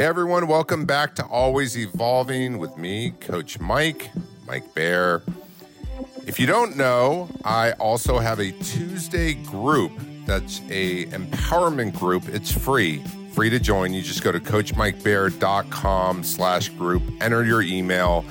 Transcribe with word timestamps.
Everyone, 0.00 0.46
welcome 0.46 0.86
back 0.86 1.14
to 1.16 1.26
Always 1.26 1.76
Evolving 1.76 2.56
with 2.56 2.78
me, 2.78 3.10
Coach 3.20 3.60
Mike, 3.60 4.08
Mike 4.46 4.72
Bayer. 4.72 5.22
If 6.26 6.40
you 6.40 6.46
don't 6.46 6.74
know, 6.74 7.28
I 7.44 7.72
also 7.72 8.18
have 8.18 8.38
a 8.40 8.50
Tuesday 8.50 9.34
group 9.34 9.92
that's 10.24 10.62
a 10.70 11.04
empowerment 11.08 11.98
group. 11.98 12.30
It's 12.30 12.50
free, 12.50 13.04
free 13.32 13.50
to 13.50 13.60
join. 13.60 13.92
You 13.92 14.00
just 14.00 14.22
go 14.22 14.32
to 14.32 14.40
coachmikebayer.com 14.40 16.24
slash 16.24 16.70
group, 16.70 17.02
enter 17.20 17.44
your 17.44 17.60
email, 17.60 18.24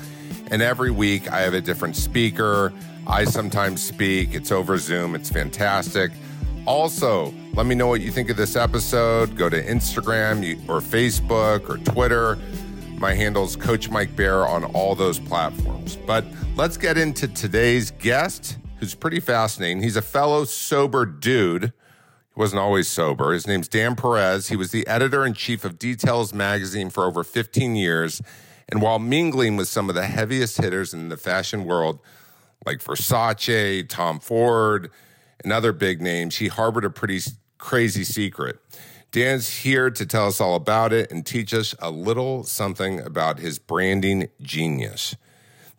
and 0.50 0.62
every 0.62 0.90
week 0.90 1.30
I 1.30 1.42
have 1.42 1.54
a 1.54 1.60
different 1.60 1.94
speaker. 1.94 2.72
I 3.06 3.22
sometimes 3.22 3.80
speak. 3.80 4.34
It's 4.34 4.50
over 4.50 4.76
Zoom. 4.76 5.14
It's 5.14 5.30
fantastic. 5.30 6.10
Also, 6.66 7.32
let 7.54 7.66
me 7.66 7.74
know 7.74 7.86
what 7.86 8.00
you 8.00 8.10
think 8.10 8.30
of 8.30 8.36
this 8.36 8.54
episode. 8.54 9.36
Go 9.36 9.48
to 9.48 9.62
Instagram 9.62 10.68
or 10.68 10.80
Facebook 10.80 11.68
or 11.68 11.78
Twitter. 11.78 12.38
My 12.98 13.14
handle's 13.14 13.56
Coach 13.56 13.88
Mike 13.90 14.14
Bayer 14.14 14.46
on 14.46 14.64
all 14.64 14.94
those 14.94 15.18
platforms. 15.18 15.96
But 15.96 16.24
let's 16.54 16.76
get 16.76 16.98
into 16.98 17.28
today's 17.28 17.90
guest, 17.92 18.58
who's 18.78 18.94
pretty 18.94 19.20
fascinating. 19.20 19.82
He's 19.82 19.96
a 19.96 20.02
fellow 20.02 20.44
sober 20.44 21.06
dude. 21.06 21.64
He 21.64 21.70
wasn't 22.36 22.60
always 22.60 22.88
sober. 22.88 23.32
His 23.32 23.46
name's 23.46 23.68
Dan 23.68 23.96
Peres. 23.96 24.48
He 24.48 24.56
was 24.56 24.70
the 24.70 24.86
editor 24.86 25.24
in 25.24 25.32
chief 25.34 25.64
of 25.64 25.78
Details 25.78 26.34
magazine 26.34 26.90
for 26.90 27.04
over 27.04 27.24
15 27.24 27.74
years. 27.74 28.20
And 28.68 28.82
while 28.82 28.98
mingling 28.98 29.56
with 29.56 29.66
some 29.66 29.88
of 29.88 29.94
the 29.94 30.06
heaviest 30.06 30.58
hitters 30.58 30.94
in 30.94 31.08
the 31.08 31.16
fashion 31.16 31.64
world, 31.64 31.98
like 32.64 32.78
Versace, 32.78 33.88
Tom 33.88 34.20
Ford, 34.20 34.90
and 35.42 35.52
other 35.52 35.72
big 35.72 36.00
names, 36.00 36.36
he 36.36 36.48
harbored 36.48 36.84
a 36.84 36.90
pretty 36.90 37.20
crazy 37.58 38.04
secret. 38.04 38.58
Dan's 39.12 39.48
here 39.48 39.90
to 39.90 40.06
tell 40.06 40.28
us 40.28 40.40
all 40.40 40.54
about 40.54 40.92
it 40.92 41.10
and 41.10 41.26
teach 41.26 41.52
us 41.52 41.74
a 41.80 41.90
little 41.90 42.44
something 42.44 43.00
about 43.00 43.40
his 43.40 43.58
branding 43.58 44.28
genius. 44.40 45.16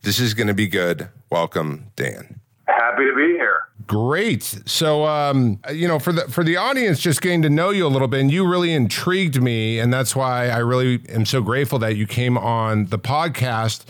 This 0.02 0.20
is 0.20 0.34
going 0.34 0.48
to 0.48 0.54
be 0.54 0.68
good. 0.68 1.10
Welcome, 1.32 1.92
Dan. 1.96 2.42
Happy 2.68 3.06
to 3.06 3.16
be 3.16 3.34
here. 3.34 3.58
Great. 3.88 4.44
So, 4.66 5.06
um, 5.06 5.60
you 5.72 5.88
know, 5.88 6.00
for 6.00 6.12
the 6.12 6.22
for 6.24 6.44
the 6.44 6.58
audience, 6.58 7.00
just 7.00 7.22
getting 7.22 7.42
to 7.44 7.50
know 7.50 7.70
you 7.70 7.86
a 7.86 7.90
little 7.90 8.08
bit, 8.08 8.22
and 8.22 8.32
you 8.32 8.48
really 8.48 8.74
intrigued 8.74 9.42
me, 9.42 9.80
and 9.80 9.94
that's 9.94 10.16
why 10.16 10.50
I 10.50 10.58
really 10.58 11.02
am 11.10 11.26
so 11.26 11.42
grateful 11.42 11.80
that 11.80 11.96
you 11.96 12.08
came 12.08 12.38
on 12.38 12.86
the 12.86 13.00
podcast. 13.00 13.86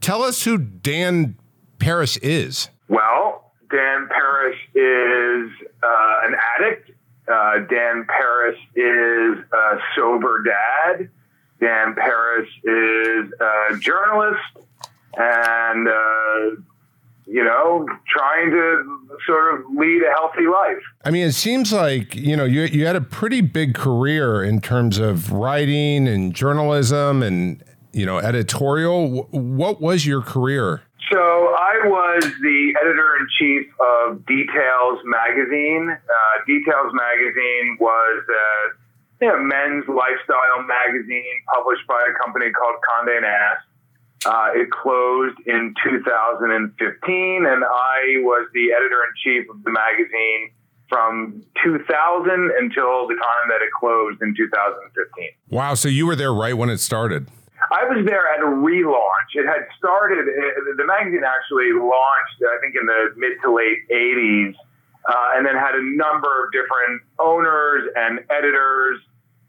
Tell 0.00 0.22
us 0.22 0.44
who 0.44 0.58
Dan 0.58 1.36
Peres 1.78 2.16
is. 2.18 2.68
Well, 2.88 3.43
Dan 3.74 4.08
Peres 4.08 4.56
is 4.74 5.50
uh, 5.82 6.20
an 6.22 6.36
addict. 6.54 6.90
Uh, 7.26 7.58
Dan 7.68 8.06
Peres 8.06 8.56
is 8.76 9.44
a 9.52 9.78
sober 9.96 10.44
dad. 10.44 11.10
Dan 11.58 11.94
Peres 11.96 12.48
is 12.62 13.32
a 13.40 13.76
journalist 13.78 14.40
and, 15.16 15.88
uh, 15.88 16.60
you 17.26 17.42
know, 17.42 17.88
trying 18.06 18.50
to 18.52 18.84
sort 19.26 19.54
of 19.54 19.66
lead 19.76 20.02
a 20.02 20.10
healthy 20.12 20.46
life. 20.46 20.82
I 21.04 21.10
mean, 21.10 21.26
it 21.26 21.32
seems 21.32 21.72
like, 21.72 22.14
you 22.14 22.36
know, 22.36 22.44
you, 22.44 22.62
you 22.62 22.86
had 22.86 22.96
a 22.96 23.00
pretty 23.00 23.40
big 23.40 23.74
career 23.74 24.44
in 24.44 24.60
terms 24.60 24.98
of 24.98 25.32
writing 25.32 26.06
and 26.06 26.32
journalism 26.32 27.24
and, 27.24 27.64
you 27.92 28.06
know, 28.06 28.18
editorial. 28.18 29.24
What 29.30 29.80
was 29.80 30.06
your 30.06 30.20
career? 30.20 30.82
So 31.12 31.18
I 31.18 31.84
was 31.84 32.24
the 32.40 32.74
editor 32.80 33.16
in 33.20 33.26
chief 33.38 33.66
of 33.80 34.24
Details 34.26 35.00
magazine. 35.04 35.90
Uh, 35.90 36.44
Details 36.46 36.92
magazine 36.94 37.76
was 37.78 38.24
a 38.28 39.24
you 39.24 39.28
know, 39.28 39.38
men's 39.38 39.84
lifestyle 39.88 40.64
magazine 40.64 41.36
published 41.54 41.86
by 41.86 42.00
a 42.08 42.14
company 42.22 42.50
called 42.50 42.76
Condé 42.88 43.20
Nast. 43.20 43.66
Uh, 44.24 44.50
it 44.54 44.70
closed 44.70 45.36
in 45.46 45.74
2015, 45.84 47.46
and 47.46 47.64
I 47.64 48.24
was 48.24 48.48
the 48.54 48.72
editor 48.72 49.00
in 49.04 49.12
chief 49.22 49.50
of 49.50 49.62
the 49.64 49.70
magazine 49.70 50.50
from 50.88 51.44
2000 51.62 52.32
until 52.58 53.06
the 53.08 53.14
time 53.14 53.44
that 53.48 53.60
it 53.60 53.70
closed 53.78 54.22
in 54.22 54.34
2015. 54.34 55.28
Wow! 55.50 55.74
So 55.74 55.88
you 55.88 56.06
were 56.06 56.16
there 56.16 56.32
right 56.32 56.56
when 56.56 56.70
it 56.70 56.78
started. 56.78 57.28
I 57.72 57.84
was 57.84 58.04
there 58.06 58.28
at 58.28 58.40
a 58.40 58.50
relaunch. 58.50 59.30
It 59.34 59.46
had 59.46 59.66
started, 59.78 60.26
uh, 60.28 60.76
the 60.76 60.86
magazine 60.86 61.22
actually 61.24 61.72
launched, 61.72 62.38
I 62.42 62.58
think, 62.60 62.74
in 62.76 62.86
the 62.86 63.14
mid 63.16 63.40
to 63.42 63.54
late 63.54 63.88
80s, 63.90 64.54
uh, 65.08 65.36
and 65.36 65.46
then 65.46 65.56
had 65.56 65.74
a 65.74 65.82
number 65.82 66.28
of 66.44 66.52
different 66.52 67.02
owners 67.18 67.88
and 67.96 68.20
editors. 68.30 69.00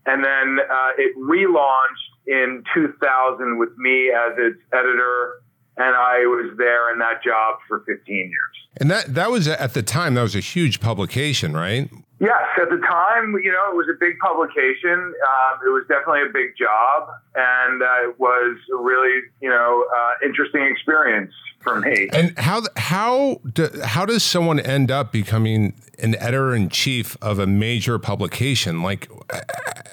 And 0.05 0.23
then 0.23 0.59
uh, 0.59 0.91
it 0.97 1.17
relaunched 1.17 2.15
in 2.27 2.63
2000 2.73 3.57
with 3.57 3.75
me 3.77 4.11
as 4.11 4.33
its 4.37 4.61
editor. 4.71 5.41
And 5.77 5.95
I 5.95 6.25
was 6.25 6.55
there 6.57 6.93
in 6.93 6.99
that 6.99 7.23
job 7.23 7.59
for 7.67 7.79
15 7.81 8.15
years. 8.15 8.31
And 8.77 8.89
that, 8.91 9.13
that 9.13 9.31
was 9.31 9.47
at 9.47 9.73
the 9.73 9.83
time, 9.83 10.13
that 10.13 10.21
was 10.21 10.35
a 10.35 10.39
huge 10.39 10.79
publication, 10.79 11.53
right? 11.53 11.89
Yes, 12.19 12.43
at 12.61 12.69
the 12.69 12.77
time, 12.77 13.35
you 13.43 13.51
know, 13.51 13.71
it 13.71 13.75
was 13.75 13.87
a 13.89 13.97
big 13.99 14.17
publication. 14.19 14.93
Um, 14.93 15.59
it 15.65 15.69
was 15.69 15.83
definitely 15.89 16.21
a 16.21 16.31
big 16.31 16.55
job, 16.57 17.09
and 17.35 17.83
uh, 17.83 18.09
it 18.09 18.19
was 18.19 18.57
a 18.73 18.81
really, 18.81 19.21
you 19.41 19.49
know, 19.49 19.85
uh, 19.93 20.25
interesting 20.25 20.63
experience 20.63 21.33
for 21.59 21.81
me. 21.81 22.07
And 22.13 22.37
how 22.39 22.61
how 22.77 23.41
do, 23.51 23.69
how 23.83 24.05
does 24.05 24.23
someone 24.23 24.61
end 24.61 24.91
up 24.91 25.11
becoming 25.11 25.73
an 25.99 26.15
editor 26.15 26.55
in 26.55 26.69
chief 26.69 27.17
of 27.21 27.37
a 27.37 27.45
major 27.45 27.99
publication? 27.99 28.81
Like, 28.81 29.09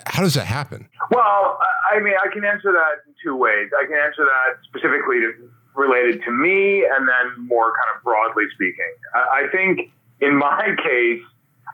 how 0.06 0.22
does 0.22 0.34
that 0.34 0.46
happen? 0.46 0.88
Well, 1.10 1.58
I 1.90 1.98
mean, 1.98 2.14
I 2.22 2.32
can 2.32 2.44
answer 2.44 2.70
that 2.70 3.02
in 3.04 3.14
two 3.24 3.34
ways. 3.34 3.68
I 3.76 3.84
can 3.84 3.96
answer 3.96 4.24
that 4.24 4.62
specifically 4.68 5.18
to, 5.20 5.50
related 5.74 6.22
to 6.22 6.30
me, 6.30 6.86
and 6.86 7.08
then 7.08 7.48
more 7.48 7.72
kind 7.72 7.96
of 7.96 8.04
broadly 8.04 8.44
speaking. 8.54 8.92
I, 9.12 9.46
I 9.46 9.48
think 9.50 9.90
in 10.20 10.36
my 10.36 10.76
case 10.84 11.22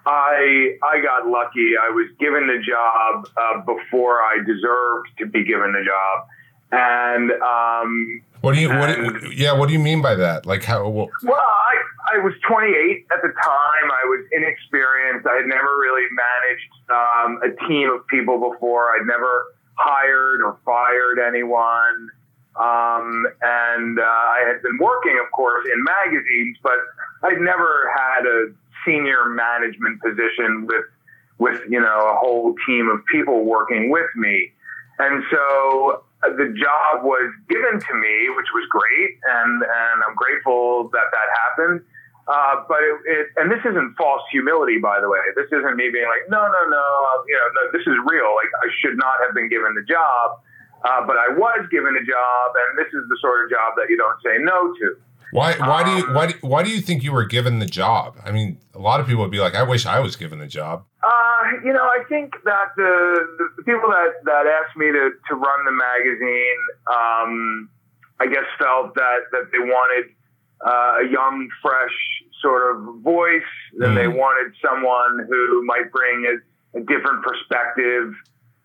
I 0.07 0.77
I 0.83 1.01
got 1.01 1.29
lucky. 1.29 1.73
I 1.81 1.91
was 1.91 2.09
given 2.19 2.47
the 2.47 2.63
job 2.63 3.29
uh, 3.37 3.61
before 3.61 4.21
I 4.21 4.39
deserved 4.47 5.09
to 5.19 5.27
be 5.27 5.45
given 5.45 5.73
the 5.73 5.85
job, 5.85 6.29
and 6.73 7.33
um, 7.43 8.23
what 8.41 8.55
do 8.55 8.61
you 8.61 8.69
what? 8.69 8.95
Do, 8.95 9.31
yeah, 9.35 9.53
what 9.53 9.67
do 9.67 9.73
you 9.73 9.79
mean 9.79 10.01
by 10.01 10.15
that? 10.15 10.47
Like 10.47 10.65
how? 10.65 10.89
Well, 10.89 11.11
well 11.25 11.37
I 11.37 12.15
I 12.15 12.19
was 12.19 12.33
28 12.47 13.07
at 13.13 13.23
the 13.23 13.29
time. 13.29 13.87
I 13.91 14.05
was 14.07 14.25
inexperienced. 14.33 15.27
I 15.27 15.37
had 15.37 15.47
never 15.47 15.69
really 15.79 16.07
managed 16.15 16.73
um, 16.89 17.41
a 17.43 17.69
team 17.69 17.91
of 17.91 18.07
people 18.07 18.39
before. 18.39 18.91
I'd 18.95 19.07
never 19.07 19.45
hired 19.75 20.43
or 20.43 20.59
fired 20.65 21.19
anyone. 21.19 22.11
Um, 22.57 23.27
and 23.41 23.99
uh, 24.01 24.03
I 24.03 24.43
had 24.47 24.63
been 24.63 24.79
working, 24.79 25.19
of 25.25 25.31
course, 25.31 25.67
in 25.73 25.79
magazines, 25.85 26.57
but 26.63 26.79
I'd 27.23 27.41
never 27.41 27.93
had 27.95 28.27
a 28.27 28.51
senior 28.87 29.29
management 29.29 30.01
position 30.03 30.67
with 30.67 30.85
with 31.39 31.61
you 31.69 31.81
know 31.81 32.11
a 32.11 32.17
whole 32.19 32.55
team 32.67 32.89
of 32.89 33.05
people 33.07 33.45
working 33.45 33.91
with 33.91 34.11
me, 34.17 34.53
and 34.99 35.23
so 35.31 36.03
uh, 36.25 36.35
the 36.35 36.51
job 36.59 37.05
was 37.05 37.31
given 37.49 37.79
to 37.79 37.95
me, 37.95 38.15
which 38.35 38.51
was 38.55 38.67
great, 38.71 39.19
and 39.23 39.63
and 39.63 39.97
I'm 40.03 40.15
grateful 40.17 40.91
that 40.93 41.09
that 41.13 41.29
happened. 41.47 41.81
Uh, 42.29 42.61
but 42.69 42.85
it, 42.85 42.97
it, 43.09 43.27
and 43.41 43.49
this 43.49 43.65
isn't 43.65 43.97
false 43.97 44.21
humility, 44.29 44.77
by 44.77 45.01
the 45.01 45.09
way. 45.09 45.17
This 45.33 45.49
isn't 45.49 45.81
me 45.81 45.89
being 45.89 46.05
like, 46.13 46.29
no, 46.29 46.45
no, 46.45 46.63
no, 46.69 46.85
you 47.25 47.33
know, 47.33 47.49
no, 47.57 47.63
this 47.73 47.81
is 47.89 47.97
real. 48.05 48.37
Like 48.37 48.53
I 48.61 48.69
should 48.85 49.01
not 49.01 49.17
have 49.25 49.33
been 49.33 49.49
given 49.49 49.73
the 49.73 49.87
job, 49.89 50.37
uh, 50.85 51.09
but 51.09 51.17
I 51.17 51.33
was 51.33 51.65
given 51.73 51.97
a 51.97 52.05
job, 52.05 52.47
and 52.53 52.77
this 52.77 52.93
is 52.93 53.01
the 53.09 53.17
sort 53.25 53.45
of 53.45 53.51
job 53.51 53.81
that 53.81 53.89
you 53.89 53.97
don't 53.97 54.21
say 54.21 54.37
no 54.45 54.75
to. 54.77 55.01
Why? 55.33 55.55
Why 55.59 55.85
do 55.85 55.91
you? 55.91 56.07
Um, 56.07 56.15
why? 56.15 56.27
Do, 56.27 56.35
why 56.41 56.63
do 56.63 56.71
you 56.71 56.81
think 56.81 57.03
you 57.03 57.13
were 57.13 57.25
given 57.25 57.59
the 57.59 57.67
job? 57.67 58.17
I 58.25 58.31
mean, 58.31 58.59
a 58.75 58.79
lot 58.79 59.01
of 59.01 59.07
people 59.07 59.23
would 59.23 59.31
be 59.31 59.41
like, 59.41 59.55
"I 59.55 59.63
wish 59.63 59.85
I 59.87 60.01
was 60.01 60.17
given 60.17 60.39
the 60.39 60.47
job." 60.47 60.85
Uh, 61.03 61.43
you 61.65 61.73
know, 61.73 61.83
I 61.83 62.03
think 62.09 62.33
that 62.45 62.73
the, 62.77 63.49
the 63.57 63.63
people 63.65 63.91
that 63.91 64.25
that 64.25 64.47
asked 64.47 64.77
me 64.77 64.87
to 64.87 65.11
to 65.29 65.35
run 65.35 65.65
the 65.65 65.73
magazine, 65.73 66.61
um, 66.89 67.69
I 68.21 68.27
guess, 68.27 68.47
felt 68.59 68.95
that 68.95 69.29
that 69.33 69.51
they 69.53 69.59
wanted 69.59 70.11
uh, 70.65 71.05
a 71.05 71.09
young, 71.11 71.49
fresh 71.63 71.95
sort 72.41 72.75
of 72.75 73.03
voice. 73.03 73.43
Then 73.77 73.91
mm. 73.91 73.95
they 73.97 74.09
wanted 74.09 74.55
someone 74.65 75.27
who 75.29 75.65
might 75.65 75.91
bring 75.93 76.25
a, 76.27 76.79
a 76.79 76.81
different 76.81 77.23
perspective 77.23 78.15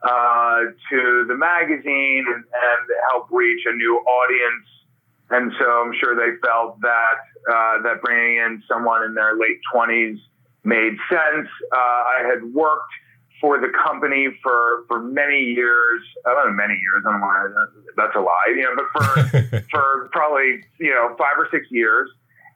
uh, 0.03 0.59
to 0.89 1.25
the 1.27 1.35
magazine 1.35 2.25
and, 2.27 2.43
and 2.43 2.83
help 3.11 3.27
reach 3.31 3.61
a 3.65 3.75
new 3.75 3.97
audience 3.97 4.67
and 5.29 5.51
so 5.59 5.65
I'm 5.65 5.93
sure 5.99 6.15
they 6.15 6.37
felt 6.45 6.79
that 6.81 7.19
uh, 7.49 7.81
that 7.83 8.01
bringing 8.01 8.37
in 8.37 8.63
someone 8.67 9.03
in 9.03 9.13
their 9.13 9.35
late 9.35 9.59
20s 9.73 10.17
made 10.63 10.95
sense. 11.09 11.47
Uh, 11.71 11.77
I 11.77 12.29
had 12.29 12.43
worked 12.53 12.93
for 13.41 13.59
the 13.59 13.67
company 13.85 14.27
for 14.41 14.85
for 14.87 15.01
many 15.01 15.41
years. 15.41 16.01
Uh, 16.25 16.49
many 16.51 16.75
years. 16.75 17.03
I 17.05 17.11
don't 17.11 17.21
want 17.21 17.69
that's 17.97 18.15
a 18.15 18.19
lie. 18.19 18.53
You 18.55 18.63
know, 18.63 18.75
but 18.75 18.87
for 18.93 19.63
for 19.71 20.09
probably 20.11 20.63
you 20.79 20.91
know 20.91 21.15
five 21.17 21.37
or 21.37 21.47
six 21.51 21.67
years. 21.69 22.09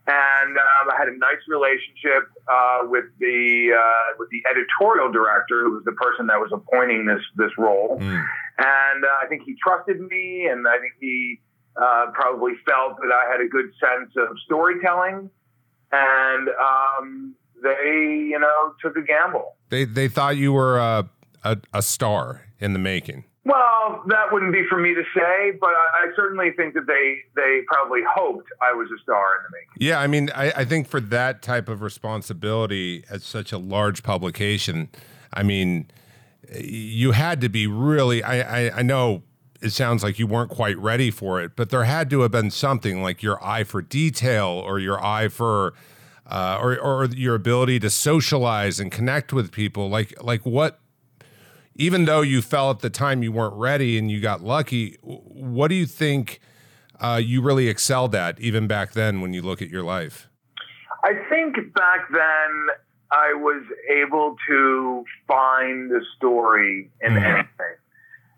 and 0.07 0.57
um, 0.57 0.87
I 0.89 0.95
had 0.97 1.09
a 1.09 1.17
nice 1.17 1.43
relationship 1.49 2.31
uh, 2.47 2.79
with 2.83 3.05
the 3.19 3.75
uh, 3.75 4.15
with 4.17 4.29
the 4.29 4.41
editorial 4.49 5.11
director, 5.11 5.63
who 5.63 5.71
was 5.73 5.83
the 5.83 5.91
person 5.91 6.27
that 6.27 6.39
was 6.39 6.51
appointing 6.53 7.05
this 7.05 7.21
this 7.35 7.51
role. 7.57 7.97
Mm. 7.99 8.25
And 8.59 9.05
uh, 9.05 9.09
I 9.21 9.27
think 9.27 9.43
he 9.45 9.55
trusted 9.61 9.99
me, 9.99 10.47
and 10.47 10.67
I 10.67 10.79
think 10.79 10.93
he 11.01 11.39
uh, 11.81 12.07
probably 12.13 12.53
felt 12.65 12.97
that 12.97 13.11
I 13.11 13.31
had 13.31 13.41
a 13.41 13.47
good 13.47 13.71
sense 13.79 14.11
of 14.17 14.37
storytelling. 14.45 15.29
And 15.91 16.49
um, 16.49 17.35
they, 17.63 18.27
you 18.29 18.39
know, 18.39 18.73
took 18.81 18.97
a 18.97 19.01
gamble. 19.01 19.55
They 19.69 19.85
they 19.85 20.07
thought 20.07 20.37
you 20.37 20.53
were 20.53 20.77
a, 20.77 21.09
a, 21.43 21.57
a 21.73 21.81
star 21.81 22.41
in 22.59 22.73
the 22.73 22.79
making. 22.79 23.23
Well, 23.45 24.03
that 24.07 24.33
wouldn't 24.33 24.51
be 24.51 24.63
for 24.67 24.77
me 24.77 24.93
to 24.93 25.03
say, 25.15 25.51
but 25.57 25.69
I, 25.69 26.09
I, 26.09 26.15
certainly 26.17 26.51
think 26.57 26.73
that 26.73 26.85
they 26.85 27.19
they 27.37 27.61
probably 27.67 28.01
hoped 28.05 28.49
I 28.61 28.73
was 28.73 28.89
a 28.91 29.01
star 29.01 29.37
in 29.37 29.43
the 29.43 29.57
making. 29.57 29.87
Yeah, 29.87 30.01
I 30.01 30.07
mean, 30.07 30.29
I, 30.35 30.51
I 30.51 30.65
think 30.65 30.89
for 30.89 30.99
that 30.99 31.41
type 31.41 31.69
of 31.69 31.81
responsibility 31.81 33.05
at 33.09 33.21
such 33.21 33.53
a 33.53 33.57
large 33.57 34.03
publication, 34.03 34.89
I 35.33 35.43
mean, 35.43 35.89
you 36.59 37.13
had 37.13 37.39
to 37.39 37.47
be 37.47 37.67
really. 37.67 38.21
I, 38.21 38.67
I, 38.67 38.79
I 38.79 38.81
know 38.81 39.23
it 39.61 39.71
sounds 39.71 40.03
like 40.03 40.19
you 40.19 40.27
weren't 40.27 40.49
quite 40.49 40.77
ready 40.77 41.11
for 41.11 41.41
it, 41.41 41.55
but 41.55 41.69
there 41.69 41.83
had 41.83 42.09
to 42.11 42.21
have 42.21 42.31
been 42.31 42.51
something 42.51 43.01
like 43.01 43.23
your 43.23 43.43
eye 43.43 43.63
for 43.63 43.81
detail 43.81 44.47
or 44.47 44.79
your 44.79 45.03
eye 45.03 45.27
for. 45.27 45.73
Uh, 46.29 46.59
or, 46.61 46.77
or 46.77 47.05
your 47.05 47.35
ability 47.35 47.79
to 47.79 47.89
socialize 47.89 48.81
and 48.81 48.91
connect 48.91 49.31
with 49.31 49.49
people 49.49 49.87
like 49.87 50.13
like 50.21 50.45
what 50.45 50.81
even 51.77 52.05
though 52.05 52.21
you 52.21 52.41
felt 52.41 52.77
at 52.77 52.81
the 52.81 52.89
time 52.89 53.23
you 53.23 53.31
weren't 53.31 53.53
ready 53.53 53.97
and 53.97 54.11
you 54.11 54.19
got 54.19 54.43
lucky, 54.43 54.97
what 55.01 55.69
do 55.69 55.75
you 55.75 55.85
think 55.85 56.39
uh, 56.99 57.21
you 57.23 57.41
really 57.41 57.67
excelled 57.67 58.15
at 58.15 58.39
even 58.39 58.67
back 58.67 58.93
then 58.93 59.21
when 59.21 59.33
you 59.33 59.41
look 59.41 59.61
at 59.61 59.69
your 59.69 59.83
life? 59.83 60.27
I 61.03 61.13
think 61.29 61.55
back 61.73 62.09
then 62.11 62.67
I 63.11 63.33
was 63.33 63.63
able 63.89 64.35
to 64.49 65.05
find 65.27 65.91
the 65.91 66.01
story 66.17 66.89
in 67.01 67.13
mm-hmm. 67.13 67.23
anything 67.23 67.75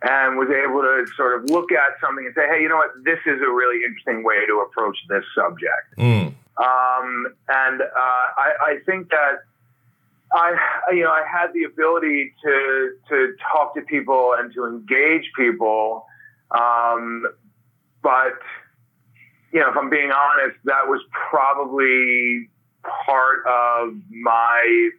and 0.01 0.37
was 0.37 0.49
able 0.49 0.81
to 0.81 1.05
sort 1.15 1.35
of 1.35 1.49
look 1.49 1.71
at 1.71 1.99
something 1.99 2.25
and 2.25 2.33
say, 2.33 2.47
hey, 2.47 2.61
you 2.61 2.69
know 2.69 2.77
what? 2.77 2.91
This 3.03 3.19
is 3.25 3.41
a 3.41 3.51
really 3.51 3.83
interesting 3.83 4.23
way 4.23 4.45
to 4.47 4.65
approach 4.65 4.97
this 5.09 5.23
subject. 5.35 5.97
Mm. 5.97 6.33
Um, 6.57 7.27
and 7.47 7.81
uh, 7.81 7.85
I, 7.95 8.51
I 8.61 8.75
think 8.85 9.09
that 9.09 9.43
I, 10.33 10.55
you 10.91 11.03
know, 11.03 11.11
I 11.11 11.23
had 11.29 11.53
the 11.53 11.63
ability 11.63 12.33
to 12.43 12.91
to 13.09 13.33
talk 13.51 13.73
to 13.75 13.81
people 13.81 14.35
and 14.37 14.53
to 14.53 14.65
engage 14.65 15.29
people, 15.35 16.05
um, 16.51 17.25
but 18.03 18.39
you 19.51 19.59
know, 19.59 19.69
if 19.69 19.77
I'm 19.77 19.89
being 19.89 20.11
honest, 20.11 20.57
that 20.65 20.87
was 20.87 21.01
probably 21.29 22.49
part 22.83 23.39
of 23.47 23.95
my 24.09 24.89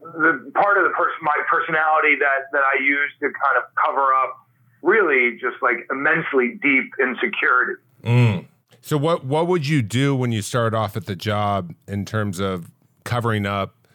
the 0.00 0.50
part 0.54 0.78
of 0.78 0.84
the 0.84 0.90
person 0.90 1.16
my 1.22 1.36
personality 1.48 2.16
that 2.18 2.50
that 2.52 2.62
I 2.62 2.82
use 2.82 3.10
to 3.20 3.26
kind 3.26 3.56
of 3.58 3.64
cover 3.84 4.12
up 4.14 4.36
really 4.82 5.32
just 5.32 5.56
like 5.62 5.86
immensely 5.90 6.58
deep 6.62 6.92
insecurity. 7.00 7.74
Mm. 8.02 8.46
So 8.80 8.96
what 8.96 9.24
what 9.24 9.46
would 9.46 9.66
you 9.66 9.82
do 9.82 10.14
when 10.14 10.32
you 10.32 10.42
started 10.42 10.76
off 10.76 10.96
at 10.96 11.06
the 11.06 11.16
job 11.16 11.74
in 11.86 12.04
terms 12.04 12.40
of 12.40 12.70
covering 13.04 13.46
up 13.46 13.86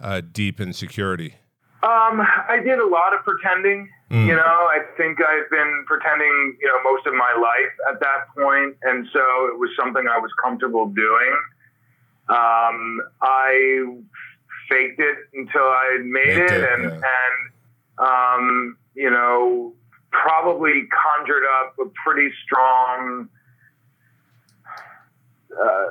uh, 0.00 0.20
deep 0.20 0.60
insecurity? 0.60 1.36
Um, 1.82 2.20
I 2.48 2.60
did 2.64 2.78
a 2.78 2.86
lot 2.86 3.14
of 3.14 3.24
pretending. 3.24 3.90
Mm. 4.10 4.26
You 4.26 4.36
know, 4.36 4.42
I 4.42 4.80
think 4.96 5.18
I've 5.20 5.50
been 5.50 5.84
pretending, 5.86 6.56
you 6.60 6.68
know, 6.68 6.90
most 6.90 7.06
of 7.06 7.14
my 7.14 7.34
life 7.40 7.72
at 7.90 8.00
that 8.00 8.28
point, 8.36 8.76
and 8.82 9.06
so 9.12 9.20
it 9.46 9.58
was 9.58 9.70
something 9.78 10.04
I 10.08 10.18
was 10.18 10.30
comfortable 10.42 10.86
doing. 10.86 11.34
Um, 12.28 13.00
I 13.20 13.96
faked 14.68 15.00
it 15.00 15.18
until 15.34 15.62
I 15.62 15.98
made 16.02 16.38
it, 16.38 16.50
it, 16.50 16.72
and 16.72 16.84
yeah. 16.84 17.00
and 17.00 17.50
um, 17.98 18.76
you 18.94 19.10
know, 19.10 19.72
probably 20.10 20.84
conjured 20.90 21.42
up 21.60 21.74
a 21.80 21.90
pretty 22.04 22.28
strong 22.44 23.28
uh, 25.52 25.86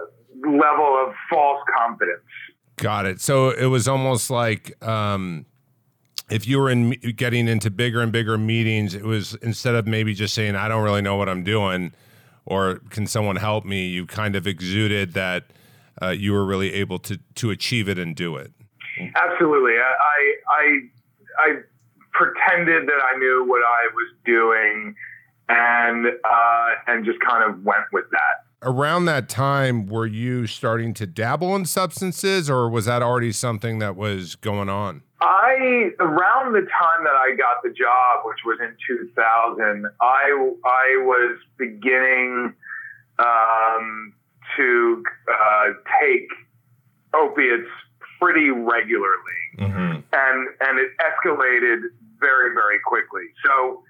level 0.45 1.05
of 1.05 1.13
false 1.29 1.61
confidence 1.77 2.21
Got 2.77 3.05
it. 3.05 3.21
So 3.21 3.51
it 3.51 3.67
was 3.67 3.87
almost 3.87 4.29
like 4.29 4.83
um, 4.85 5.45
if 6.29 6.47
you 6.47 6.59
were 6.59 6.69
in 6.69 6.91
getting 7.15 7.47
into 7.47 7.69
bigger 7.69 8.01
and 8.01 8.11
bigger 8.11 8.37
meetings, 8.37 8.95
it 8.95 9.03
was 9.03 9.35
instead 9.35 9.75
of 9.75 9.85
maybe 9.85 10.13
just 10.13 10.33
saying 10.33 10.55
I 10.55 10.67
don't 10.67 10.83
really 10.83 11.01
know 11.01 11.15
what 11.15 11.29
I'm 11.29 11.43
doing, 11.43 11.93
or 12.45 12.81
can 12.89 13.05
someone 13.05 13.35
help 13.35 13.63
me, 13.63 13.87
you 13.87 14.05
kind 14.05 14.35
of 14.35 14.47
exuded 14.47 15.13
that 15.13 15.45
uh, 16.01 16.09
you 16.09 16.33
were 16.33 16.45
really 16.45 16.73
able 16.73 16.97
to 16.99 17.19
to 17.35 17.51
achieve 17.51 17.87
it 17.87 17.99
and 17.99 18.15
do 18.15 18.35
it. 18.37 18.51
Absolutely. 19.15 19.73
I 19.73 20.35
I 20.49 20.79
I 21.39 21.55
pretended 22.11 22.87
that 22.87 23.01
I 23.13 23.17
knew 23.17 23.45
what 23.47 23.61
I 23.61 23.89
was 23.93 24.13
doing, 24.25 24.95
and 25.49 26.07
uh, 26.07 26.69
and 26.87 27.05
just 27.05 27.19
kind 27.19 27.49
of 27.49 27.63
went 27.63 27.85
with 27.91 28.05
that 28.11 28.43
around 28.63 29.05
that 29.05 29.29
time, 29.29 29.85
were 29.85 30.05
you 30.05 30.47
starting 30.47 30.93
to 30.95 31.05
dabble 31.05 31.55
in 31.55 31.65
substances, 31.65 32.49
or 32.49 32.69
was 32.69 32.85
that 32.85 33.03
already 33.03 33.31
something 33.31 33.79
that 33.79 33.95
was 33.95 34.35
going 34.35 34.69
on? 34.69 35.03
I 35.21 35.91
around 35.99 36.53
the 36.53 36.61
time 36.61 37.03
that 37.03 37.15
I 37.15 37.35
got 37.37 37.63
the 37.63 37.69
job, 37.69 38.25
which 38.25 38.39
was 38.45 38.59
in 38.61 38.75
2000, 38.87 39.85
I 40.01 40.51
I 40.65 41.03
was 41.03 41.37
beginning 41.57 42.53
um, 43.19 44.13
to 44.57 45.03
uh, 45.31 45.65
take 46.01 46.27
opiates 47.13 47.69
pretty 48.23 48.49
regularly, 48.49 49.41
mm-hmm. 49.57 49.99
and 50.13 50.47
and 50.61 50.79
it 50.79 50.91
escalated 51.01 51.89
very 52.19 52.53
very 52.53 52.79
quickly. 52.85 53.23
So 53.45 53.83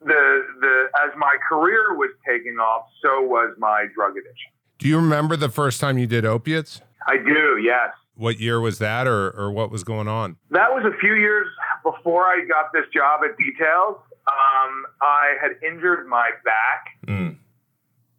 the 0.00 0.46
the 0.60 0.86
as 1.04 1.10
my 1.16 1.36
career 1.48 1.96
was 1.96 2.10
taking 2.26 2.58
off, 2.58 2.86
so 3.02 3.22
was 3.22 3.54
my 3.58 3.86
drug 3.94 4.12
addiction. 4.12 4.52
Do 4.78 4.88
you 4.88 4.96
remember 4.96 5.36
the 5.36 5.48
first 5.48 5.80
time 5.80 5.98
you 5.98 6.06
did 6.06 6.24
opiates? 6.24 6.80
I 7.06 7.16
do, 7.16 7.58
yes. 7.60 7.90
What 8.14 8.38
year 8.38 8.60
was 8.60 8.78
that, 8.78 9.06
or 9.06 9.30
or 9.30 9.50
what 9.50 9.70
was 9.70 9.84
going 9.84 10.08
on? 10.08 10.36
That 10.50 10.70
was 10.70 10.84
a 10.84 10.96
few 10.98 11.14
years 11.14 11.48
before 11.82 12.24
I 12.24 12.44
got 12.48 12.72
this 12.72 12.84
job 12.94 13.20
at 13.24 13.36
Details. 13.36 13.96
Um, 14.28 14.84
I 15.00 15.34
had 15.40 15.52
injured 15.66 16.06
my 16.06 16.30
back 16.44 16.98
mm. 17.06 17.36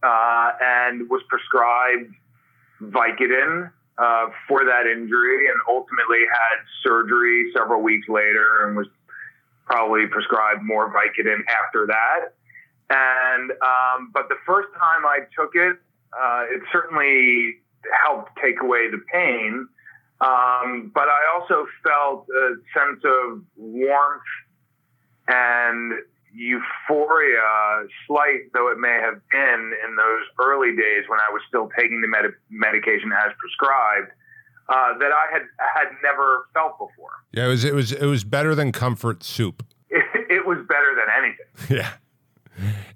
uh, 0.02 0.52
and 0.60 1.08
was 1.08 1.22
prescribed 1.30 2.14
Vicodin 2.82 3.72
uh, 4.00 4.28
for 4.48 4.64
that 4.66 4.88
injury, 4.88 5.48
and 5.48 5.58
ultimately 5.68 6.20
had 6.32 6.58
surgery 6.84 7.52
several 7.56 7.82
weeks 7.82 8.08
later, 8.08 8.66
and 8.66 8.78
was 8.78 8.88
probably 9.66 10.08
prescribed 10.08 10.64
more 10.64 10.92
Vicodin 10.92 11.40
after 11.66 11.86
that. 11.88 12.34
And 12.90 13.52
um, 13.52 14.12
but 14.14 14.30
the 14.30 14.38
first 14.46 14.70
time 14.74 15.06
I 15.06 15.20
took 15.38 15.52
it, 15.54 15.78
uh, 16.14 16.44
it 16.50 16.62
certainly 16.72 17.58
helped 18.04 18.32
take 18.42 18.62
away 18.62 18.90
the 18.90 19.02
pain. 19.12 19.68
Um, 20.22 20.92
but 20.94 21.08
I 21.08 21.22
also 21.34 21.66
felt 21.84 22.28
a 22.30 22.56
sense 22.74 23.02
of 23.06 23.42
warmth 23.56 24.22
and 25.28 25.94
euphoria, 26.34 27.88
slight 28.08 28.52
though 28.54 28.72
it 28.72 28.78
may 28.80 29.00
have 29.02 29.20
been 29.32 29.74
in 29.88 29.96
those 29.96 30.24
early 30.40 30.76
days 30.76 31.04
when 31.08 31.20
I 31.20 31.32
was 31.32 31.42
still 31.48 31.70
taking 31.78 32.02
the 32.02 32.08
med- 32.08 32.34
medication 32.50 33.12
as 33.14 33.32
prescribed, 33.40 34.12
uh, 34.70 34.98
that 35.00 35.12
I 35.12 35.32
had 35.32 35.42
had 35.76 35.88
never 36.04 36.46
felt 36.54 36.74
before. 36.78 37.10
Yeah, 37.32 37.46
it 37.46 37.50
was 37.50 37.64
it 37.66 37.74
was 37.74 37.92
it 37.92 38.06
was 38.06 38.24
better 38.24 38.56
than 38.56 38.72
comfort 38.72 39.24
soup. 39.24 39.64
It, 39.90 40.06
it 40.30 40.46
was 40.46 40.58
better 40.68 40.96
than 40.96 41.08
anything. 41.18 41.46
Yeah. 41.78 41.92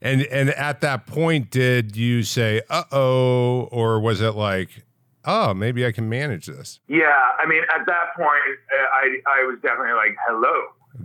And 0.02 0.24
and 0.24 0.50
at 0.50 0.82
that 0.82 1.08
point, 1.08 1.50
did 1.50 1.96
you 1.96 2.24
say 2.24 2.62
"uh 2.70 2.84
oh," 2.92 3.70
or 3.72 3.98
was 4.02 4.20
it 4.20 4.32
like, 4.36 4.84
"Oh, 5.24 5.54
maybe 5.54 5.86
I 5.86 5.94
can 5.94 6.10
manage 6.10 6.48
this"? 6.48 6.82
Yeah, 6.90 7.16
I 7.42 7.48
mean, 7.48 7.64
at 7.74 7.86
that 7.86 8.14
point, 8.18 8.30
uh, 8.30 8.84
I 8.94 9.20
I 9.40 9.46
was 9.46 9.58
definitely 9.62 9.94
like, 9.94 10.18
"Hello," 10.28 10.54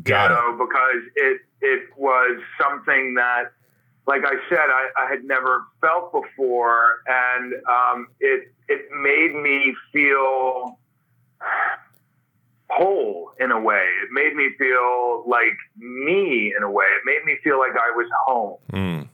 Got 0.02 0.30
you 0.30 0.37
know, 0.37 0.54
it. 0.54 0.58
because 0.58 1.02
it 1.14 1.40
it 1.61 1.88
was 1.97 2.41
something 2.61 3.15
that, 3.15 3.53
like 4.07 4.23
I 4.25 4.35
said, 4.49 4.59
I, 4.59 4.88
I 4.97 5.11
had 5.11 5.25
never 5.25 5.65
felt 5.81 6.12
before, 6.12 7.03
and 7.07 7.55
um, 7.69 8.09
it 8.21 8.53
it 8.69 8.87
made 9.03 9.35
me 9.41 9.75
feel 9.93 10.79
whole 12.71 13.33
in 13.41 13.50
a 13.50 13.61
way. 13.61 13.85
It 14.03 14.11
made 14.12 14.35
me 14.35 14.50
feel 14.59 15.25
like 15.27 15.57
me 15.77 16.53
in 16.57 16.62
a 16.62 16.71
way. 16.71 16.85
It 16.85 17.03
made 17.05 17.25
me 17.25 17.38
feel 17.43 17.59
like 17.59 17.73
I 17.73 17.91
was 17.97 18.09
home. 18.27 18.57
Mm. 18.73 19.09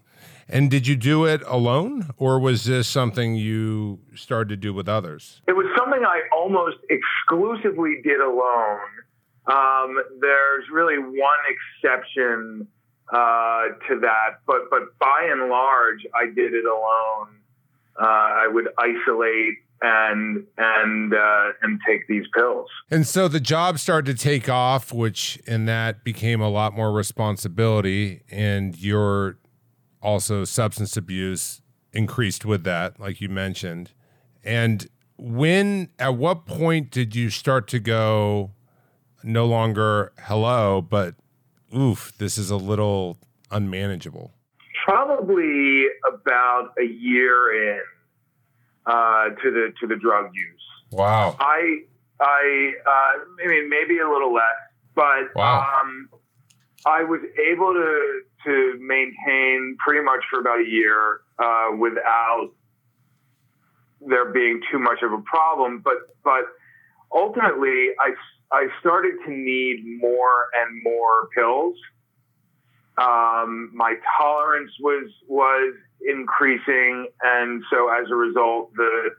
And 0.48 0.70
did 0.70 0.86
you 0.86 0.94
do 0.94 1.24
it 1.24 1.42
alone, 1.46 2.10
or 2.18 2.38
was 2.38 2.64
this 2.64 2.86
something 2.86 3.34
you 3.34 4.00
started 4.14 4.50
to 4.50 4.56
do 4.56 4.74
with 4.74 4.88
others? 4.88 5.40
It 5.48 5.52
was 5.52 5.66
something 5.76 6.04
I 6.04 6.20
almost 6.36 6.76
exclusively 6.90 8.00
did 8.04 8.20
alone. 8.20 8.78
Um, 9.46 10.02
there's 10.20 10.64
really 10.72 10.98
one 10.98 11.42
exception 11.54 12.66
uh, 13.12 13.64
to 13.88 14.00
that, 14.00 14.40
but 14.46 14.70
but 14.70 14.98
by 14.98 15.28
and 15.30 15.50
large, 15.50 16.06
I 16.14 16.26
did 16.26 16.54
it 16.54 16.64
alone. 16.64 17.40
uh, 18.00 18.04
I 18.04 18.48
would 18.48 18.68
isolate 18.78 19.54
and 19.82 20.44
and 20.56 21.14
uh, 21.14 21.52
and 21.62 21.80
take 21.86 22.06
these 22.08 22.24
pills. 22.34 22.68
And 22.90 23.06
so 23.06 23.28
the 23.28 23.40
job 23.40 23.78
started 23.78 24.16
to 24.16 24.22
take 24.22 24.48
off, 24.48 24.92
which 24.92 25.38
and 25.46 25.68
that 25.68 26.04
became 26.04 26.40
a 26.40 26.48
lot 26.48 26.74
more 26.74 26.92
responsibility, 26.92 28.22
and 28.30 28.76
your 28.78 29.38
also 30.02 30.44
substance 30.44 30.96
abuse 30.96 31.60
increased 31.92 32.44
with 32.44 32.64
that, 32.64 32.98
like 32.98 33.20
you 33.20 33.28
mentioned. 33.28 33.92
And 34.42 34.88
when 35.16 35.90
at 35.98 36.16
what 36.16 36.46
point 36.46 36.90
did 36.90 37.14
you 37.14 37.30
start 37.30 37.68
to 37.68 37.78
go 37.78 38.50
no 39.24 39.46
longer 39.46 40.12
hello, 40.18 40.82
but 40.82 41.14
oof, 41.76 42.12
this 42.18 42.38
is 42.38 42.50
a 42.50 42.56
little 42.56 43.18
unmanageable? 43.50 44.32
Probably 44.84 45.86
about 46.06 46.74
a 46.78 46.84
year 46.84 47.72
in 47.72 47.80
uh, 48.86 49.30
to 49.30 49.50
the 49.50 49.72
to 49.80 49.86
the 49.86 49.96
drug 49.96 50.30
use. 50.34 50.62
Wow. 50.92 51.36
I 51.40 51.80
I 52.20 52.72
uh, 52.86 53.44
I 53.44 53.46
mean 53.46 53.70
maybe 53.70 53.98
a 53.98 54.08
little 54.08 54.32
less, 54.32 54.44
but 54.94 55.34
wow. 55.34 55.80
um, 55.80 56.08
I 56.86 57.02
was 57.02 57.20
able 57.50 57.72
to 57.72 58.20
to 58.44 58.78
maintain 58.78 59.76
pretty 59.84 60.04
much 60.04 60.20
for 60.30 60.38
about 60.38 60.60
a 60.60 60.68
year 60.68 61.20
uh, 61.38 61.70
without 61.78 62.50
there 64.06 64.30
being 64.32 64.60
too 64.70 64.78
much 64.78 64.98
of 65.02 65.12
a 65.12 65.22
problem. 65.22 65.80
But 65.82 66.14
but 66.22 66.44
ultimately, 67.10 67.88
I 67.98 68.12
I 68.52 68.68
started 68.80 69.14
to 69.26 69.30
need 69.30 69.84
more 70.00 70.48
and 70.54 70.82
more 70.82 71.28
pills. 71.34 71.76
Um, 72.96 73.70
my 73.74 73.94
tolerance 74.16 74.70
was 74.80 75.10
was 75.26 75.74
increasing, 76.06 77.08
and 77.22 77.62
so 77.70 77.88
as 77.88 78.10
a 78.10 78.14
result, 78.14 78.72
the 78.76 79.10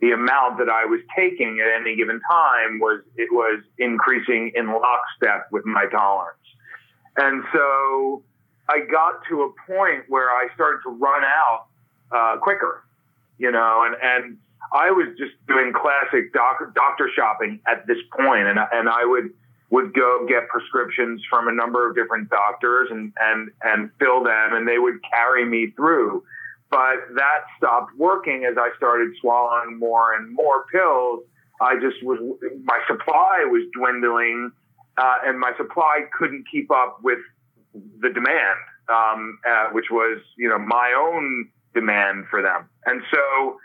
the 0.00 0.12
amount 0.12 0.58
that 0.58 0.68
I 0.68 0.84
was 0.84 1.00
taking 1.16 1.60
at 1.60 1.80
any 1.80 1.96
given 1.96 2.20
time 2.30 2.78
was 2.78 3.00
it 3.16 3.32
was 3.32 3.62
increasing 3.78 4.52
in 4.54 4.66
lockstep 4.68 5.48
with 5.50 5.64
my 5.64 5.86
tolerance, 5.86 6.38
and 7.16 7.42
so 7.52 8.22
I 8.68 8.80
got 8.80 9.22
to 9.28 9.42
a 9.42 9.52
point 9.66 10.04
where 10.08 10.30
I 10.30 10.46
started 10.54 10.80
to 10.84 10.90
run 10.90 11.22
out 11.24 11.66
uh, 12.12 12.36
quicker, 12.38 12.84
you 13.38 13.50
know, 13.50 13.84
and 13.84 13.96
and 14.00 14.38
I 14.72 14.90
was 14.90 15.08
just 15.18 15.32
doing 15.46 15.72
classic 15.72 16.32
doc, 16.32 16.58
doctor 16.74 17.08
shopping 17.14 17.60
at 17.66 17.86
this 17.86 17.98
point, 18.16 18.46
and 18.46 18.58
and 18.58 18.88
I 18.88 19.04
would 19.04 19.30
would 19.70 19.92
go 19.92 20.26
get 20.28 20.48
prescriptions 20.48 21.22
from 21.28 21.48
a 21.48 21.52
number 21.52 21.88
of 21.88 21.96
different 21.96 22.30
doctors 22.30 22.88
and 22.90 23.12
and 23.20 23.50
and 23.62 23.90
fill 23.98 24.22
them, 24.22 24.54
and 24.54 24.66
they 24.66 24.78
would 24.78 24.98
carry 25.12 25.44
me 25.44 25.72
through. 25.76 26.22
But 26.70 27.14
that 27.16 27.40
stopped 27.56 27.96
working 27.96 28.44
as 28.50 28.56
I 28.58 28.70
started 28.76 29.12
swallowing 29.20 29.78
more 29.78 30.14
and 30.14 30.32
more 30.32 30.64
pills. 30.72 31.24
I 31.60 31.74
just 31.76 32.02
was 32.02 32.18
my 32.64 32.80
supply 32.86 33.44
was 33.46 33.62
dwindling, 33.76 34.50
uh, 34.96 35.18
and 35.24 35.38
my 35.38 35.52
supply 35.56 36.00
couldn't 36.18 36.46
keep 36.50 36.70
up 36.70 36.98
with 37.02 37.18
the 38.00 38.10
demand, 38.10 38.58
um, 38.88 39.38
uh, 39.48 39.68
which 39.70 39.86
was 39.90 40.18
you 40.36 40.48
know 40.48 40.58
my 40.58 40.94
own 40.96 41.48
demand 41.74 42.26
for 42.30 42.42
them. 42.42 42.68
And 42.86 43.02
so 43.12 43.58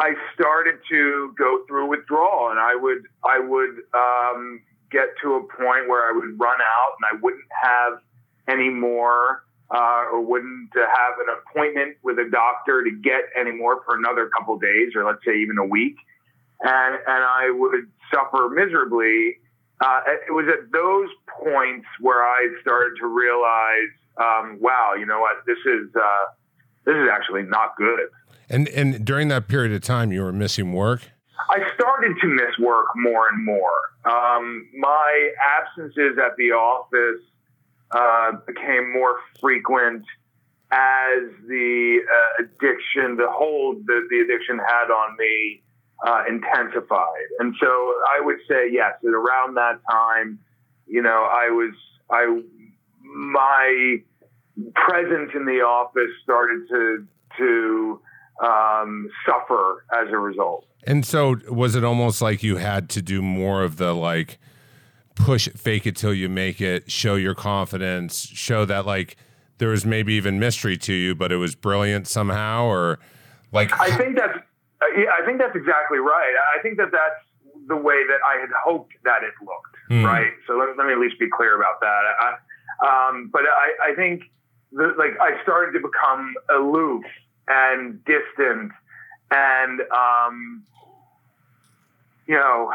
I 0.00 0.14
started 0.34 0.76
to 0.90 1.34
go 1.38 1.62
through 1.68 1.86
withdrawal, 1.88 2.50
and 2.50 2.58
I 2.58 2.74
would 2.74 3.02
I 3.22 3.38
would 3.38 3.76
um, 3.94 4.62
get 4.90 5.08
to 5.22 5.34
a 5.34 5.40
point 5.40 5.88
where 5.88 6.08
I 6.08 6.12
would 6.12 6.40
run 6.40 6.58
out, 6.60 6.96
and 6.98 7.04
I 7.12 7.22
wouldn't 7.22 7.44
have 7.62 8.00
any 8.48 8.70
more. 8.70 9.44
Uh, 9.72 10.02
or 10.10 10.20
wouldn't 10.20 10.68
have 10.74 11.14
an 11.20 11.32
appointment 11.38 11.96
with 12.02 12.18
a 12.18 12.28
doctor 12.28 12.82
to 12.82 12.90
get 12.90 13.20
any 13.38 13.52
more 13.52 13.80
for 13.84 13.96
another 13.96 14.28
couple 14.36 14.58
days, 14.58 14.96
or 14.96 15.04
let's 15.04 15.24
say 15.24 15.38
even 15.38 15.58
a 15.58 15.64
week, 15.64 15.94
and 16.60 16.96
and 17.06 17.22
I 17.22 17.52
would 17.54 17.86
suffer 18.12 18.48
miserably. 18.48 19.38
Uh, 19.80 20.00
it 20.26 20.32
was 20.32 20.46
at 20.48 20.72
those 20.72 21.08
points 21.38 21.86
where 22.00 22.24
I 22.24 22.48
started 22.60 22.96
to 22.98 23.06
realize, 23.06 23.94
um, 24.18 24.58
wow, 24.60 24.94
you 24.98 25.06
know 25.06 25.20
what, 25.20 25.46
this 25.46 25.58
is 25.64 25.94
uh, 25.94 26.24
this 26.84 26.96
is 26.96 27.08
actually 27.08 27.44
not 27.44 27.76
good. 27.76 28.10
And 28.50 28.68
and 28.68 29.04
during 29.04 29.28
that 29.28 29.46
period 29.46 29.72
of 29.72 29.82
time, 29.82 30.10
you 30.10 30.22
were 30.22 30.32
missing 30.32 30.72
work. 30.72 31.08
I 31.48 31.58
started 31.74 32.16
to 32.20 32.26
miss 32.26 32.58
work 32.58 32.86
more 32.96 33.28
and 33.28 33.44
more. 33.44 33.70
Um, 34.04 34.68
my 34.76 35.30
absences 35.58 36.18
at 36.18 36.36
the 36.36 36.52
office 36.52 37.22
uh, 37.92 38.32
became 38.46 38.92
more 38.92 39.16
frequent 39.40 40.04
as 40.72 41.22
the 41.48 42.00
uh, 42.02 42.44
addiction, 42.44 43.16
the 43.16 43.28
hold 43.30 43.86
that 43.86 44.06
the 44.10 44.20
addiction 44.20 44.58
had 44.58 44.90
on 44.90 45.16
me, 45.18 45.62
uh, 46.06 46.22
intensified. 46.28 47.26
And 47.38 47.54
so 47.60 47.66
I 47.66 48.20
would 48.20 48.38
say 48.48 48.70
yes. 48.70 48.94
At 49.04 49.10
around 49.10 49.54
that 49.56 49.80
time, 49.90 50.38
you 50.86 51.02
know, 51.02 51.28
I 51.30 51.50
was 51.50 51.74
I 52.10 52.42
my 53.02 53.96
presence 54.74 55.30
in 55.34 55.46
the 55.46 55.60
office 55.62 56.10
started 56.22 56.68
to 56.68 57.06
to 57.38 58.00
um, 58.40 59.10
suffer 59.26 59.84
as 59.92 60.08
a 60.10 60.18
result. 60.18 60.66
And 60.84 61.04
so, 61.04 61.36
was 61.48 61.74
it 61.74 61.84
almost 61.84 62.22
like 62.22 62.42
you 62.42 62.56
had 62.56 62.88
to 62.90 63.02
do 63.02 63.20
more 63.20 63.62
of 63.62 63.76
the 63.76 63.94
like 63.94 64.38
push 65.14 65.46
it, 65.46 65.58
fake 65.58 65.86
it 65.86 65.96
till 65.96 66.14
you 66.14 66.28
make 66.28 66.60
it, 66.60 66.90
show 66.90 67.16
your 67.16 67.34
confidence, 67.34 68.26
show 68.28 68.64
that 68.64 68.86
like 68.86 69.16
there 69.58 69.68
was 69.68 69.84
maybe 69.84 70.14
even 70.14 70.38
mystery 70.38 70.76
to 70.78 70.94
you, 70.94 71.14
but 71.14 71.30
it 71.30 71.36
was 71.36 71.54
brilliant 71.54 72.08
somehow, 72.08 72.64
or 72.64 72.98
like 73.52 73.78
I 73.78 73.94
think 73.96 74.16
that's 74.16 74.38
yeah, 74.96 75.10
I 75.20 75.24
think 75.26 75.38
that's 75.38 75.54
exactly 75.54 75.98
right. 75.98 76.34
I 76.56 76.62
think 76.62 76.78
that 76.78 76.90
that's 76.90 77.20
the 77.68 77.76
way 77.76 78.02
that 78.08 78.18
I 78.26 78.40
had 78.40 78.50
hoped 78.64 78.92
that 79.04 79.22
it 79.22 79.34
looked. 79.40 79.76
Mm. 79.90 80.04
Right. 80.04 80.32
So 80.46 80.56
let, 80.56 80.76
let, 80.78 80.86
me 80.86 80.92
at 80.92 80.98
least 80.98 81.18
be 81.18 81.28
clear 81.28 81.56
about 81.56 81.80
that. 81.80 82.02
I, 82.20 83.08
um, 83.08 83.28
but 83.32 83.42
I, 83.42 83.92
I 83.92 83.94
think 83.94 84.22
the, 84.72 84.94
like 84.98 85.18
I 85.20 85.40
started 85.42 85.72
to 85.72 85.80
become 85.80 86.34
aloof 86.48 87.04
and 87.50 88.04
distant 88.04 88.72
and 89.30 89.80
um, 89.90 90.62
you 92.26 92.36
know 92.36 92.72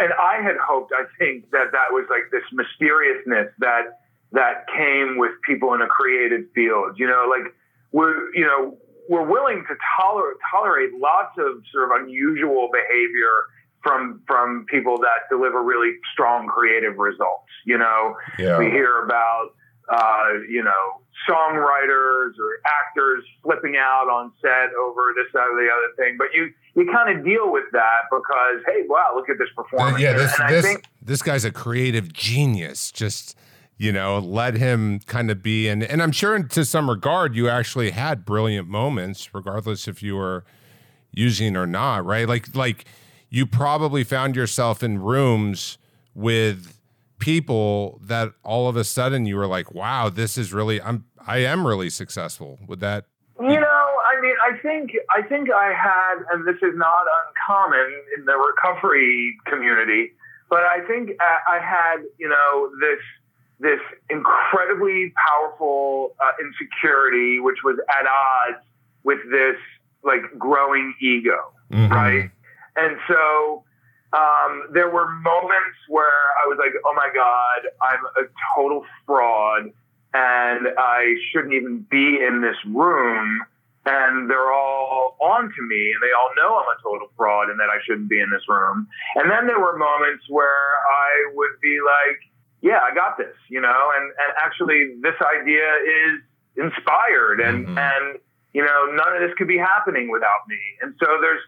and 0.00 0.12
I 0.12 0.40
had 0.42 0.56
hoped 0.56 0.92
I 0.92 1.04
think 1.18 1.50
that 1.50 1.72
that 1.72 1.90
was 1.90 2.06
like 2.10 2.30
this 2.30 2.44
mysteriousness 2.52 3.52
that 3.58 4.00
that 4.32 4.66
came 4.74 5.18
with 5.18 5.32
people 5.46 5.74
in 5.74 5.82
a 5.82 5.86
creative 5.86 6.46
field 6.54 6.98
you 6.98 7.06
know 7.06 7.30
like 7.30 7.54
we're 7.92 8.34
you 8.34 8.44
know 8.44 8.76
we're 9.08 9.28
willing 9.28 9.64
to 9.68 9.74
tolerate 9.96 10.36
tolerate 10.50 10.90
lots 10.98 11.36
of 11.38 11.62
sort 11.72 11.90
of 11.90 12.02
unusual 12.02 12.70
behavior 12.72 13.46
from 13.82 14.22
from 14.26 14.64
people 14.68 14.98
that 14.98 15.28
deliver 15.28 15.62
really 15.62 15.94
strong 16.12 16.46
creative 16.46 16.96
results 16.98 17.50
you 17.64 17.76
know 17.76 18.14
yeah. 18.38 18.58
we 18.58 18.66
hear 18.66 19.02
about 19.02 19.50
uh, 19.88 20.28
you 20.48 20.62
know 20.62 21.02
songwriters 21.28 22.32
or 22.38 22.58
actors 22.66 23.24
flipping 23.42 23.76
out 23.76 24.08
on 24.08 24.32
set 24.40 24.74
over 24.80 25.14
this, 25.14 25.26
that, 25.32 25.46
or 25.46 25.62
the 25.62 25.68
other 25.70 25.94
thing. 25.96 26.16
But 26.18 26.28
you 26.34 26.52
you 26.74 26.90
kind 26.92 27.16
of 27.16 27.24
deal 27.24 27.52
with 27.52 27.64
that 27.72 28.02
because 28.10 28.62
hey, 28.66 28.84
wow, 28.88 29.12
look 29.14 29.28
at 29.28 29.38
this 29.38 29.48
performance. 29.54 30.00
Yeah, 30.00 30.14
this 30.14 30.36
this, 30.48 30.64
think, 30.64 30.84
this 31.00 31.22
guy's 31.22 31.44
a 31.44 31.52
creative 31.52 32.12
genius. 32.12 32.90
Just 32.90 33.36
you 33.78 33.92
know, 33.92 34.18
let 34.18 34.54
him 34.54 35.00
kind 35.06 35.30
of 35.30 35.42
be 35.42 35.68
and 35.68 35.82
and 35.82 36.02
I'm 36.02 36.12
sure 36.12 36.40
to 36.42 36.64
some 36.64 36.88
regard 36.88 37.34
you 37.34 37.48
actually 37.48 37.90
had 37.90 38.24
brilliant 38.24 38.68
moments, 38.68 39.34
regardless 39.34 39.88
if 39.88 40.02
you 40.02 40.16
were 40.16 40.44
using 41.10 41.56
or 41.56 41.66
not, 41.66 42.04
right? 42.04 42.28
Like 42.28 42.54
like 42.54 42.84
you 43.28 43.46
probably 43.46 44.04
found 44.04 44.36
yourself 44.36 44.82
in 44.82 45.00
rooms 45.02 45.78
with 46.14 46.78
people 47.22 48.00
that 48.02 48.32
all 48.42 48.68
of 48.68 48.74
a 48.74 48.82
sudden 48.82 49.26
you 49.26 49.36
were 49.36 49.46
like, 49.46 49.72
wow, 49.72 50.08
this 50.08 50.36
is 50.36 50.52
really 50.52 50.82
I'm 50.82 51.04
I 51.24 51.38
am 51.38 51.64
really 51.64 51.88
successful. 51.88 52.58
Would 52.66 52.80
that 52.80 53.06
you 53.40 53.60
know, 53.60 53.86
I 54.10 54.20
mean, 54.20 54.34
I 54.44 54.58
think 54.58 54.90
I 55.16 55.22
think 55.22 55.48
I 55.50 55.72
had, 55.72 56.24
and 56.32 56.46
this 56.46 56.56
is 56.56 56.76
not 56.76 57.04
uncommon 57.20 58.02
in 58.16 58.24
the 58.24 58.34
recovery 58.34 59.36
community, 59.46 60.12
but 60.50 60.64
I 60.64 60.80
think 60.86 61.10
I 61.20 61.58
had, 61.60 62.02
you 62.18 62.28
know, 62.28 62.70
this 62.80 63.00
this 63.60 63.80
incredibly 64.10 65.12
powerful 65.26 66.16
uh, 66.20 66.32
insecurity, 66.44 67.38
which 67.38 67.58
was 67.64 67.78
at 68.00 68.06
odds 68.06 68.64
with 69.04 69.18
this 69.30 69.56
like 70.02 70.22
growing 70.38 70.92
ego, 71.00 71.52
mm-hmm. 71.70 71.92
right? 71.92 72.30
And 72.76 72.96
so 73.06 73.64
um, 74.12 74.68
there 74.72 74.90
were 74.90 75.10
moments 75.10 75.78
where 75.88 76.20
I 76.44 76.48
was 76.48 76.58
like, 76.58 76.72
oh 76.84 76.94
my 76.94 77.08
God, 77.14 77.70
I'm 77.80 78.04
a 78.24 78.28
total 78.54 78.84
fraud 79.06 79.72
and 80.14 80.68
I 80.76 81.14
shouldn't 81.30 81.54
even 81.54 81.86
be 81.90 82.20
in 82.20 82.42
this 82.42 82.56
room. 82.66 83.40
And 83.84 84.30
they're 84.30 84.52
all 84.52 85.16
on 85.20 85.42
to 85.42 85.62
me 85.62 85.92
and 85.92 86.00
they 86.02 86.12
all 86.12 86.30
know 86.36 86.60
I'm 86.60 86.76
a 86.78 86.82
total 86.82 87.08
fraud 87.16 87.50
and 87.50 87.58
that 87.58 87.68
I 87.68 87.82
shouldn't 87.84 88.08
be 88.08 88.20
in 88.20 88.30
this 88.30 88.46
room. 88.48 88.86
And 89.16 89.30
then 89.30 89.46
there 89.46 89.58
were 89.58 89.76
moments 89.76 90.24
where 90.28 90.46
I 90.46 91.32
would 91.34 91.58
be 91.60 91.78
like, 91.80 92.20
yeah, 92.60 92.78
I 92.78 92.94
got 92.94 93.18
this, 93.18 93.34
you 93.48 93.60
know, 93.60 93.90
and, 93.96 94.04
and 94.04 94.30
actually 94.38 94.94
this 95.00 95.16
idea 95.20 95.66
is 95.82 96.20
inspired 96.56 97.40
and, 97.40 97.66
mm-hmm. 97.66 97.78
and, 97.78 98.20
you 98.52 98.62
know, 98.62 98.92
none 98.92 99.16
of 99.16 99.20
this 99.26 99.36
could 99.36 99.48
be 99.48 99.58
happening 99.58 100.10
without 100.10 100.46
me. 100.46 100.60
And 100.80 100.94
so 101.00 101.18
there's, 101.20 101.42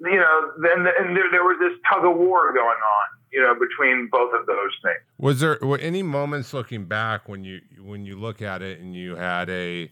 you 0.00 0.16
know, 0.16 0.52
then 0.62 0.86
and 0.98 1.16
there, 1.16 1.30
there 1.30 1.44
was 1.44 1.56
this 1.60 1.78
tug 1.90 2.04
of 2.04 2.16
war 2.16 2.52
going 2.52 2.66
on, 2.66 3.18
you 3.32 3.42
know, 3.42 3.54
between 3.54 4.08
both 4.10 4.32
of 4.32 4.46
those 4.46 4.72
things. 4.82 5.00
Was 5.18 5.40
there 5.40 5.58
were 5.60 5.78
any 5.78 6.02
moments 6.02 6.54
looking 6.54 6.84
back 6.84 7.28
when 7.28 7.44
you 7.44 7.60
when 7.82 8.04
you 8.04 8.18
look 8.18 8.40
at 8.42 8.62
it 8.62 8.80
and 8.80 8.94
you 8.94 9.16
had 9.16 9.50
a, 9.50 9.90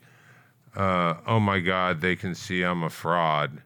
uh, 0.77 1.15
oh 1.27 1.41
my 1.41 1.61
God, 1.61 2.01
they 2.01 2.17
can 2.17 2.35
see 2.35 2.63
I'm 2.63 2.83
a 2.83 2.91
fraud. 2.91 3.63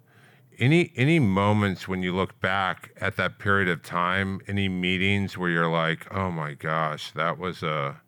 Any 0.59 0.92
any 0.97 1.18
moments 1.18 1.88
when 1.88 2.02
you 2.02 2.14
look 2.14 2.38
back 2.40 2.92
at 3.00 3.16
that 3.16 3.38
period 3.38 3.68
of 3.68 3.82
time, 3.82 4.40
any 4.47 4.68
meetings 4.68 5.37
where 5.37 5.50
you're 5.50 5.70
like, 5.70 6.06
oh 6.14 6.30
my 6.30 6.54
gosh, 6.54 7.12
that 7.12 7.38
was 7.38 7.62
a 7.62 8.00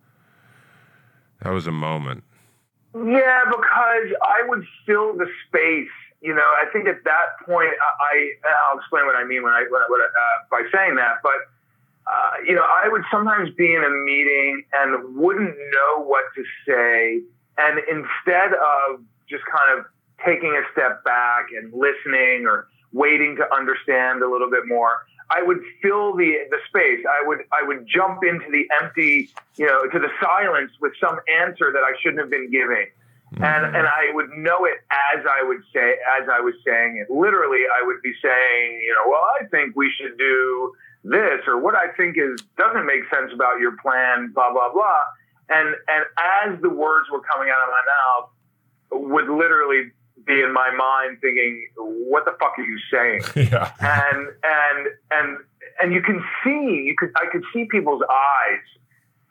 that 1.43 1.51
was 1.51 1.67
a 1.67 1.73
moment. 1.73 2.25
Yeah, 2.95 3.45
because 3.47 4.13
I 4.23 4.47
would 4.49 4.65
fill 4.87 5.17
the 5.17 5.27
space. 5.49 5.89
You 6.23 6.35
know, 6.35 6.41
I 6.63 6.67
think 6.73 6.87
at 6.87 7.03
that 7.03 7.45
point, 7.45 7.71
I, 7.83 8.31
I 8.47 8.73
will 8.73 8.79
explain 8.79 9.07
what 9.07 9.17
I 9.17 9.25
mean 9.25 9.43
when 9.43 9.53
I 9.53 9.67
when, 9.69 9.83
when, 9.89 10.01
uh, 10.01 10.37
by 10.51 10.63
saying 10.73 10.95
that. 10.95 11.19
But 11.23 11.51
uh, 12.07 12.31
you 12.47 12.55
know, 12.55 12.63
I 12.63 12.89
would 12.89 13.03
sometimes 13.11 13.51
be 13.55 13.75
in 13.75 13.83
a 13.83 13.91
meeting 13.91 14.63
and 14.73 15.17
wouldn't 15.17 15.57
know 15.57 16.03
what 16.05 16.25
to 16.37 16.45
say, 16.67 17.21
and 17.59 17.81
instead 17.91 18.55
of 18.55 19.03
just 19.29 19.43
kind 19.47 19.79
of 19.79 19.87
taking 20.25 20.55
a 20.55 20.63
step 20.73 21.03
back 21.05 21.47
and 21.57 21.73
listening 21.73 22.47
or 22.47 22.69
waiting 22.93 23.35
to 23.37 23.55
understand 23.55 24.23
a 24.23 24.31
little 24.31 24.51
bit 24.51 24.67
more, 24.67 25.03
I 25.31 25.43
would 25.43 25.61
fill 25.81 26.15
the 26.15 26.39
the 26.51 26.59
space. 26.69 27.05
I 27.09 27.27
would 27.27 27.41
I 27.53 27.67
would 27.67 27.87
jump 27.87 28.23
into 28.23 28.51
the 28.51 28.69
empty, 28.81 29.31
you 29.57 29.67
know, 29.67 29.87
to 29.89 29.99
the 29.99 30.11
silence 30.21 30.71
with 30.81 30.93
some 31.01 31.19
answer 31.41 31.73
that 31.73 31.83
I 31.83 31.93
shouldn't 32.01 32.21
have 32.21 32.31
been 32.31 32.51
giving. 32.51 32.87
Mm-hmm. 33.33 33.45
And 33.45 33.77
and 33.77 33.87
I 33.87 34.13
would 34.13 34.31
know 34.37 34.65
it 34.65 34.79
as 34.91 35.25
I 35.25 35.43
would 35.47 35.63
say 35.73 35.97
as 36.21 36.29
I 36.29 36.41
was 36.41 36.55
saying 36.67 37.03
it. 37.03 37.13
Literally 37.13 37.61
I 37.65 37.85
would 37.87 38.03
be 38.03 38.13
saying, 38.23 38.81
you 38.81 38.95
know, 38.97 39.11
well, 39.11 39.25
I 39.41 39.47
think 39.47 39.75
we 39.77 39.91
should 39.97 40.19
do 40.19 40.73
this 41.05 41.41
or 41.47 41.59
what 41.61 41.75
I 41.75 41.93
think 41.97 42.17
is 42.19 42.41
doesn't 42.59 42.87
make 42.87 43.03
sense 43.11 43.33
about 43.35 43.59
your 43.59 43.77
plan, 43.83 44.33
blah 44.35 44.53
blah 44.53 44.73
blah. 44.73 45.01
And 45.49 45.75
and 45.89 46.05
as 46.53 46.61
the 46.63 46.71
words 46.71 47.09
were 47.11 47.21
coming 47.21 47.49
out 47.51 47.63
of 47.65 47.71
my 47.71 47.85
mouth, 47.97 49.11
would 49.11 49.29
literally 49.29 49.91
be 50.27 50.41
in 50.41 50.53
my 50.53 50.71
mind 50.71 51.19
thinking, 51.21 51.69
"What 51.77 52.25
the 52.25 52.33
fuck 52.39 52.59
are 52.59 52.65
you 52.65 52.79
saying?" 52.93 53.23
Yeah. 53.51 53.73
And 53.81 54.29
and 54.45 54.89
and 55.11 55.39
and 55.81 55.93
you 55.93 56.03
can 56.03 56.23
see, 56.45 56.85
you 56.87 56.95
could 56.99 57.11
I 57.17 57.27
could 57.33 57.43
see 57.53 57.65
people's 57.65 58.03
eyes 58.03 58.61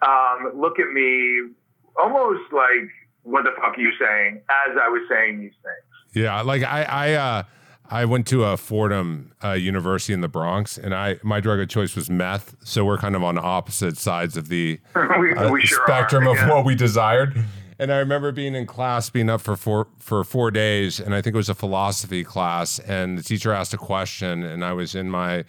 um, 0.02 0.52
look 0.60 0.80
at 0.80 0.92
me 0.92 1.50
almost 1.96 2.52
like, 2.52 2.90
"What 3.24 3.44
the 3.44 3.52
fuck 3.62 3.78
are 3.78 3.82
you 3.82 3.92
saying?" 4.00 4.42
As 4.50 4.78
I 4.82 4.90
was 4.90 5.02
saying 5.10 5.40
these 5.40 5.54
things. 5.64 6.14
Yeah, 6.14 6.42
like 6.42 6.64
I 6.64 6.84
I 6.84 7.14
uh, 7.14 7.44
I 7.92 8.06
went 8.06 8.26
to 8.28 8.46
a 8.46 8.56
Fordham 8.56 9.34
uh, 9.44 9.52
University 9.52 10.14
in 10.14 10.22
the 10.22 10.30
Bronx, 10.30 10.78
and 10.78 10.96
I 10.96 11.18
my 11.24 11.42
drug 11.42 11.60
of 11.60 11.68
choice 11.68 11.96
was 11.96 12.10
meth. 12.10 12.56
So 12.64 12.86
we're 12.86 12.98
kind 12.98 13.16
of 13.18 13.24
on 13.24 13.38
opposite 13.38 13.98
sides 13.98 14.38
of 14.38 14.48
the 14.48 14.80
we, 14.96 15.34
uh, 15.36 15.52
we 15.52 15.62
sure 15.62 15.84
spectrum 15.86 16.26
are, 16.26 16.38
of 16.38 16.50
what 16.50 16.66
we 16.66 16.74
desired. 16.74 17.44
And 17.78 17.92
I 17.92 17.98
remember 17.98 18.32
being 18.32 18.56
in 18.56 18.66
class, 18.66 19.10
being 19.10 19.30
up 19.30 19.42
for 19.42 19.58
four 19.58 19.88
for 20.00 20.24
four 20.24 20.52
days, 20.52 21.02
and 21.02 21.14
I 21.14 21.22
think 21.22 21.34
it 21.34 21.38
was 21.38 21.50
a 21.50 21.56
philosophy 21.56 22.24
class. 22.24 22.80
And 22.80 23.18
the 23.18 23.24
teacher 23.24 23.52
asked 23.52 23.74
a 23.74 23.78
question, 23.78 24.44
and 24.44 24.64
I 24.64 24.72
was 24.72 24.96
in 24.96 25.10
my 25.10 25.44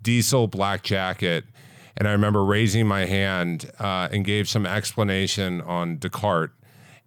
diesel 0.00 0.46
black 0.46 0.84
jacket, 0.84 1.46
and 1.96 2.06
I 2.06 2.12
remember 2.12 2.44
raising 2.44 2.86
my 2.86 3.06
hand 3.06 3.72
uh, 3.80 4.08
and 4.12 4.24
gave 4.24 4.48
some 4.48 4.66
explanation 4.66 5.62
on 5.62 5.96
Descartes. 5.96 6.52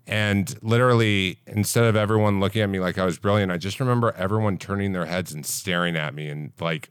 And 0.08 0.56
literally, 0.64 1.40
instead 1.46 1.84
of 1.86 1.96
everyone 1.96 2.40
looking 2.40 2.62
at 2.62 2.70
me 2.70 2.80
like 2.80 2.98
I 2.98 3.06
was 3.06 3.18
brilliant, 3.20 3.52
I 3.52 3.58
just 3.58 3.80
remember 3.80 4.12
everyone 4.18 4.58
turning 4.58 4.94
their 4.94 5.06
heads 5.06 5.32
and 5.34 5.46
staring 5.46 5.96
at 5.96 6.14
me, 6.14 6.28
and 6.28 6.52
like, 6.60 6.90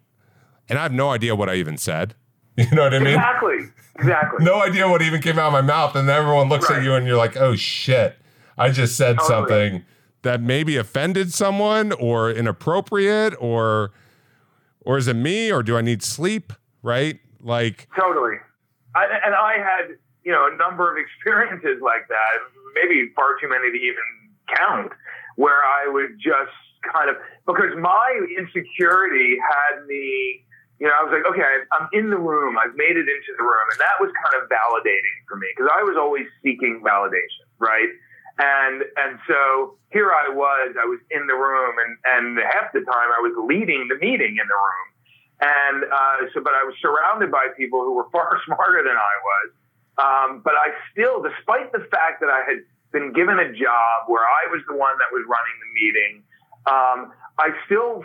and 0.69 0.79
I 0.79 0.83
have 0.83 0.93
no 0.93 1.11
idea 1.11 1.35
what 1.35 1.49
I 1.49 1.55
even 1.57 1.77
said. 1.77 2.15
You 2.57 2.67
know 2.73 2.83
what 2.83 2.93
I 2.95 2.99
mean? 2.99 3.09
Exactly. 3.15 3.57
Exactly. 3.97 4.45
no 4.45 4.61
idea 4.63 4.87
what 4.89 5.01
even 5.03 5.23
came 5.23 5.39
out 5.39 5.47
of 5.47 5.53
my 5.53 5.63
mouth. 5.63 5.95
And 5.97 6.07
then 6.09 6.17
everyone 6.17 6.49
looks 6.51 6.69
Right. 6.69 6.79
at 6.79 6.85
you 6.85 6.95
and 6.95 7.07
you're 7.07 7.17
like, 7.17 7.37
oh 7.37 7.55
shit, 7.57 8.17
I 8.59 8.71
just 8.71 8.97
said 8.97 9.19
Totally. 9.19 9.29
something 9.29 9.85
that 10.23 10.43
maybe 10.43 10.77
offended 10.77 11.33
someone 11.33 11.93
or 11.93 12.31
inappropriate 12.31 13.35
or 13.39 13.93
or 14.83 14.99
is 14.99 15.09
it 15.09 15.15
me 15.17 15.51
or 15.51 15.63
do 15.63 15.77
I 15.77 15.81
need 15.81 16.03
sleep? 16.03 16.53
Right? 16.83 17.21
Like 17.41 17.89
Totally. 17.99 18.37
I, 18.95 19.05
and 19.25 19.35
I 19.35 19.55
had, 19.55 19.97
you 20.25 20.33
know, 20.33 20.49
a 20.53 20.57
number 20.57 20.91
of 20.91 20.99
experiences 21.03 21.81
like 21.81 22.09
that, 22.09 22.35
maybe 22.75 23.11
far 23.15 23.37
too 23.41 23.49
many 23.49 23.71
to 23.71 23.79
even 23.79 24.07
count, 24.51 24.93
where 25.37 25.63
I 25.65 25.89
would 25.89 26.19
just 26.19 26.57
kind 26.87 27.11
of, 27.11 27.17
because 27.47 27.77
my 27.79 28.09
insecurity 28.39 29.37
had 29.39 29.87
me, 29.87 30.45
you 30.81 30.89
know, 30.89 30.97
I 30.97 31.05
was 31.05 31.13
like, 31.13 31.29
okay, 31.29 31.45
I'm 31.77 31.89
in 31.93 32.09
the 32.09 32.17
room. 32.17 32.57
I've 32.57 32.73
made 32.73 32.97
it 32.97 33.05
into 33.05 33.33
the 33.37 33.45
room. 33.45 33.67
And 33.69 33.79
that 33.85 34.01
was 34.01 34.09
kind 34.17 34.41
of 34.41 34.49
validating 34.49 35.17
for 35.29 35.37
me 35.37 35.47
because 35.53 35.69
I 35.69 35.85
was 35.85 36.01
always 36.01 36.25
seeking 36.41 36.81
validation, 36.81 37.45
right? 37.61 37.93
And 38.41 38.89
and 38.97 39.21
so 39.29 39.77
here 39.93 40.09
I 40.09 40.33
was, 40.33 40.73
I 40.81 40.89
was 40.89 40.97
in 41.13 41.29
the 41.29 41.37
room, 41.37 41.77
and 41.77 41.93
and 42.09 42.27
half 42.41 42.73
the 42.73 42.81
time 42.81 43.09
I 43.13 43.21
was 43.21 43.37
leading 43.45 43.85
the 43.93 44.01
meeting 44.01 44.41
in 44.41 44.47
the 44.49 44.57
room, 44.57 44.89
and 45.45 45.79
uh, 45.85 46.19
so 46.33 46.41
but 46.41 46.57
I 46.57 46.65
was 46.65 46.73
surrounded 46.81 47.29
by 47.29 47.53
people 47.53 47.85
who 47.85 47.93
were 47.93 48.09
far 48.15 48.41
smarter 48.49 48.81
than 48.81 48.97
I 48.97 49.15
was, 49.21 49.47
um, 50.01 50.41
but 50.45 50.55
I 50.55 50.73
still, 50.93 51.23
despite 51.23 51.73
the 51.73 51.85
fact 51.91 52.21
that 52.21 52.31
I 52.31 52.41
had 52.49 52.59
been 52.93 53.13
given 53.13 53.39
a 53.39 53.53
job 53.53 54.09
where 54.09 54.25
I 54.25 54.51
was 54.51 54.63
the 54.69 54.75
one 54.77 54.97
that 54.99 55.13
was 55.13 55.25
running 55.29 55.57
the 55.61 55.71
meeting, 55.77 56.13
um, 56.67 57.13
I 57.39 57.51
still 57.67 58.05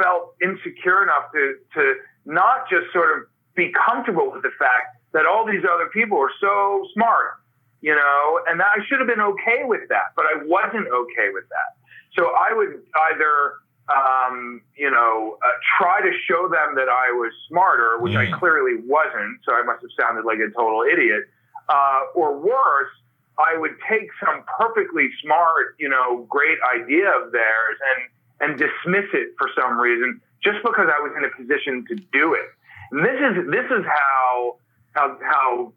felt 0.00 0.34
insecure 0.40 1.02
enough 1.02 1.32
to 1.32 1.56
to 1.74 1.94
not 2.24 2.70
just 2.70 2.92
sort 2.92 3.10
of 3.18 3.24
be 3.54 3.72
comfortable 3.86 4.30
with 4.32 4.42
the 4.42 4.54
fact 4.58 4.96
that 5.12 5.26
all 5.26 5.44
these 5.44 5.64
other 5.68 5.88
people 5.92 6.18
are 6.18 6.32
so 6.40 6.86
smart 6.94 7.42
you 7.82 7.94
know, 7.94 8.40
and 8.48 8.60
that 8.60 8.70
I 8.78 8.86
should 8.86 9.00
have 9.00 9.08
been 9.08 9.20
okay 9.20 9.64
with 9.64 9.90
that, 9.90 10.14
but 10.16 10.24
I 10.24 10.38
wasn't 10.46 10.86
okay 10.86 11.28
with 11.34 11.44
that. 11.50 11.74
So 12.16 12.30
I 12.30 12.54
would 12.54 12.78
either, 13.10 13.58
um, 13.90 14.62
you 14.76 14.90
know, 14.90 15.36
uh, 15.44 15.48
try 15.78 16.00
to 16.00 16.12
show 16.28 16.48
them 16.48 16.76
that 16.76 16.88
I 16.88 17.10
was 17.10 17.32
smarter, 17.48 17.98
which 17.98 18.14
I 18.14 18.26
Mm. 18.26 18.38
clearly 18.38 18.76
wasn't. 18.86 19.42
So 19.44 19.54
I 19.54 19.62
must 19.62 19.82
have 19.82 19.90
sounded 19.98 20.24
like 20.24 20.38
a 20.38 20.48
total 20.50 20.82
idiot. 20.84 21.24
Uh, 21.68 22.00
or 22.14 22.38
worse, 22.38 22.92
I 23.38 23.56
would 23.56 23.76
take 23.88 24.08
some 24.24 24.44
perfectly 24.58 25.08
smart, 25.22 25.76
you 25.78 25.88
know, 25.88 26.26
great 26.28 26.58
idea 26.74 27.08
of 27.08 27.32
theirs 27.32 27.78
and 27.96 28.08
and 28.42 28.58
dismiss 28.58 29.06
it 29.14 29.34
for 29.38 29.48
some 29.56 29.78
reason 29.78 30.20
just 30.42 30.58
because 30.64 30.88
I 30.90 30.98
was 31.00 31.12
in 31.16 31.24
a 31.24 31.30
position 31.30 31.84
to 31.88 31.94
do 31.94 32.34
it. 32.34 32.48
And 32.90 33.04
this 33.04 33.18
is 33.18 33.50
this 33.50 33.66
is 33.70 33.84
how 33.86 34.56
how 34.92 35.18
how 35.22 35.72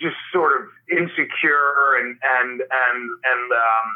just 0.00 0.16
sort 0.32 0.60
of 0.60 0.68
insecure 0.90 1.96
and 1.98 2.18
and 2.22 2.60
and 2.60 3.00
and 3.24 3.52
um, 3.52 3.88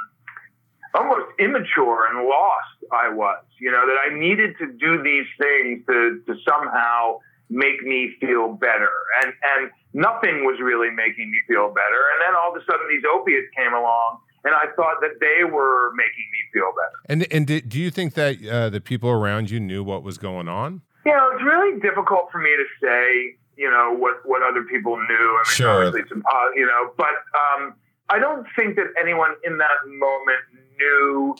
almost 0.94 1.26
immature 1.38 2.06
and 2.06 2.26
lost 2.26 2.78
I 2.92 3.08
was. 3.08 3.44
You 3.60 3.70
know 3.70 3.84
that 3.86 3.98
I 4.06 4.18
needed 4.18 4.56
to 4.58 4.66
do 4.66 5.02
these 5.02 5.26
things 5.38 5.84
to 5.86 6.22
to 6.26 6.34
somehow 6.48 7.18
make 7.52 7.82
me 7.82 8.14
feel 8.20 8.54
better, 8.54 8.90
and 9.22 9.32
and 9.54 9.70
nothing 9.92 10.44
was 10.48 10.58
really 10.60 10.90
making 10.90 11.30
me 11.30 11.38
feel 11.46 11.68
better. 11.68 12.00
And 12.12 12.18
then 12.24 12.32
all 12.40 12.50
of 12.54 12.56
a 12.60 12.64
sudden, 12.64 12.86
these 12.88 13.04
opiates 13.12 13.48
came 13.56 13.72
along. 13.72 14.18
And 14.44 14.52
I 14.56 14.66
thought 14.74 14.96
that 15.02 15.20
they 15.20 15.44
were 15.44 15.92
making 15.94 16.26
me 16.34 16.40
feel 16.52 16.70
better. 16.80 16.98
and 17.08 17.32
and 17.32 17.46
did, 17.46 17.68
do 17.68 17.78
you 17.78 17.92
think 17.92 18.14
that 18.14 18.44
uh, 18.44 18.70
the 18.70 18.80
people 18.80 19.08
around 19.08 19.52
you 19.52 19.60
knew 19.60 19.84
what 19.84 20.02
was 20.02 20.18
going 20.18 20.48
on? 20.48 20.80
You 21.06 21.12
know, 21.12 21.30
it's 21.32 21.44
really 21.44 21.78
difficult 21.78 22.24
for 22.32 22.38
me 22.38 22.50
to 22.50 22.64
say, 22.82 23.36
you 23.56 23.70
know, 23.70 23.94
what, 23.96 24.14
what 24.24 24.42
other 24.42 24.64
people 24.64 24.96
knew. 24.96 25.28
I 25.38 25.42
mean, 25.46 25.54
Sure. 25.60 25.86
obviously, 25.86 26.08
some, 26.08 26.24
uh, 26.26 26.48
you 26.56 26.66
know, 26.66 26.90
but 26.96 27.14
um, 27.38 27.74
I 28.08 28.18
don't 28.18 28.44
think 28.56 28.74
that 28.76 28.86
anyone 29.00 29.34
in 29.44 29.58
that 29.58 29.78
moment 29.86 30.42
knew 30.76 31.36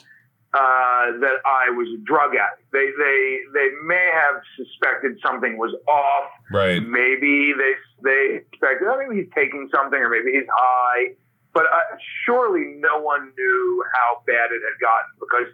uh, 0.55 1.17
that 1.21 1.41
I 1.47 1.71
was 1.71 1.89
a 1.89 2.01
drug 2.05 2.33
addict. 2.37 2.71
They, 2.73 2.91
they, 2.99 3.39
they 3.55 3.69
may 3.85 4.11
have 4.13 4.43
suspected 4.57 5.19
something 5.25 5.57
was 5.57 5.75
off. 5.89 6.31
Right. 6.51 6.83
Maybe 6.83 7.55
they, 7.57 7.73
they 8.05 8.41
suspected, 8.53 8.87
oh, 8.87 8.99
maybe 8.99 9.23
he's 9.23 9.33
taking 9.35 9.69
something 9.75 9.99
or 9.99 10.11
maybe 10.11 10.33
he's 10.33 10.49
high. 10.55 11.15
But 11.55 11.67
uh, 11.67 11.97
surely 12.25 12.77
no 12.79 13.01
one 13.01 13.31
knew 13.37 13.85
how 13.95 14.23
bad 14.27 14.51
it 14.53 14.61
had 14.63 14.81
gotten 14.81 15.11
because 15.21 15.53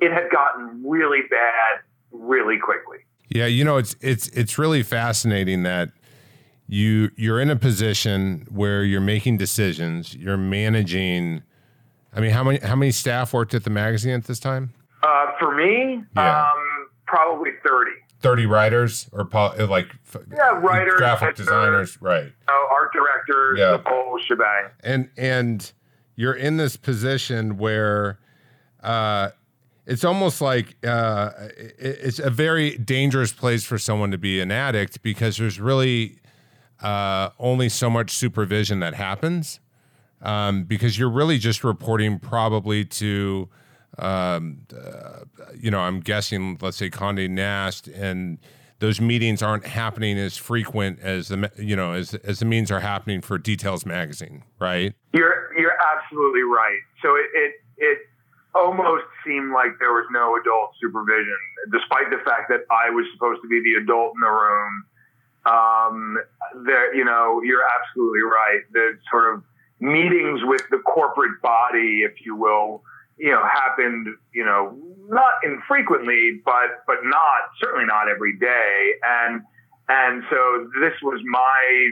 it 0.00 0.12
had 0.12 0.30
gotten 0.30 0.82
really 0.86 1.22
bad 1.30 1.80
really 2.10 2.58
quickly. 2.58 2.98
Yeah, 3.28 3.46
you 3.46 3.64
know, 3.64 3.76
it's 3.76 3.94
it's 4.00 4.28
it's 4.28 4.56
really 4.56 4.82
fascinating 4.82 5.62
that 5.64 5.90
you 6.66 7.10
you're 7.16 7.40
in 7.40 7.50
a 7.50 7.56
position 7.56 8.46
where 8.50 8.82
you're 8.82 9.00
making 9.00 9.36
decisions, 9.36 10.14
you're 10.14 10.38
managing. 10.38 11.42
I 12.14 12.20
mean, 12.20 12.30
how 12.30 12.42
many 12.44 12.58
how 12.60 12.76
many 12.76 12.90
staff 12.90 13.32
worked 13.32 13.54
at 13.54 13.64
the 13.64 13.70
magazine 13.70 14.14
at 14.14 14.24
this 14.24 14.40
time? 14.40 14.72
Uh, 15.02 15.26
for 15.38 15.54
me, 15.54 16.02
Yeah. 16.16 16.42
um, 16.42 16.88
probably 17.06 17.50
30. 17.66 17.90
Thirty 18.20 18.46
writers 18.46 19.08
or 19.12 19.24
po- 19.24 19.54
like 19.70 19.86
Yeah, 20.32 20.58
writers, 20.60 20.94
graphic 20.96 21.28
editors. 21.28 21.46
designers, 21.46 21.98
right? 22.02 22.32
Oh, 22.48 22.68
art 22.72 22.92
directors, 22.92 23.58
Yeah. 23.60 23.76
the 23.76 23.82
whole 23.86 24.18
shebang. 24.26 24.70
And 24.82 25.08
and 25.16 25.70
you're 26.16 26.34
in 26.34 26.56
this 26.56 26.76
position 26.76 27.58
where 27.58 28.18
uh, 28.82 29.30
it's 29.86 30.02
almost 30.02 30.40
like 30.40 30.76
uh, 30.84 31.30
it's 31.78 32.18
a 32.18 32.30
very 32.30 32.76
dangerous 32.78 33.32
place 33.32 33.62
for 33.64 33.78
someone 33.78 34.10
to 34.10 34.18
be 34.18 34.40
an 34.40 34.50
addict 34.50 35.00
because 35.02 35.36
there's 35.36 35.60
really 35.60 36.18
uh, 36.82 37.30
only 37.38 37.68
so 37.68 37.88
much 37.88 38.10
supervision 38.10 38.80
that 38.80 38.94
happens 38.94 39.60
um, 40.22 40.64
because 40.64 40.98
you're 40.98 41.10
really 41.10 41.38
just 41.38 41.64
reporting 41.64 42.18
probably 42.18 42.84
to, 42.84 43.48
um, 43.98 44.66
uh, 44.76 45.24
you 45.58 45.70
know, 45.70 45.80
I'm 45.80 46.00
guessing, 46.00 46.58
let's 46.60 46.76
say 46.76 46.90
Condé 46.90 47.28
Nast, 47.28 47.88
and 47.88 48.38
those 48.80 49.00
meetings 49.00 49.42
aren't 49.42 49.66
happening 49.66 50.18
as 50.18 50.36
frequent 50.36 51.00
as 51.00 51.28
the 51.28 51.50
you 51.56 51.74
know 51.74 51.92
as 51.92 52.14
as 52.14 52.38
the 52.38 52.44
meetings 52.44 52.70
are 52.70 52.80
happening 52.80 53.20
for 53.20 53.38
Details 53.38 53.84
Magazine, 53.84 54.44
right? 54.60 54.94
You're 55.12 55.52
you're 55.58 55.76
absolutely 55.96 56.42
right. 56.42 56.80
So 57.02 57.16
it 57.16 57.26
it, 57.34 57.52
it 57.78 57.98
almost 58.54 59.04
seemed 59.26 59.52
like 59.52 59.78
there 59.78 59.92
was 59.92 60.06
no 60.12 60.36
adult 60.36 60.70
supervision, 60.80 61.38
despite 61.72 62.10
the 62.10 62.22
fact 62.24 62.48
that 62.50 62.60
I 62.70 62.90
was 62.90 63.04
supposed 63.14 63.42
to 63.42 63.48
be 63.48 63.60
the 63.62 63.82
adult 63.82 64.14
in 64.14 64.20
the 64.20 64.30
room. 64.30 64.84
Um, 65.46 66.18
there, 66.66 66.94
you 66.94 67.04
know, 67.04 67.40
you're 67.42 67.64
absolutely 67.80 68.22
right. 68.22 68.60
The 68.72 68.98
sort 69.10 69.34
of 69.34 69.42
meetings 69.80 70.40
with 70.44 70.62
the 70.70 70.78
corporate 70.78 71.40
body, 71.42 72.02
if 72.02 72.24
you 72.24 72.34
will, 72.34 72.82
you 73.16 73.30
know, 73.30 73.42
happened, 73.42 74.08
you 74.32 74.44
know, 74.44 74.76
not 75.08 75.32
infrequently, 75.44 76.40
but 76.44 76.84
but 76.86 76.98
not 77.04 77.50
certainly 77.60 77.86
not 77.86 78.08
every 78.08 78.36
day. 78.36 78.92
And 79.06 79.42
and 79.88 80.22
so 80.30 80.70
this 80.80 80.94
was 81.02 81.20
my 81.24 81.90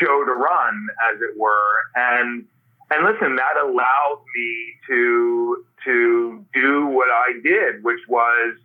show 0.00 0.24
to 0.24 0.32
run, 0.32 0.86
as 1.12 1.20
it 1.20 1.38
were. 1.38 1.72
And 1.94 2.46
and 2.90 3.04
listen, 3.04 3.36
that 3.36 3.56
allowed 3.62 4.22
me 4.34 4.72
to 4.88 5.64
to 5.84 6.44
do 6.54 6.86
what 6.86 7.08
I 7.10 7.32
did, 7.42 7.82
which 7.84 8.00
was, 8.08 8.56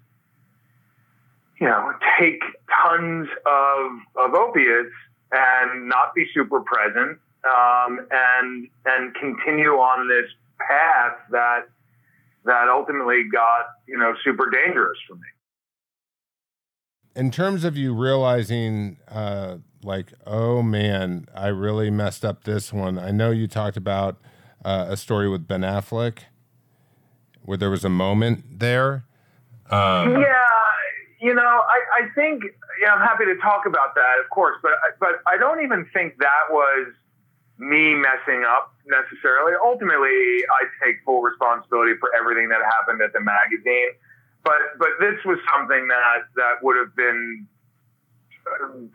you 1.60 1.67
know, 1.67 1.94
take 2.20 2.41
tons 2.84 3.28
of 3.46 3.91
of 4.15 4.34
opiates 4.36 4.94
and 5.32 5.88
not 5.88 6.13
be 6.13 6.26
super 6.34 6.62
present, 6.62 7.20
um, 7.45 7.99
and 8.12 8.67
and 8.86 9.15
continue 9.15 9.71
on 9.71 10.08
this 10.08 10.30
path 10.60 11.17
that 11.32 11.62
that 12.45 12.67
ultimately 12.69 13.23
got 13.32 13.65
you 13.88 13.97
know 13.97 14.13
super 14.23 14.49
dangerous 14.49 14.97
for 15.08 15.15
me. 15.15 15.21
In 17.13 17.30
terms 17.30 17.65
of 17.65 17.75
you 17.75 17.93
realizing, 17.93 18.97
uh, 19.10 19.58
like, 19.84 20.13
oh 20.25 20.62
man, 20.62 21.27
I 21.36 21.47
really 21.47 21.89
messed 21.89 22.23
up 22.23 22.45
this 22.45 22.71
one. 22.71 22.97
I 22.97 23.12
know 23.12 23.32
you 23.32 23.47
talked 23.47 23.75
about 23.75 24.17
uh, 24.63 24.86
a 24.89 24.97
story 24.97 25.27
with 25.27 25.47
Ben 25.47 25.62
Affleck 25.62 26.19
where 27.43 27.58
there 27.58 27.69
was 27.69 27.84
a 27.84 27.89
moment 27.89 28.60
there. 28.60 29.06
Um, 29.69 30.21
yeah, 30.21 30.62
you 31.19 31.34
know, 31.34 31.41
I, 31.41 32.04
I 32.04 32.10
think 32.15 32.43
yeah, 32.82 32.93
I'm 32.93 33.01
happy 33.01 33.25
to 33.25 33.36
talk 33.41 33.65
about 33.65 33.95
that, 33.95 34.15
of 34.23 34.30
course, 34.30 34.58
but 34.62 34.71
but 34.99 35.21
I 35.27 35.38
don't 35.38 35.63
even 35.63 35.86
think 35.93 36.17
that 36.19 36.49
was 36.49 36.93
me 37.62 37.93
messing 37.93 38.41
up 38.43 38.74
necessarily. 38.89 39.54
Ultimately, 39.62 40.41
I 40.50 40.65
take 40.84 40.97
full 41.06 41.21
responsibility 41.21 41.93
for 42.02 42.10
everything 42.17 42.50
that 42.50 42.60
happened 42.65 43.02
at 43.06 43.13
the 43.13 43.21
magazine. 43.21 43.93
But 44.43 44.82
but 44.82 44.97
this 45.00 45.21
was 45.24 45.38
something 45.54 45.88
that 45.88 46.26
that 46.36 46.65
would 46.65 46.76
have 46.76 46.95
been 46.97 47.45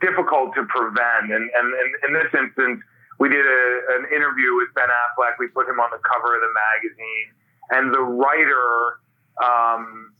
difficult 0.03 0.53
to 0.55 0.67
prevent. 0.67 1.31
And 1.31 1.47
and, 1.47 1.67
and 1.71 1.89
in 2.03 2.11
this 2.11 2.27
instance, 2.35 2.83
we 3.19 3.29
did 3.29 3.47
a, 3.47 3.63
an 3.95 4.11
interview 4.11 4.59
with 4.59 4.75
Ben 4.75 4.91
Affleck. 4.91 5.39
We 5.39 5.47
put 5.47 5.63
him 5.71 5.79
on 5.79 5.89
the 5.89 6.03
cover 6.03 6.35
of 6.35 6.41
the 6.43 6.51
magazine, 6.51 7.27
and 7.71 7.83
the 7.95 8.03
writer, 8.03 8.99
um, 9.39 10.11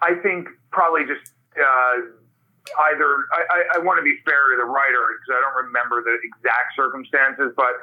I 0.00 0.14
think, 0.22 0.48
probably 0.70 1.02
just. 1.02 1.34
Uh, 1.52 2.21
either 2.92 3.26
I, 3.32 3.42
I, 3.50 3.60
I 3.76 3.78
want 3.78 3.98
to 3.98 4.04
be 4.04 4.16
fair 4.24 4.54
to 4.54 4.56
the 4.56 4.68
writer 4.68 5.02
because 5.18 5.36
I 5.36 5.40
don't 5.40 5.66
remember 5.66 6.02
the 6.02 6.16
exact 6.22 6.76
circumstances, 6.76 7.52
but 7.56 7.74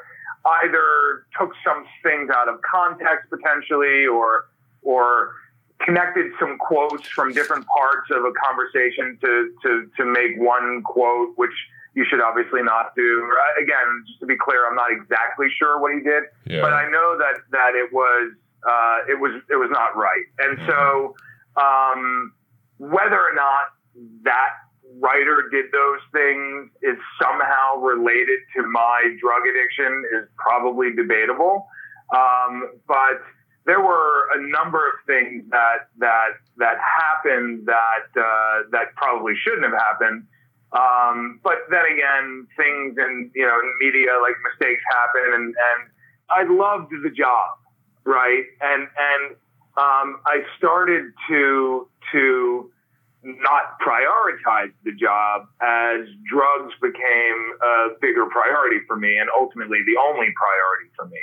either 0.63 1.25
took 1.37 1.51
some 1.63 1.85
things 2.03 2.29
out 2.29 2.47
of 2.47 2.61
context 2.61 3.29
potentially, 3.29 4.05
or 4.07 4.47
or 4.81 5.35
connected 5.83 6.31
some 6.39 6.57
quotes 6.57 7.07
from 7.07 7.33
different 7.33 7.65
parts 7.67 8.09
of 8.11 8.23
a 8.23 8.31
conversation 8.39 9.17
to 9.21 9.53
to 9.63 9.89
to 9.97 10.05
make 10.05 10.37
one 10.37 10.81
quote, 10.83 11.33
which 11.35 11.55
you 11.95 12.05
should 12.09 12.21
obviously 12.21 12.61
not 12.61 12.95
do. 12.95 13.29
Again, 13.61 14.03
just 14.07 14.19
to 14.21 14.25
be 14.25 14.37
clear, 14.37 14.67
I'm 14.67 14.75
not 14.75 14.91
exactly 14.91 15.47
sure 15.57 15.79
what 15.81 15.93
he 15.93 16.01
did, 16.01 16.23
yeah. 16.45 16.61
but 16.61 16.73
I 16.73 16.89
know 16.89 17.17
that 17.17 17.43
that 17.51 17.75
it 17.75 17.91
was 17.91 18.33
uh, 18.63 19.11
it 19.11 19.19
was 19.19 19.41
it 19.49 19.55
was 19.55 19.69
not 19.71 19.95
right, 19.95 20.25
and 20.39 20.57
mm-hmm. 20.57 20.69
so 20.69 21.15
um, 21.59 22.33
whether 22.77 23.19
or 23.19 23.33
not 23.35 23.75
that 24.23 24.51
writer 24.97 25.49
did 25.52 25.65
those 25.71 25.99
things 26.12 26.69
is 26.82 26.97
somehow 27.21 27.78
related 27.78 28.39
to 28.56 28.63
my 28.63 29.15
drug 29.21 29.43
addiction 29.47 30.04
is 30.17 30.28
probably 30.38 30.93
debatable. 30.93 31.67
Um, 32.15 32.80
but 32.88 33.21
there 33.65 33.82
were 33.82 34.30
a 34.34 34.41
number 34.49 34.80
of 34.88 34.95
things 35.06 35.43
that 35.52 35.89
that 35.99 36.41
that 36.58 36.78
happened 36.80 37.67
that 37.67 38.10
uh, 38.19 38.63
that 38.71 38.95
probably 38.95 39.34
shouldn't 39.43 39.63
have 39.63 39.78
happened. 39.78 40.25
Um, 40.71 41.39
but 41.43 41.65
then 41.69 41.86
again, 41.86 42.47
things 42.58 42.95
in 42.97 43.32
you 43.36 43.45
know 43.45 43.60
in 43.60 43.73
media 43.80 44.10
like 44.21 44.36
mistakes 44.41 44.82
happen, 44.89 45.34
and 45.34 45.45
and 45.45 45.80
I 46.32 46.52
loved 46.52 46.91
the 47.04 47.10
job, 47.10 47.58
right? 48.06 48.43
And 48.62 48.84
and 48.84 49.36
um, 49.78 50.19
I 50.25 50.41
started 50.58 51.12
to 51.30 51.88
to 52.12 52.71
not 53.23 53.79
prioritize 53.82 54.71
the 54.84 54.93
job 54.93 55.47
as 55.62 56.08
drugs 56.32 56.73
became 56.82 57.39
a 57.62 57.89
bigger 58.01 58.25
priority 58.27 58.79
for 58.88 58.95
me 58.95 59.17
and 59.17 59.29
ultimately 59.38 59.79
the 59.86 59.99
only 59.99 60.27
priority 60.36 60.89
for 60.95 61.05
me. 61.08 61.19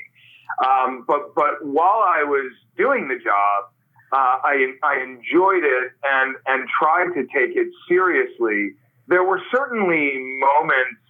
Um, 0.64 1.04
but 1.06 1.34
but 1.34 1.64
while 1.64 2.04
I 2.04 2.22
was 2.22 2.52
doing 2.76 3.08
the 3.08 3.16
job, 3.16 3.72
uh, 4.12 4.38
I 4.44 4.72
I 4.82 5.02
enjoyed 5.02 5.64
it 5.64 5.92
and 6.04 6.36
and 6.46 6.68
tried 6.68 7.14
to 7.14 7.26
take 7.34 7.56
it 7.56 7.68
seriously. 7.88 8.74
There 9.08 9.24
were 9.24 9.40
certainly 9.50 10.12
moments 10.38 11.00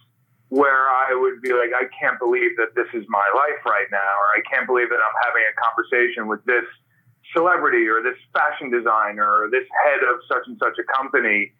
where 0.49 0.87
I 0.87 1.11
would 1.11 1.41
be 1.41 1.51
like, 1.51 1.75
I 1.75 1.91
can't 1.99 2.17
believe 2.19 2.55
that 2.55 2.71
this 2.75 2.87
is 2.93 3.03
my 3.09 3.25
life 3.35 3.65
right 3.65 3.87
now, 3.91 3.97
or 3.97 4.27
I 4.39 4.41
can't 4.49 4.65
believe 4.65 4.89
that 4.89 4.95
I'm 4.95 5.17
having 5.27 5.43
a 5.43 5.55
conversation 5.59 6.27
with 6.27 6.43
this 6.45 6.63
celebrity 7.35 7.87
or 7.87 8.01
this 8.01 8.17
fashion 8.33 8.69
designer 8.71 9.25
or 9.25 9.49
this 9.49 9.67
head 9.83 9.99
of 10.03 10.19
such 10.27 10.47
and 10.47 10.57
such 10.61 10.77
a 10.79 10.85
company. 10.97 11.51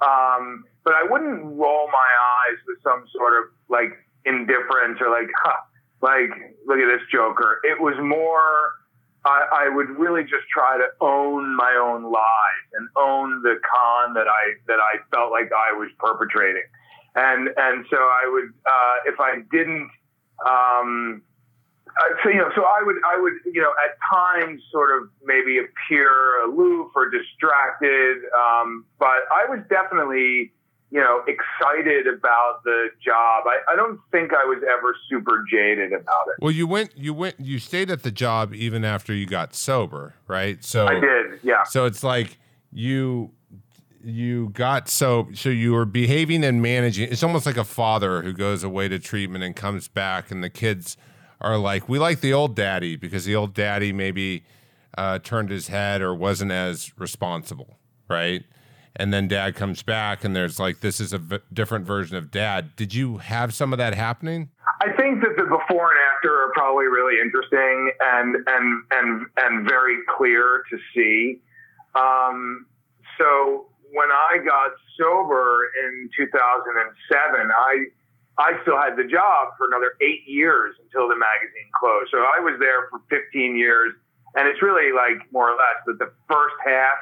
Um, 0.00 0.64
but 0.84 0.94
I 0.94 1.02
wouldn't 1.02 1.42
roll 1.56 1.88
my 1.88 2.10
eyes 2.36 2.58
with 2.66 2.78
some 2.82 3.04
sort 3.16 3.32
of 3.38 3.50
like 3.68 3.96
indifference 4.24 5.00
or 5.00 5.10
like, 5.10 5.30
huh, 5.42 5.56
like, 6.02 6.30
look 6.66 6.78
at 6.78 6.86
this 6.86 7.06
joker. 7.10 7.60
It 7.64 7.80
was 7.80 7.94
more, 7.98 8.74
I, 9.24 9.66
I 9.66 9.68
would 9.74 9.88
really 9.98 10.22
just 10.22 10.46
try 10.52 10.76
to 10.76 10.86
own 11.00 11.56
my 11.56 11.72
own 11.80 12.04
lies 12.04 12.66
and 12.74 12.88
own 12.96 13.42
the 13.42 13.58
con 13.64 14.14
that 14.14 14.28
I, 14.28 14.54
that 14.68 14.78
I 14.78 14.98
felt 15.14 15.32
like 15.32 15.50
I 15.52 15.72
was 15.72 15.88
perpetrating. 15.98 16.68
And, 17.14 17.48
and 17.56 17.86
so 17.90 17.96
I 17.96 18.28
would, 18.30 18.52
uh, 18.66 18.96
if 19.06 19.18
I 19.18 19.40
didn't, 19.50 19.90
um, 20.46 21.22
uh, 21.98 22.14
so 22.22 22.28
you 22.28 22.36
know, 22.36 22.50
so 22.54 22.62
I 22.62 22.82
would, 22.84 22.96
I 23.06 23.20
would, 23.20 23.32
you 23.46 23.62
know, 23.62 23.72
at 23.84 23.96
times 24.14 24.60
sort 24.70 24.90
of 24.96 25.08
maybe 25.24 25.58
appear 25.58 26.42
aloof 26.44 26.92
or 26.94 27.08
distracted, 27.08 28.18
um, 28.38 28.84
but 28.98 29.24
I 29.34 29.46
was 29.48 29.60
definitely, 29.70 30.52
you 30.90 31.00
know, 31.00 31.22
excited 31.26 32.06
about 32.06 32.62
the 32.64 32.88
job. 33.02 33.44
I, 33.46 33.72
I 33.72 33.76
don't 33.76 33.98
think 34.12 34.32
I 34.34 34.44
was 34.44 34.62
ever 34.62 34.94
super 35.08 35.44
jaded 35.50 35.92
about 35.92 36.26
it. 36.28 36.42
Well, 36.42 36.50
you 36.50 36.66
went, 36.66 36.96
you 36.96 37.14
went, 37.14 37.40
you 37.40 37.58
stayed 37.58 37.90
at 37.90 38.02
the 38.02 38.10
job 38.10 38.52
even 38.54 38.84
after 38.84 39.14
you 39.14 39.24
got 39.24 39.54
sober, 39.54 40.14
right? 40.28 40.62
So 40.62 40.86
I 40.86 41.00
did, 41.00 41.40
yeah. 41.42 41.64
So 41.64 41.86
it's 41.86 42.04
like 42.04 42.36
you 42.72 43.30
you 44.04 44.50
got 44.50 44.88
so 44.88 45.28
so 45.34 45.48
you 45.48 45.72
were 45.72 45.84
behaving 45.84 46.44
and 46.44 46.62
managing 46.62 47.10
it's 47.10 47.24
almost 47.24 47.44
like 47.44 47.56
a 47.56 47.64
father 47.64 48.22
who 48.22 48.32
goes 48.32 48.62
away 48.62 48.86
to 48.86 49.00
treatment 49.00 49.42
and 49.42 49.56
comes 49.56 49.88
back 49.88 50.30
and 50.30 50.44
the 50.44 50.50
kids 50.50 50.96
are 51.40 51.58
like, 51.58 51.88
we 51.88 51.98
like 51.98 52.20
the 52.20 52.32
old 52.32 52.54
daddy 52.54 52.96
because 52.96 53.24
the 53.24 53.34
old 53.34 53.54
daddy 53.54 53.92
maybe 53.92 54.44
uh, 54.96 55.18
turned 55.18 55.50
his 55.50 55.68
head 55.68 56.00
or 56.02 56.14
wasn't 56.14 56.52
as 56.52 56.92
responsible, 56.98 57.78
right? 58.08 58.44
And 58.98 59.12
then 59.12 59.28
dad 59.28 59.54
comes 59.54 59.82
back 59.82 60.24
and 60.24 60.34
there's 60.34 60.58
like, 60.58 60.80
this 60.80 61.00
is 61.00 61.12
a 61.12 61.18
v- 61.18 61.38
different 61.52 61.86
version 61.86 62.16
of 62.16 62.30
dad. 62.30 62.74
Did 62.76 62.94
you 62.94 63.18
have 63.18 63.52
some 63.52 63.72
of 63.72 63.78
that 63.78 63.94
happening? 63.94 64.48
I 64.80 64.92
think 64.96 65.20
that 65.22 65.36
the 65.36 65.44
before 65.44 65.90
and 65.90 66.00
after 66.14 66.34
are 66.34 66.52
probably 66.54 66.86
really 66.86 67.20
interesting 67.20 67.92
and 68.00 68.36
and 68.46 68.82
and 68.90 69.26
and 69.36 69.68
very 69.68 69.98
clear 70.16 70.62
to 70.70 70.78
see. 70.94 71.40
Um, 71.94 72.66
so 73.18 73.66
when 73.92 74.08
I 74.10 74.38
got 74.44 74.72
sober 74.98 75.70
in 75.84 76.10
2007, 76.16 77.50
I 77.50 77.84
I 78.38 78.52
still 78.62 78.76
had 78.76 78.96
the 78.96 79.04
job 79.04 79.56
for 79.56 79.66
another 79.66 79.96
eight 80.00 80.28
years 80.28 80.76
until 80.84 81.08
the 81.08 81.16
magazine 81.16 81.68
closed. 81.80 82.10
So 82.12 82.18
I 82.18 82.40
was 82.40 82.60
there 82.60 82.88
for 82.92 83.00
15 83.08 83.56
years. 83.56 83.94
And 84.36 84.46
it's 84.48 84.60
really 84.60 84.92
like 84.92 85.24
more 85.32 85.48
or 85.48 85.56
less 85.56 85.80
that 85.86 85.98
the 85.98 86.12
first 86.28 86.56
half 86.60 87.00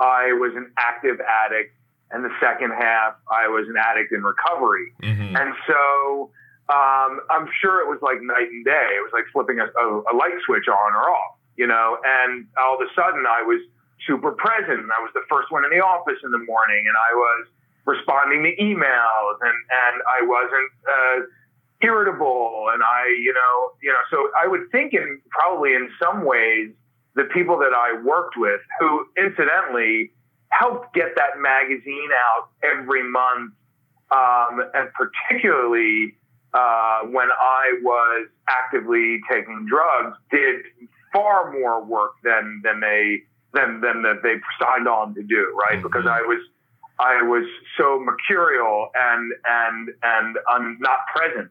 I 0.00 0.34
was 0.34 0.50
an 0.56 0.72
active 0.76 1.22
addict, 1.22 1.70
and 2.10 2.24
the 2.24 2.34
second 2.42 2.72
half 2.74 3.14
I 3.30 3.46
was 3.46 3.68
an 3.68 3.78
addict 3.78 4.10
in 4.12 4.22
recovery. 4.22 4.90
Mm-hmm. 5.02 5.36
And 5.36 5.54
so 5.66 6.30
um, 6.66 7.22
I'm 7.30 7.46
sure 7.62 7.78
it 7.78 7.88
was 7.88 8.02
like 8.02 8.18
night 8.22 8.50
and 8.50 8.64
day. 8.64 8.88
It 8.98 9.02
was 9.06 9.14
like 9.14 9.30
flipping 9.32 9.60
a, 9.62 9.70
a, 9.70 9.86
a 10.10 10.14
light 10.18 10.34
switch 10.44 10.66
on 10.66 10.90
or 10.98 11.06
off, 11.06 11.38
you 11.56 11.66
know. 11.66 11.98
And 12.02 12.46
all 12.58 12.74
of 12.74 12.82
a 12.82 12.90
sudden 12.98 13.22
I 13.22 13.46
was 13.46 13.62
super 14.06 14.32
present. 14.32 14.82
I 14.90 14.98
was 14.98 15.14
the 15.14 15.24
first 15.30 15.52
one 15.54 15.64
in 15.64 15.70
the 15.70 15.84
office 15.84 16.18
in 16.24 16.30
the 16.34 16.42
morning, 16.42 16.84
and 16.90 16.96
I 16.98 17.14
was 17.14 17.46
responding 17.86 18.42
to 18.44 18.62
emails, 18.62 19.36
and 19.40 19.56
and 19.56 20.02
I 20.08 20.24
wasn't. 20.24 20.70
Uh, 20.86 21.26
irritable 21.82 22.70
and 22.72 22.82
I, 22.82 23.08
you 23.20 23.34
know, 23.34 23.72
you 23.82 23.92
know, 23.92 23.98
so 24.10 24.30
I 24.40 24.46
would 24.46 24.70
think 24.72 24.94
in 24.94 25.20
probably 25.28 25.74
in 25.74 25.90
some 26.02 26.24
ways 26.24 26.70
the 27.14 27.24
people 27.24 27.58
that 27.58 27.72
I 27.74 28.00
worked 28.02 28.36
with 28.36 28.60
who 28.80 29.06
incidentally 29.18 30.10
helped 30.48 30.94
get 30.94 31.14
that 31.16 31.38
magazine 31.38 32.08
out 32.12 32.48
every 32.62 33.02
month. 33.08 33.52
Um, 34.10 34.62
and 34.74 34.88
particularly 34.94 36.14
uh, 36.52 37.00
when 37.10 37.28
I 37.32 37.78
was 37.82 38.28
actively 38.48 39.18
taking 39.30 39.66
drugs, 39.68 40.16
did 40.30 40.60
far 41.12 41.52
more 41.52 41.84
work 41.84 42.12
than 42.22 42.60
than 42.62 42.80
they 42.80 43.22
than 43.54 43.80
than 43.80 44.02
that 44.02 44.20
they 44.22 44.34
signed 44.60 44.86
on 44.86 45.14
to 45.14 45.22
do, 45.22 45.56
right? 45.58 45.78
Mm-hmm. 45.78 45.82
Because 45.82 46.06
I 46.06 46.20
was 46.20 46.38
I 46.98 47.22
was 47.22 47.44
so 47.76 47.98
mercurial 48.00 48.90
and 48.94 49.32
and 49.46 49.88
and 50.02 50.38
un, 50.52 50.76
not 50.80 51.00
present. 51.14 51.50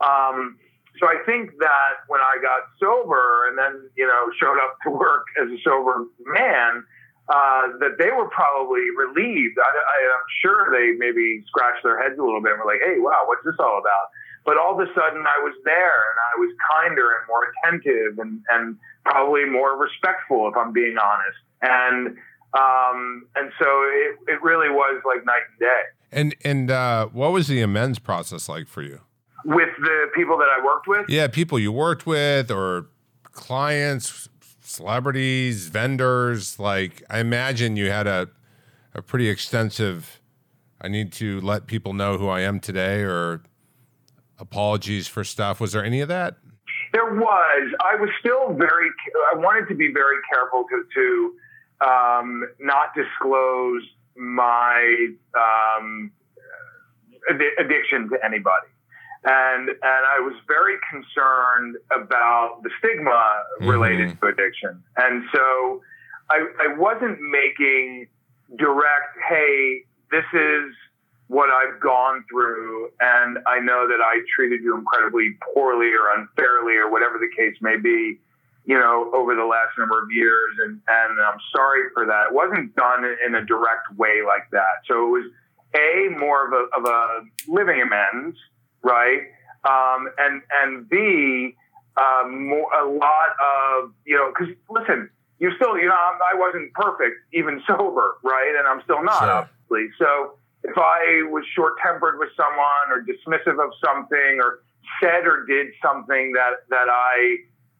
Um, 0.00 0.58
so 1.00 1.08
I 1.08 1.18
think 1.26 1.50
that 1.58 2.06
when 2.06 2.20
I 2.20 2.38
got 2.40 2.70
sober 2.78 3.48
and 3.48 3.58
then, 3.58 3.90
you 3.96 4.06
know, 4.06 4.30
showed 4.38 4.58
up 4.62 4.78
to 4.84 4.90
work 4.90 5.26
as 5.42 5.50
a 5.50 5.58
sober 5.64 6.06
man, 6.22 6.84
uh, 7.28 7.74
that 7.80 7.98
they 7.98 8.10
were 8.12 8.28
probably 8.28 8.84
relieved. 8.94 9.58
I, 9.58 9.98
am 10.14 10.24
sure 10.42 10.70
they 10.70 10.96
maybe 10.98 11.42
scratched 11.48 11.82
their 11.82 12.00
heads 12.00 12.18
a 12.18 12.22
little 12.22 12.42
bit 12.42 12.52
and 12.52 12.60
were 12.60 12.70
like, 12.70 12.84
hey, 12.84 13.00
wow, 13.00 13.24
what's 13.26 13.42
this 13.44 13.56
all 13.58 13.80
about? 13.80 14.12
But 14.44 14.58
all 14.58 14.78
of 14.78 14.80
a 14.86 14.92
sudden 14.92 15.24
I 15.26 15.40
was 15.42 15.54
there 15.64 15.98
and 16.14 16.18
I 16.20 16.34
was 16.38 16.50
kinder 16.70 17.16
and 17.16 17.24
more 17.26 17.48
attentive 17.50 18.18
and, 18.20 18.44
and 18.52 18.76
probably 19.04 19.46
more 19.46 19.74
respectful, 19.74 20.46
if 20.48 20.56
I'm 20.56 20.72
being 20.72 20.96
honest. 21.00 21.40
And, 21.62 22.18
um, 22.54 23.26
and 23.36 23.50
so 23.58 23.66
it, 23.66 24.18
it 24.28 24.42
really 24.42 24.68
was 24.70 25.02
like 25.04 25.24
night 25.26 25.42
and 25.50 25.60
day. 25.60 25.82
And, 26.12 26.36
and, 26.44 26.70
uh, 26.70 27.06
what 27.08 27.32
was 27.32 27.48
the 27.48 27.60
amends 27.60 27.98
process 27.98 28.48
like 28.48 28.68
for 28.68 28.82
you? 28.82 29.00
with 29.44 29.68
the 29.78 30.06
people 30.14 30.38
that 30.38 30.48
I 30.48 30.64
worked 30.64 30.88
with. 30.88 31.06
Yeah, 31.08 31.28
people 31.28 31.58
you 31.58 31.70
worked 31.70 32.06
with 32.06 32.50
or 32.50 32.86
clients, 33.32 34.28
celebrities, 34.62 35.68
vendors. 35.68 36.58
Like 36.58 37.02
I 37.10 37.20
imagine 37.20 37.76
you 37.76 37.90
had 37.90 38.06
a 38.06 38.28
a 38.94 39.02
pretty 39.02 39.28
extensive. 39.28 40.20
I 40.80 40.88
need 40.88 41.12
to 41.14 41.40
let 41.40 41.66
people 41.66 41.92
know 41.92 42.18
who 42.18 42.28
I 42.28 42.40
am 42.40 42.60
today, 42.60 43.02
or 43.02 43.42
apologies 44.38 45.08
for 45.08 45.24
stuff. 45.24 45.60
Was 45.60 45.72
there 45.72 45.84
any 45.84 46.00
of 46.00 46.08
that? 46.08 46.36
There 46.92 47.14
was. 47.14 47.74
I 47.80 47.96
was 47.96 48.10
still 48.20 48.54
very. 48.54 48.90
I 49.32 49.36
wanted 49.36 49.68
to 49.68 49.74
be 49.74 49.92
very 49.92 50.18
careful 50.32 50.64
to 50.70 50.84
to 50.94 51.34
um, 51.84 52.48
not 52.60 52.94
disclose 52.94 53.82
my 54.16 55.08
um, 55.36 56.10
addiction 57.58 58.08
to 58.10 58.18
anybody. 58.24 58.68
And 59.26 59.70
and 59.70 59.80
I 59.80 60.20
was 60.20 60.34
very 60.46 60.76
concerned 60.90 61.76
about 61.90 62.60
the 62.62 62.70
stigma 62.78 63.42
related 63.60 64.10
mm-hmm. 64.10 64.26
to 64.26 64.32
addiction, 64.32 64.82
and 64.98 65.24
so 65.32 65.80
I, 66.30 66.44
I 66.60 66.76
wasn't 66.76 67.18
making 67.20 68.08
direct, 68.58 69.16
hey, 69.28 69.80
this 70.10 70.24
is 70.34 70.74
what 71.28 71.48
I've 71.48 71.80
gone 71.80 72.24
through, 72.30 72.90
and 73.00 73.38
I 73.46 73.60
know 73.60 73.88
that 73.88 74.00
I 74.00 74.20
treated 74.36 74.60
you 74.62 74.76
incredibly 74.76 75.36
poorly 75.54 75.88
or 75.88 76.20
unfairly 76.20 76.76
or 76.76 76.90
whatever 76.90 77.18
the 77.18 77.30
case 77.34 77.56
may 77.62 77.76
be, 77.76 78.18
you 78.64 78.78
know, 78.78 79.10
over 79.14 79.34
the 79.34 79.44
last 79.44 79.76
number 79.78 80.02
of 80.02 80.10
years, 80.10 80.56
and 80.64 80.80
and 80.88 81.20
I'm 81.20 81.38
sorry 81.54 81.90
for 81.92 82.06
that. 82.06 82.28
It 82.28 82.34
wasn't 82.34 82.74
done 82.76 83.04
in 83.26 83.34
a 83.34 83.44
direct 83.44 83.94
way 83.96 84.22
like 84.26 84.50
that, 84.52 84.84
so 84.88 85.06
it 85.06 85.10
was 85.10 85.30
a 85.74 86.18
more 86.18 86.46
of 86.46 86.52
a 86.52 86.76
of 86.76 86.84
a 86.84 87.24
living 87.48 87.80
amends 87.82 88.36
right? 88.84 89.22
Um, 89.64 90.08
and 90.18 90.42
and 90.62 90.88
B, 90.88 91.56
um, 91.96 92.46
more, 92.46 92.70
a 92.72 92.86
lot 92.86 93.30
of 93.40 93.92
you 94.06 94.14
know, 94.14 94.30
because 94.30 94.54
listen, 94.70 95.10
you 95.40 95.50
still 95.56 95.76
you 95.78 95.88
know 95.88 95.94
I 95.94 96.36
wasn't 96.36 96.72
perfect 96.74 97.16
even 97.32 97.62
sober, 97.66 98.18
right? 98.22 98.54
And 98.56 98.68
I'm 98.68 98.82
still 98.84 99.02
not, 99.02 99.18
sure. 99.18 99.30
obviously. 99.30 99.88
So 99.98 100.38
if 100.62 100.76
I 100.76 101.26
was 101.30 101.44
short 101.56 101.74
tempered 101.82 102.18
with 102.18 102.28
someone 102.36 102.92
or 102.92 103.02
dismissive 103.02 103.62
of 103.62 103.72
something 103.84 104.38
or 104.40 104.60
said 105.02 105.26
or 105.26 105.44
did 105.46 105.68
something 105.82 106.32
that 106.32 106.68
that 106.68 106.88
I 106.88 107.36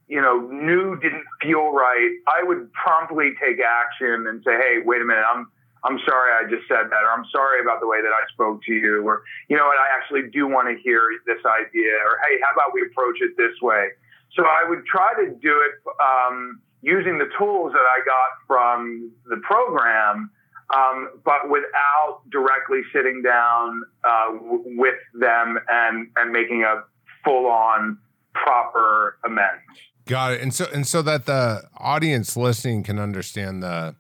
you 0.09 0.21
know 0.21 0.41
knew 0.41 0.99
didn't 1.01 1.25
feel 1.43 1.73
right, 1.73 2.11
I 2.29 2.43
would 2.43 2.73
promptly 2.73 3.33
take 3.41 3.59
action 3.61 4.27
and 4.29 4.43
say, 4.45 4.53
hey, 4.57 4.79
wait 4.85 5.03
a 5.03 5.05
minute, 5.05 5.25
I'm 5.35 5.49
I'm 5.85 5.99
sorry 6.09 6.33
I 6.33 6.49
just 6.49 6.67
said 6.67 6.89
that, 6.89 7.03
or 7.05 7.13
I'm 7.13 7.27
sorry 7.31 7.61
about 7.61 7.81
the 7.81 7.87
way 7.87 8.01
that 8.01 8.09
I 8.09 8.25
spoke 8.33 8.63
to 8.65 8.73
you, 8.73 9.07
or, 9.07 9.23
you 9.49 9.57
know 9.57 9.67
what, 9.67 9.77
I 9.77 9.89
actually 9.95 10.31
do 10.31 10.49
want 10.49 10.67
to 10.69 10.83
hear 10.83 11.01
this 11.27 11.45
idea, 11.45 11.93
or 11.93 12.19
hey, 12.27 12.41
how 12.43 12.55
about 12.55 12.73
we 12.73 12.81
approach 12.83 13.21
it 13.21 13.37
this 13.37 13.53
way? 13.61 13.89
So 14.35 14.45
I 14.45 14.65
would 14.67 14.87
try 14.87 15.13
to 15.15 15.31
do 15.31 15.63
it 15.63 15.75
um, 16.03 16.61
using 16.81 17.19
the 17.19 17.29
tools 17.39 17.73
that 17.73 17.85
I 17.85 18.01
got 18.05 18.31
from 18.47 19.13
the 19.29 19.37
program, 19.39 20.31
um, 20.75 21.21
but 21.23 21.51
without 21.51 22.23
directly 22.31 22.81
sitting 22.93 23.21
down 23.23 23.83
uh, 24.09 24.33
w- 24.33 24.65
with 24.79 24.97
them 25.21 25.59
and, 25.69 26.09
and 26.17 26.33
making 26.33 26.65
a 26.65 26.83
full 27.25 27.47
on 27.47 27.99
proper 28.33 29.19
amends. 29.25 29.63
Got 30.07 30.33
it. 30.35 30.43
And 30.43 30.53
so, 30.53 30.67
and 30.73 30.87
so 30.87 31.03
that 31.03 31.27
the 31.27 31.63
audience 31.79 32.37
listening 32.37 32.83
can 32.83 32.99
understand 32.99 33.63
the, 33.63 33.95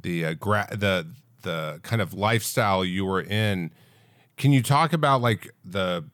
the 0.00 0.24
uh, 0.24 0.34
gra- 0.34 0.68
the 0.70 1.06
the 1.42 1.80
kind 1.82 2.02
of 2.02 2.12
lifestyle 2.12 2.84
you 2.84 3.04
were 3.04 3.22
in. 3.22 3.70
Can 4.36 4.52
you 4.52 4.62
talk 4.62 4.92
about 4.92 5.20
like 5.20 5.50
the 5.64 6.04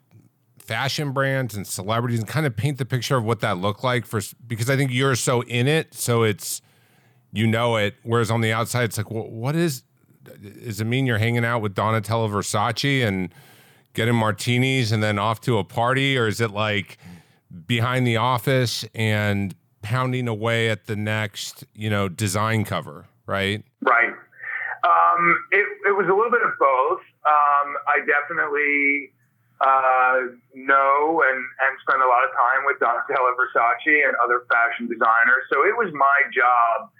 fashion 0.58 1.12
brands 1.12 1.54
and 1.54 1.66
celebrities 1.66 2.18
and 2.18 2.28
kind 2.28 2.46
of 2.46 2.56
paint 2.56 2.78
the 2.78 2.84
picture 2.84 3.16
of 3.16 3.24
what 3.24 3.40
that 3.40 3.58
looked 3.58 3.84
like 3.84 4.06
for 4.06 4.20
because 4.46 4.70
I 4.70 4.76
think 4.76 4.90
you're 4.92 5.14
so 5.14 5.42
in 5.42 5.68
it, 5.68 5.94
so 5.94 6.22
it's 6.22 6.62
you 7.32 7.46
know 7.46 7.76
it. 7.76 7.94
Whereas 8.02 8.30
on 8.30 8.40
the 8.40 8.52
outside, 8.52 8.84
it's 8.84 8.96
like, 8.96 9.10
well, 9.10 9.28
what 9.28 9.54
is? 9.54 9.82
Does 10.24 10.80
it 10.80 10.86
mean 10.86 11.06
you're 11.06 11.18
hanging 11.18 11.44
out 11.44 11.60
with 11.60 11.74
Donatella 11.74 12.30
Versace 12.30 13.06
and 13.06 13.34
getting 13.92 14.14
martinis 14.14 14.90
and 14.90 15.02
then 15.02 15.18
off 15.18 15.40
to 15.42 15.58
a 15.58 15.64
party, 15.64 16.16
or 16.16 16.26
is 16.26 16.40
it 16.40 16.50
like 16.50 16.98
behind 17.66 18.06
the 18.06 18.16
office 18.16 18.84
and 18.94 19.54
pounding 19.82 20.28
away 20.28 20.70
at 20.70 20.86
the 20.86 20.96
next, 20.96 21.64
you 21.74 21.90
know, 21.90 22.08
design 22.08 22.64
cover? 22.64 23.06
right? 23.26 23.64
Right. 23.80 24.12
Um, 24.84 25.44
it, 25.50 25.66
it 25.88 25.96
was 25.96 26.06
a 26.06 26.14
little 26.14 26.30
bit 26.30 26.42
of 26.44 26.52
both. 26.58 27.00
Um, 27.24 27.76
I 27.88 28.04
definitely 28.04 29.12
uh, 29.60 30.36
know 30.54 31.22
and, 31.24 31.38
and 31.38 31.72
spend 31.80 32.02
a 32.02 32.08
lot 32.08 32.24
of 32.24 32.30
time 32.36 32.68
with 32.68 32.76
Donatella 32.80 33.32
Versace 33.32 34.06
and 34.06 34.14
other 34.22 34.44
fashion 34.50 34.86
designers. 34.86 35.48
So 35.52 35.64
it 35.64 35.76
was 35.76 35.92
my 35.94 36.18
job 36.34 36.90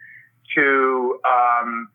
to, 0.57 1.21
um, 1.29 1.89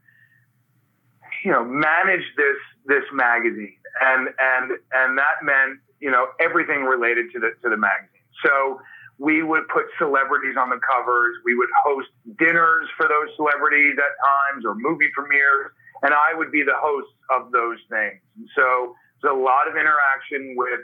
you 1.44 1.52
know, 1.52 1.64
manage 1.64 2.26
this 2.38 2.58
this 2.86 3.04
magazine, 3.14 3.78
and 4.02 4.28
and 4.40 4.72
and 4.94 5.18
that 5.18 5.42
meant 5.42 5.80
you 6.00 6.12
know 6.12 6.28
everything 6.42 6.84
related 6.84 7.32
to 7.32 7.40
the 7.40 7.52
to 7.64 7.70
the 7.70 7.78
magazine. 7.78 8.19
So 8.46 8.80
we 9.20 9.44
would 9.44 9.68
put 9.68 9.86
celebrities 10.00 10.56
on 10.58 10.70
the 10.70 10.80
covers. 10.80 11.36
We 11.44 11.56
would 11.56 11.70
host 11.84 12.08
dinners 12.40 12.88
for 12.96 13.08
those 13.08 13.36
celebrities 13.36 13.96
at 14.00 14.12
times 14.16 14.66
or 14.66 14.76
movie 14.76 15.12
premieres. 15.14 15.72
And 16.02 16.14
I 16.14 16.34
would 16.34 16.52
be 16.52 16.64
the 16.64 16.80
host 16.80 17.12
of 17.30 17.52
those 17.52 17.78
things. 17.92 18.24
And 18.40 18.48
so 18.56 18.96
there's 19.22 19.36
a 19.36 19.38
lot 19.38 19.68
of 19.68 19.76
interaction 19.76 20.56
with 20.56 20.80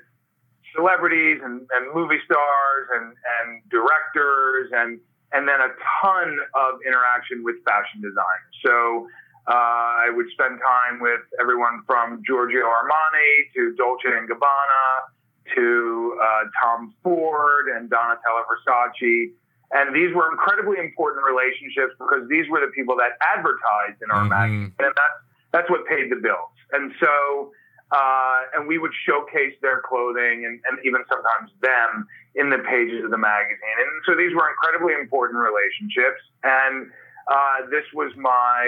celebrities 0.75 1.39
and, 1.41 1.63
and 1.71 1.95
movie 1.95 2.19
stars 2.27 2.87
and, 2.99 3.15
and 3.15 3.63
directors 3.71 4.67
and, 4.75 4.99
and 5.31 5.47
then 5.47 5.61
a 5.63 5.71
ton 6.03 6.37
of 6.53 6.83
interaction 6.85 7.39
with 7.47 7.55
fashion 7.63 8.03
designers. 8.03 8.55
So 8.67 9.07
uh, 9.47 10.03
I 10.03 10.11
would 10.11 10.27
spend 10.35 10.59
time 10.59 10.99
with 10.99 11.23
everyone 11.39 11.87
from 11.87 12.19
Giorgio 12.27 12.67
Armani 12.67 13.47
to 13.55 13.75
Dolce 13.79 14.11
and 14.11 14.27
Gabbana 14.27 15.14
to 15.53 16.17
uh, 16.21 16.43
Tom 16.61 16.93
Ford 17.03 17.65
and 17.75 17.89
Donatella 17.89 18.43
Versace. 18.49 19.31
And 19.71 19.95
these 19.95 20.13
were 20.13 20.31
incredibly 20.31 20.77
important 20.79 21.25
relationships 21.25 21.93
because 21.99 22.27
these 22.29 22.49
were 22.49 22.61
the 22.61 22.71
people 22.71 22.95
that 22.97 23.17
advertised 23.35 24.01
in 24.01 24.09
our 24.11 24.21
mm-hmm. 24.21 24.29
magazine. 24.29 24.73
And 24.79 24.93
that's, 24.95 25.19
that's 25.51 25.69
what 25.69 25.85
paid 25.85 26.11
the 26.11 26.17
bills. 26.17 26.53
And 26.71 26.93
so, 26.99 27.51
uh, 27.91 28.39
and 28.55 28.67
we 28.67 28.77
would 28.77 28.93
showcase 29.05 29.53
their 29.61 29.81
clothing 29.87 30.45
and, 30.45 30.59
and 30.65 30.79
even 30.85 31.03
sometimes 31.09 31.51
them 31.61 32.07
in 32.35 32.49
the 32.49 32.59
pages 32.59 33.03
of 33.03 33.11
the 33.11 33.17
magazine. 33.17 33.77
And 33.77 34.01
so 34.05 34.15
these 34.15 34.33
were 34.33 34.49
incredibly 34.49 34.93
important 34.99 35.39
relationships. 35.39 36.21
And 36.43 36.89
uh, 37.27 37.69
this 37.69 37.85
was 37.93 38.11
my 38.17 38.65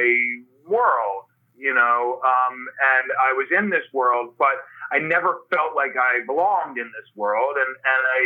world, 0.67 1.25
you 1.57 1.73
know, 1.73 2.21
um, 2.23 2.55
and 2.97 3.11
I 3.21 3.33
was 3.33 3.47
in 3.55 3.69
this 3.69 3.85
world, 3.93 4.33
but 4.37 4.61
I 4.91 4.99
never 4.99 5.39
felt 5.49 5.75
like 5.75 5.95
I 5.99 6.25
belonged 6.25 6.77
in 6.77 6.85
this 6.85 7.09
world. 7.15 7.55
And, 7.57 7.67
and 7.67 8.03
I, 8.15 8.21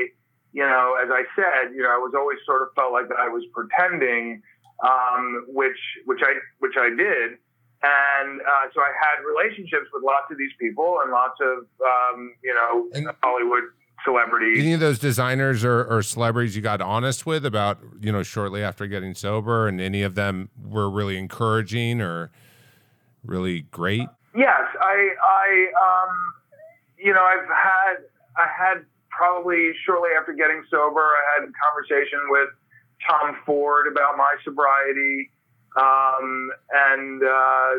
you 0.54 0.63
know, 0.63 0.97
as 1.02 1.10
I 1.12 1.24
said, 1.36 1.74
you 1.74 1.82
know, 1.82 1.89
I 1.89 1.97
was 1.97 2.13
always 2.15 2.38
sort 2.45 2.62
of 2.62 2.69
felt 2.76 2.91
like 2.93 3.08
that 3.10 3.17
I 3.19 3.30
was 3.30 3.43
pretending, 3.54 4.41
um, 4.84 5.45
which, 5.47 5.80
which 6.06 6.21
I, 6.24 6.34
which 6.60 6.76
I 6.78 6.89
did. 6.89 7.38
And 7.84 8.41
uh, 8.41 8.65
so 8.74 8.82
I 8.82 8.93
had 8.93 9.26
relationships 9.26 9.89
with 9.91 10.04
lots 10.04 10.30
of 10.30 10.38
these 10.38 10.52
people 10.60 11.00
and 11.02 11.12
lots 11.12 11.39
of, 11.41 11.65
um, 11.82 12.36
you 12.43 12.54
know, 12.54 12.88
and 12.93 13.10
Hollywood 13.24 13.63
celebrities. 14.06 14.60
Any 14.60 14.74
of 14.74 14.80
those 14.80 15.00
designers 15.00 15.63
or, 15.63 15.84
or, 15.86 16.04
celebrities 16.04 16.56
you 16.56 16.62
got 16.62 16.82
honest 16.82 17.26
with 17.26 17.45
about, 17.45 17.80
you 18.00 18.12
know, 18.12 18.24
shortly 18.24 18.63
after 18.63 18.88
getting 18.88 19.15
sober, 19.15 19.67
and 19.67 19.82
any 19.82 20.04
of 20.04 20.15
them 20.15 20.50
were 20.63 20.89
really 20.89 21.17
encouraging 21.17 22.02
or 22.02 22.32
really 23.24 23.62
great? 23.62 24.08
Yes, 24.36 24.62
I, 24.80 25.10
I, 25.24 25.65
um, 25.82 26.34
you 27.03 27.13
know, 27.13 27.23
I've 27.23 27.47
had, 27.47 27.95
I 28.37 28.47
had 28.47 28.85
probably 29.09 29.71
shortly 29.85 30.09
after 30.17 30.33
getting 30.33 30.63
sober, 30.69 31.01
I 31.01 31.41
had 31.41 31.49
a 31.49 31.51
conversation 31.65 32.19
with 32.29 32.49
Tom 33.07 33.37
Ford 33.45 33.87
about 33.91 34.17
my 34.17 34.35
sobriety, 34.43 35.31
um, 35.77 36.51
and. 36.71 37.23
Uh, 37.23 37.69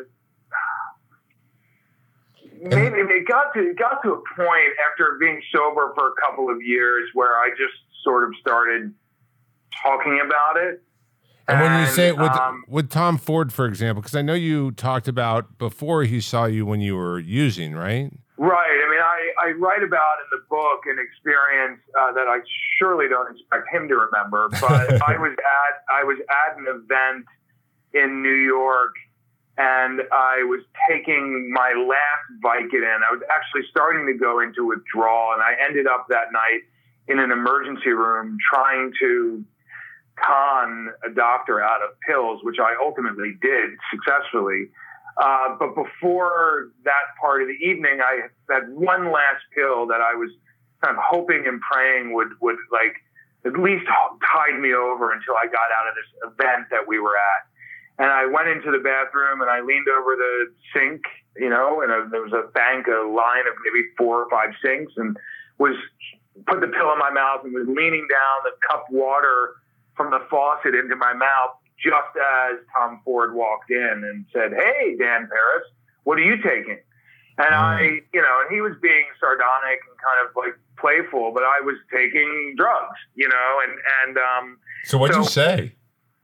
maybe 2.63 2.99
it 3.15 3.27
got 3.27 3.53
to 3.55 3.71
it 3.71 3.77
got 3.77 4.03
to 4.03 4.13
a 4.13 4.23
point 4.37 4.73
after 4.91 5.17
being 5.19 5.43
sober 5.55 5.93
for 5.95 6.09
a 6.09 6.13
couple 6.25 6.51
of 6.51 6.63
years 6.63 7.09
where 7.15 7.33
I 7.33 7.51
just 7.51 7.75
sort 8.05 8.25
of 8.25 8.35
started 8.41 8.93
talking 9.83 10.21
about 10.25 10.57
it. 10.57 10.83
And, 11.49 11.61
and 11.61 11.73
when 11.73 11.81
you 11.81 11.87
say 11.87 12.09
it 12.09 12.17
with 12.17 12.31
um, 12.33 12.65
with 12.69 12.89
Tom 12.89 13.19
Ford, 13.19 13.53
for 13.53 13.67
example, 13.67 14.01
because 14.01 14.15
I 14.15 14.23
know 14.23 14.35
you 14.35 14.71
talked 14.73 15.09
about 15.09 15.59
before 15.59 16.05
he 16.05 16.21
saw 16.21 16.45
you 16.45 16.65
when 16.65 16.81
you 16.81 16.95
were 16.97 17.19
using, 17.19 17.75
right? 17.75 18.13
Right. 18.39 18.81
I 18.81 18.91
mean, 18.91 19.01
I, 19.01 19.49
I 19.49 19.51
write 19.53 19.83
about 19.83 20.17
in 20.25 20.29
the 20.33 20.43
book 20.49 20.81
an 20.87 20.97
experience 20.99 21.81
uh, 22.01 22.13
that 22.13 22.29
I 22.29 22.41
surely 22.79 23.09
don't 23.09 23.31
expect 23.31 23.69
him 23.73 23.89
to 23.89 23.97
remember. 23.97 24.49
But 24.61 25.03
I 25.09 25.19
was 25.19 25.33
at 25.37 25.75
I 25.93 26.05
was 26.05 26.19
at 26.19 26.59
an 26.59 26.67
event 26.69 27.27
in 27.93 28.23
New 28.23 28.35
York 28.35 28.95
and 29.59 30.01
I 30.13 30.43
was 30.45 30.61
taking 30.89 31.53
my 31.53 31.75
last 31.77 32.27
Vicodin. 32.43 33.01
I 33.05 33.13
was 33.13 33.21
actually 33.29 33.69
starting 33.71 34.07
to 34.07 34.15
go 34.15 34.41
into 34.41 34.67
withdrawal, 34.67 35.35
and 35.35 35.43
I 35.43 35.53
ended 35.63 35.87
up 35.87 36.07
that 36.09 36.33
night 36.33 36.65
in 37.09 37.19
an 37.19 37.31
emergency 37.31 37.91
room 37.91 38.39
trying 38.53 38.93
to 39.01 39.45
con 40.17 40.89
a 41.05 41.11
doctor 41.11 41.63
out 41.63 41.83
of 41.83 41.91
pills, 42.07 42.41
which 42.43 42.57
I 42.61 42.75
ultimately 42.83 43.37
did 43.43 43.71
successfully. 43.91 44.69
Uh, 45.17 45.57
but 45.59 45.75
before 45.75 46.71
that 46.85 47.13
part 47.21 47.43
of 47.43 47.49
the 47.49 47.59
evening, 47.65 48.01
I 48.03 48.29
had 48.51 48.69
one 48.71 49.13
last 49.13 49.45
pill 49.55 49.87
that 49.89 50.01
I 50.01 50.15
was 50.15 50.31
kind 50.83 50.97
of 50.97 51.03
hoping 51.05 51.45
and 51.47 51.61
praying 51.61 52.15
would 52.15 52.29
would 52.41 52.57
like 52.73 52.97
at 53.45 53.59
least 53.59 53.87
tide 53.87 54.59
me 54.61 54.73
over 54.73 55.13
until 55.13 55.35
I 55.35 55.47
got 55.47 55.69
out 55.75 55.89
of 55.89 55.95
this 55.95 56.11
event 56.33 56.69
that 56.71 56.87
we 56.87 56.99
were 56.99 57.17
at. 57.17 57.43
And 57.99 58.11
I 58.11 58.27
went 58.27 58.49
into 58.49 58.71
the 58.71 58.79
bathroom 58.79 59.43
and 59.43 59.51
I 59.51 59.61
leaned 59.61 59.87
over 59.89 60.17
the 60.17 60.53
sink, 60.73 61.03
you 61.37 61.51
know, 61.51 61.83
and 61.83 61.91
there 62.13 62.23
was 62.23 62.33
a 62.33 62.51
bank, 62.53 62.87
a 62.87 63.07
line 63.07 63.47
of 63.47 63.55
maybe 63.65 63.87
four 63.99 64.23
or 64.23 64.31
five 64.31 64.51
sinks, 64.65 64.93
and 64.97 65.17
was 65.59 65.77
put 66.47 66.61
the 66.61 66.69
pill 66.69 66.93
in 66.93 66.99
my 66.99 67.11
mouth 67.11 67.45
and 67.45 67.53
was 67.53 67.67
leaning 67.69 68.07
down 68.09 68.37
the 68.45 68.53
cup 68.69 68.87
water 68.91 69.55
from 69.97 70.11
the 70.11 70.21
faucet 70.31 70.75
into 70.75 70.97
my 70.97 71.13
mouth 71.13 71.59
just 71.83 72.15
as 72.17 72.59
Tom 72.77 73.01
Ford 73.05 73.35
walked 73.35 73.71
in 73.71 74.05
and 74.05 74.25
said, 74.33 74.53
"Hey, 74.53 74.97
Dan 74.99 75.29
Peres, 75.29 75.67
what 76.05 76.19
are 76.19 76.23
you 76.25 76.37
taking?" 76.37 76.79
And 77.39 77.55
I, 77.55 77.81
you 78.13 78.21
know, 78.21 78.41
and 78.43 78.55
he 78.55 78.61
was 78.61 78.75
being 78.83 79.05
sardonic 79.19 79.81
and 79.89 79.97
kind 79.99 80.29
of 80.29 80.37
like 80.37 80.59
playful, 80.79 81.33
but 81.33 81.43
I 81.43 81.61
was 81.65 81.77
taking 81.93 82.55
drugs, 82.57 82.99
you 83.15 83.29
know, 83.29 83.61
and 83.65 83.79
and 84.03 84.19
um. 84.19 84.59
So 84.85 84.99
what'd 84.99 85.15
so, 85.15 85.23
you 85.23 85.27
say? 85.27 85.73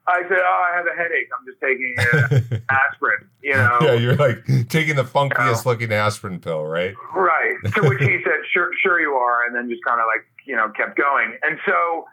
I 0.09 0.23
said, 0.23 0.38
"Oh, 0.40 0.71
I 0.73 0.77
have 0.77 0.87
a 0.87 0.97
headache. 0.97 1.29
I'm 1.38 1.44
just 1.44 1.61
taking 1.61 1.94
uh, 1.99 2.59
aspirin." 2.75 3.29
You 3.42 3.55
know. 3.55 3.79
Yeah, 3.83 3.92
you're 3.94 4.16
like 4.16 4.44
taking 4.68 4.97
the 4.97 5.05
funkiest 5.05 5.38
you 5.38 5.53
know? 5.53 5.62
looking 5.64 5.92
aspirin 5.92 6.40
pill, 6.40 6.64
right? 6.64 6.94
Right. 7.14 7.57
To 7.75 7.83
which 7.88 8.01
he 8.01 8.18
said, 8.25 8.40
"Sure, 8.53 8.71
sure 8.83 9.01
you 9.01 9.12
are," 9.12 9.47
and 9.47 9.55
then 9.55 9.68
just 9.68 9.85
kind 9.85 10.01
of 10.01 10.07
like 10.07 10.25
you 10.47 10.57
know 10.57 10.71
kept 10.71 10.97
going. 10.97 11.37
And 11.42 11.59
so, 11.66 12.07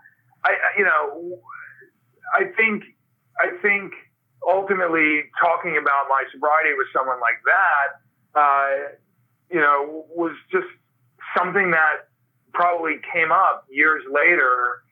I, 0.43 0.55
you 0.77 0.84
know, 0.84 1.39
I 2.38 2.45
think, 2.58 2.84
I 3.39 3.57
think 3.61 3.93
ultimately 4.47 5.23
talking 5.41 5.77
about 5.77 6.07
my 6.09 6.23
sobriety 6.31 6.71
with 6.77 6.87
someone 6.93 7.19
like 7.19 7.39
that, 7.45 8.39
uh, 8.39 8.95
you 9.49 9.59
know, 9.59 10.05
was 10.15 10.35
just 10.51 10.67
something 11.37 11.71
that 11.71 12.07
probably 12.53 12.95
came 13.13 13.31
up 13.31 13.65
years 13.69 14.03
later 14.11 14.85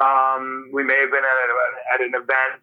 um, 0.00 0.70
we 0.72 0.84
may 0.84 0.98
have 1.00 1.10
been 1.10 1.24
at, 1.24 1.48
a, 1.48 1.94
at 1.94 2.00
an 2.00 2.14
event, 2.14 2.62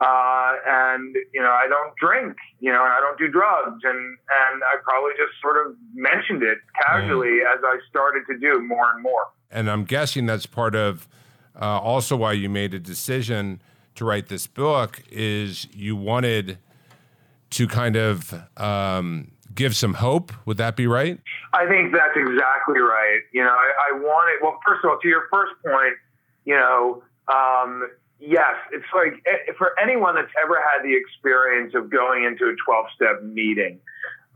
uh, 0.00 0.52
and 0.66 1.16
you 1.32 1.40
know, 1.40 1.50
I 1.50 1.66
don't 1.68 1.94
drink, 1.96 2.36
you 2.60 2.70
know, 2.70 2.84
and 2.84 2.92
I 2.92 3.00
don't 3.00 3.18
do 3.18 3.28
drugs, 3.28 3.80
and 3.82 3.96
and 3.96 4.62
I 4.62 4.76
probably 4.84 5.12
just 5.16 5.40
sort 5.40 5.66
of 5.66 5.74
mentioned 5.94 6.42
it 6.42 6.58
casually 6.86 7.40
mm. 7.40 7.54
as 7.54 7.60
I 7.64 7.78
started 7.88 8.24
to 8.30 8.38
do 8.38 8.60
more 8.60 8.90
and 8.92 9.02
more. 9.02 9.28
And 9.50 9.70
I'm 9.70 9.84
guessing 9.84 10.26
that's 10.26 10.46
part 10.46 10.74
of 10.74 11.08
uh, 11.58 11.80
also 11.80 12.16
why 12.16 12.32
you 12.32 12.50
made 12.50 12.74
a 12.74 12.78
decision 12.78 13.62
to 13.96 14.04
write 14.04 14.28
this 14.28 14.46
book 14.46 15.02
is 15.10 15.66
you 15.74 15.96
wanted 15.96 16.58
to 17.50 17.66
kind 17.66 17.96
of 17.96 18.34
um, 18.56 19.30
give 19.54 19.74
some 19.76 19.94
hope. 19.94 20.32
Would 20.46 20.58
that 20.58 20.76
be 20.76 20.86
right? 20.86 21.18
I 21.52 21.66
think 21.66 21.92
that's 21.92 22.16
exactly 22.16 22.80
right. 22.80 23.20
You 23.32 23.42
know, 23.42 23.50
I, 23.50 23.72
I 23.90 23.98
wanted, 23.98 24.42
well, 24.42 24.58
first 24.66 24.84
of 24.84 24.90
all, 24.90 24.98
to 25.00 25.08
your 25.08 25.24
first 25.32 25.52
point, 25.64 25.94
you 26.44 26.54
know, 26.54 27.02
um, 27.28 27.88
yes, 28.20 28.54
it's 28.72 28.86
like 28.94 29.14
eh, 29.26 29.52
for 29.58 29.72
anyone 29.82 30.14
that's 30.14 30.32
ever 30.42 30.56
had 30.56 30.84
the 30.84 30.94
experience 30.96 31.74
of 31.74 31.90
going 31.90 32.24
into 32.24 32.44
a 32.44 32.54
12 32.64 32.86
step 32.94 33.22
meeting. 33.22 33.80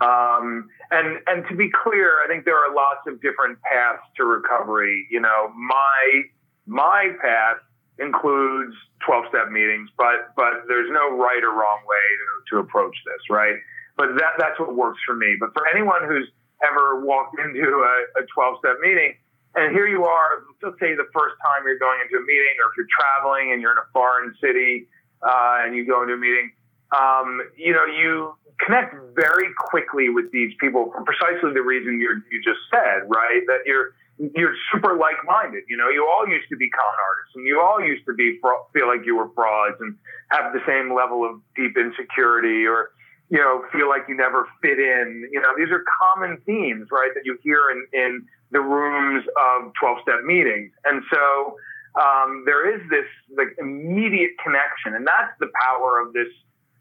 Um, 0.01 0.71
and, 0.91 1.19
and 1.27 1.47
to 1.51 1.55
be 1.55 1.71
clear, 1.71 2.25
I 2.25 2.27
think 2.27 2.47
there 2.47 2.57
are 2.57 2.75
lots 2.75 3.07
of 3.07 3.21
different 3.21 3.61
paths 3.63 4.03
to 4.17 4.25
recovery. 4.25 5.07
You 5.11 5.21
know, 5.21 5.53
my, 5.55 6.23
my 6.67 7.13
path 7.21 7.59
includes 8.01 8.75
12 9.07 9.25
step 9.29 9.51
meetings, 9.51 9.89
but, 9.97 10.35
but 10.37 10.65
there's 10.69 10.91
no 10.91 11.17
right 11.17 11.43
or 11.45 11.53
wrong 11.53 11.81
way 11.87 12.07
to, 12.19 12.29
to 12.51 12.55
approach 12.61 12.97
this, 13.05 13.23
right? 13.29 13.57
But 13.97 14.17
that, 14.17 14.39
that's 14.39 14.59
what 14.59 14.75
works 14.75 14.99
for 15.07 15.15
me. 15.15 15.37
But 15.39 15.53
for 15.53 15.69
anyone 15.69 16.09
who's 16.09 16.29
ever 16.65 17.05
walked 17.05 17.39
into 17.39 17.85
a 18.17 18.23
12 18.35 18.57
step 18.59 18.77
meeting, 18.81 19.15
and 19.55 19.75
here 19.75 19.89
you 19.89 20.05
are, 20.05 20.47
let's 20.63 20.79
say 20.79 20.95
the 20.95 21.11
first 21.13 21.35
time 21.43 21.67
you're 21.67 21.79
going 21.79 21.99
into 22.01 22.23
a 22.23 22.25
meeting, 22.25 22.55
or 22.63 22.71
if 22.71 22.77
you're 22.77 22.91
traveling 22.91 23.53
and 23.53 23.61
you're 23.61 23.73
in 23.73 23.79
a 23.79 23.89
foreign 23.93 24.35
city 24.41 24.87
uh, 25.23 25.67
and 25.67 25.75
you 25.75 25.85
go 25.85 26.03
into 26.03 26.15
a 26.15 26.23
meeting, 26.23 26.53
um, 26.95 27.43
you 27.57 27.73
know, 27.73 27.85
you 27.85 28.35
connect 28.65 28.95
very 29.15 29.49
quickly 29.59 30.09
with 30.09 30.31
these 30.33 30.53
people 30.61 30.91
for 30.93 31.03
precisely 31.03 31.53
the 31.53 31.63
reason 31.63 32.01
you 32.01 32.21
you 32.31 32.43
just 32.43 32.61
said, 32.71 33.09
right? 33.09 33.43
That 33.47 33.67
you're 33.67 33.95
you're 34.35 34.55
super 34.73 34.97
like-minded. 34.97 35.65
You 35.69 35.77
know, 35.77 35.89
you 35.89 36.07
all 36.07 36.29
used 36.29 36.49
to 36.51 36.57
be 36.57 36.69
con 36.71 36.85
artists, 36.85 37.37
and 37.37 37.47
you 37.47 37.61
all 37.61 37.81
used 37.81 38.05
to 38.07 38.15
be 38.15 38.39
feel 38.73 38.87
like 38.87 39.07
you 39.07 39.17
were 39.17 39.29
frauds 39.35 39.77
and 39.81 39.97
have 40.31 40.53
the 40.53 40.61
same 40.67 40.95
level 40.95 41.25
of 41.25 41.41
deep 41.57 41.77
insecurity, 41.77 42.67
or 42.67 42.91
you 43.31 43.39
know, 43.39 43.65
feel 43.73 43.89
like 43.89 44.03
you 44.09 44.17
never 44.17 44.47
fit 44.61 44.79
in. 44.79 45.29
You 45.33 45.41
know, 45.41 45.51
these 45.57 45.71
are 45.71 45.85
common 46.03 46.39
themes, 46.45 46.89
right, 46.91 47.11
that 47.15 47.23
you 47.25 47.39
hear 47.43 47.71
in 47.71 47.87
in 47.93 48.27
the 48.51 48.61
rooms 48.61 49.25
of 49.39 49.73
12 49.81 49.99
step 50.03 50.25
meetings. 50.25 50.73
And 50.85 51.03
so 51.11 51.57
um, 51.95 52.43
there 52.47 52.69
is 52.69 52.83
this 52.91 53.07
like 53.37 53.55
immediate 53.59 54.33
connection, 54.43 54.95
and 54.95 55.07
that's 55.07 55.33
the 55.39 55.49
power 55.63 56.01
of 56.01 56.13
this 56.13 56.29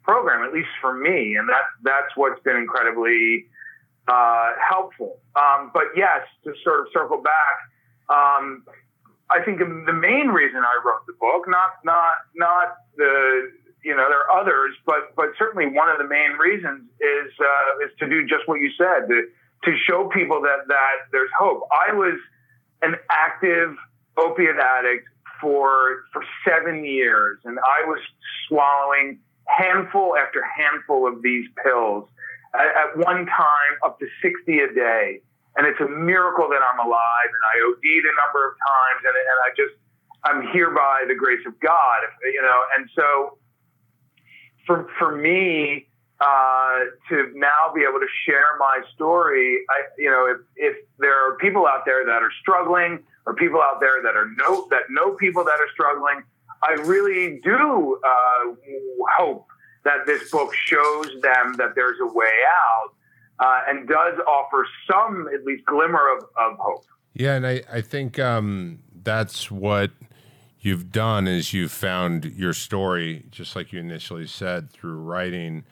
program, 0.03 0.43
at 0.43 0.53
least 0.53 0.69
for 0.81 0.93
me. 0.93 1.35
And 1.35 1.47
that's, 1.47 1.69
that's 1.83 2.11
what's 2.15 2.41
been 2.41 2.57
incredibly 2.57 3.45
uh, 4.09 4.53
helpful. 4.57 5.19
Um, 5.35 5.71
but 5.73 5.83
yes, 5.95 6.21
to 6.43 6.53
sort 6.63 6.81
of 6.81 6.87
circle 6.93 7.21
back, 7.21 7.55
um, 8.09 8.65
I 9.29 9.43
think 9.45 9.59
the 9.59 9.93
main 9.93 10.29
reason 10.29 10.61
I 10.65 10.75
wrote 10.83 11.05
the 11.05 11.13
book, 11.19 11.45
not, 11.47 11.77
not, 11.85 12.15
not 12.35 12.77
the, 12.97 13.51
you 13.83 13.95
know, 13.95 14.09
there 14.09 14.25
are 14.25 14.41
others, 14.41 14.73
but, 14.85 15.15
but 15.15 15.27
certainly 15.37 15.67
one 15.67 15.89
of 15.89 15.99
the 15.99 16.07
main 16.07 16.31
reasons 16.39 16.89
is, 16.99 17.31
uh, 17.39 17.85
is 17.85 17.91
to 17.99 18.09
do 18.09 18.25
just 18.25 18.47
what 18.47 18.59
you 18.59 18.71
said, 18.75 19.07
to, 19.07 19.27
to 19.63 19.75
show 19.87 20.09
people 20.13 20.41
that 20.41 20.67
that 20.67 20.95
there's 21.11 21.29
hope. 21.37 21.67
I 21.89 21.93
was 21.93 22.19
an 22.81 22.95
active 23.09 23.75
opiate 24.17 24.57
addict 24.57 25.07
for 25.41 26.03
for 26.13 26.23
seven 26.47 26.85
years, 26.85 27.39
and 27.43 27.59
I 27.59 27.87
was 27.87 27.99
swallowing 28.47 29.19
handful 29.45 30.15
after 30.15 30.43
handful 30.43 31.07
of 31.07 31.21
these 31.21 31.47
pills 31.63 32.07
at, 32.53 32.97
one 32.97 33.25
time 33.25 33.73
up 33.85 33.99
to 33.99 34.07
60 34.21 34.59
a 34.59 34.73
day. 34.73 35.21
and 35.57 35.67
it's 35.67 35.79
a 35.81 35.89
miracle 35.89 36.47
that 36.49 36.61
I'm 36.61 36.79
alive, 36.79 37.29
and 37.29 37.43
I 37.51 37.55
OD'd 37.67 38.05
a 38.05 38.15
number 38.25 38.47
of 38.47 38.53
times, 38.55 39.01
and 39.05 39.15
and 39.15 39.37
I 39.43 39.49
just 39.55 39.75
I'm 40.23 40.53
here 40.53 40.71
by 40.71 41.05
the 41.07 41.15
grace 41.15 41.45
of 41.45 41.59
God, 41.59 41.99
you 42.23 42.41
know, 42.41 42.59
and 42.77 42.89
so 42.95 43.37
for 44.65 44.87
for 44.97 45.15
me 45.15 45.87
uh, 46.21 46.79
to 47.09 47.31
now 47.35 47.71
be 47.73 47.81
able 47.81 47.99
to 47.99 48.07
share 48.25 48.57
my 48.59 48.81
story, 48.93 49.63
I, 49.69 49.83
you 49.97 50.11
know, 50.11 50.25
if, 50.25 50.37
if 50.57 50.85
there 50.99 51.15
are 51.15 51.37
people 51.37 51.65
out 51.65 51.85
there 51.85 52.05
that 52.05 52.21
are 52.21 52.31
struggling 52.41 52.99
or 53.25 53.35
people 53.35 53.61
out 53.61 53.79
there 53.79 54.03
that 54.03 54.15
are 54.15 54.29
know 54.37 54.67
that 54.69 54.83
know 54.89 55.13
people 55.13 55.43
that 55.45 55.59
are 55.59 55.69
struggling, 55.73 56.21
I 56.63 56.73
really 56.73 57.39
do 57.41 57.99
uh, 58.03 58.53
hope 59.17 59.47
that 59.83 60.05
this 60.05 60.29
book 60.31 60.53
shows 60.53 61.07
them 61.21 61.53
that 61.57 61.73
there's 61.75 61.97
a 62.01 62.13
way 62.13 62.31
out 62.65 62.93
uh, 63.39 63.61
and 63.67 63.87
does 63.87 64.19
offer 64.27 64.67
some, 64.89 65.27
at 65.33 65.45
least, 65.45 65.65
glimmer 65.65 66.17
of, 66.17 66.23
of 66.37 66.57
hope. 66.59 66.85
Yeah, 67.13 67.35
and 67.35 67.47
I, 67.47 67.61
I 67.71 67.81
think 67.81 68.19
um, 68.19 68.79
that's 69.03 69.49
what 69.49 69.91
you've 70.59 70.91
done 70.91 71.27
is 71.27 71.53
you've 71.53 71.71
found 71.71 72.25
your 72.25 72.53
story, 72.53 73.25
just 73.31 73.55
like 73.55 73.71
you 73.71 73.79
initially 73.79 74.27
said, 74.27 74.69
through 74.71 74.97
writing 74.99 75.63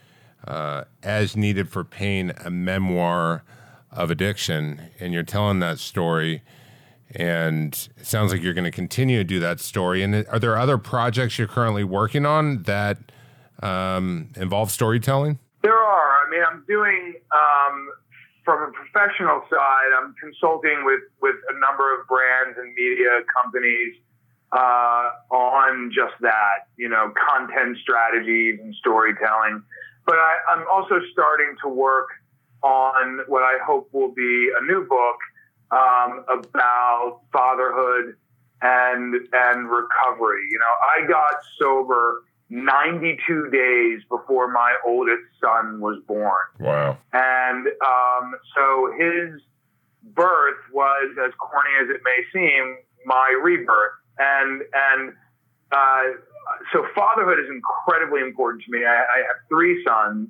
uh, 0.48 0.86
as 1.04 1.36
needed 1.36 1.70
for 1.70 1.84
pain, 1.84 2.32
a 2.44 2.50
memoir 2.50 3.44
of 3.92 4.12
addiction, 4.12 4.90
and 5.00 5.14
you're 5.14 5.24
telling 5.24 5.60
that 5.60 5.80
story. 5.80 6.42
And 7.12 7.90
it 7.98 8.06
sounds 8.06 8.32
like 8.32 8.42
you're 8.42 8.54
going 8.54 8.66
to 8.66 8.72
continue 8.72 9.18
to 9.18 9.24
do 9.24 9.40
that 9.40 9.60
story. 9.60 10.04
And 10.04 10.26
are 10.28 10.40
there 10.40 10.58
other 10.58 10.78
projects 10.78 11.38
you're 11.38 11.48
currently 11.48 11.84
working 11.84 12.26
on 12.26 12.64
that 12.64 13.12
um, 13.62 14.30
involve 14.36 14.72
storytelling? 14.72 15.40
There 15.62 15.78
are. 15.78 16.26
I 16.26 16.30
mean, 16.30 16.42
I'm 16.50 16.64
doing 16.68 17.16
um, 17.32 17.90
from 18.46 18.70
a 18.70 18.72
professional 18.72 19.42
side. 19.50 19.90
I'm 20.00 20.14
consulting 20.22 20.86
with 20.86 21.02
with 21.22 21.36
a 21.50 21.60
number 21.60 22.00
of 22.00 22.08
brands 22.08 22.58
and 22.58 22.74
media 22.74 23.22
companies 23.42 23.96
uh, 24.52 25.10
on 25.32 25.92
just 25.94 26.14
that. 26.22 26.68
You 26.78 26.90
know, 26.90 27.14
content 27.30 27.78
strategies 27.82 28.60
and 28.60 28.74
storytelling. 28.76 29.64
But 30.06 30.16
I, 30.16 30.36
I'm 30.54 30.66
also 30.72 30.96
starting 31.12 31.56
to 31.64 31.70
work 31.70 32.08
on 32.64 33.20
what 33.28 33.44
I 33.44 33.58
hope 33.66 33.90
will 33.92 34.14
be 34.14 34.52
a 34.60 34.64
new 34.66 34.88
book 34.88 35.18
um, 35.72 36.24
about 36.30 37.22
fatherhood 37.32 38.16
and 38.62 39.16
and 39.34 39.70
recovery. 39.70 40.48
You 40.50 40.60
know, 40.60 40.74
I 40.96 41.08
got 41.08 41.36
sober 41.60 42.24
92 42.50 43.50
days 43.52 44.02
before 44.10 44.52
my 44.52 44.76
oldest 44.86 45.24
son 45.42 45.80
was 45.80 46.02
born. 46.08 46.34
Wow. 46.60 46.98
And 47.14 47.68
um, 47.68 48.36
so 48.56 48.94
his 48.98 49.42
birth 50.14 50.58
was, 50.74 51.16
as 51.24 51.34
corny 51.40 51.72
as 51.82 51.90
it 51.90 52.02
may 52.04 52.24
seem, 52.32 52.78
my 53.06 53.40
rebirth. 53.44 53.92
And 54.20 54.64
and 54.74 55.14
uh, 55.72 56.04
so 56.72 56.86
fatherhood 56.96 57.40
is 57.40 57.50
incredibly 57.50 58.22
important 58.22 58.64
to 58.64 58.72
me. 58.72 58.86
I, 58.86 58.96
I 58.96 59.18
have 59.28 59.38
three 59.50 59.84
sons, 59.86 60.30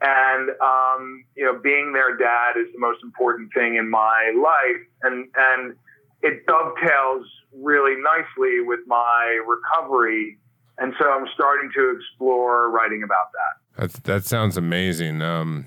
and 0.00 0.50
um, 0.60 1.24
you 1.36 1.44
know, 1.44 1.58
being 1.58 1.92
their 1.92 2.16
dad 2.16 2.56
is 2.58 2.72
the 2.72 2.78
most 2.78 3.02
important 3.02 3.52
thing 3.54 3.76
in 3.76 3.88
my 3.88 4.32
life, 4.36 4.82
and 5.02 5.28
and 5.36 5.74
it 6.22 6.46
dovetails 6.46 7.26
really 7.52 8.00
nicely 8.00 8.60
with 8.60 8.80
my 8.86 9.40
recovery, 9.46 10.38
and 10.78 10.92
so 10.98 11.10
I'm 11.10 11.26
starting 11.34 11.70
to 11.74 11.96
explore 11.96 12.70
writing 12.70 13.02
about 13.02 13.26
that. 13.32 13.92
That 13.92 14.04
that 14.04 14.24
sounds 14.24 14.56
amazing. 14.56 15.22
Um, 15.22 15.66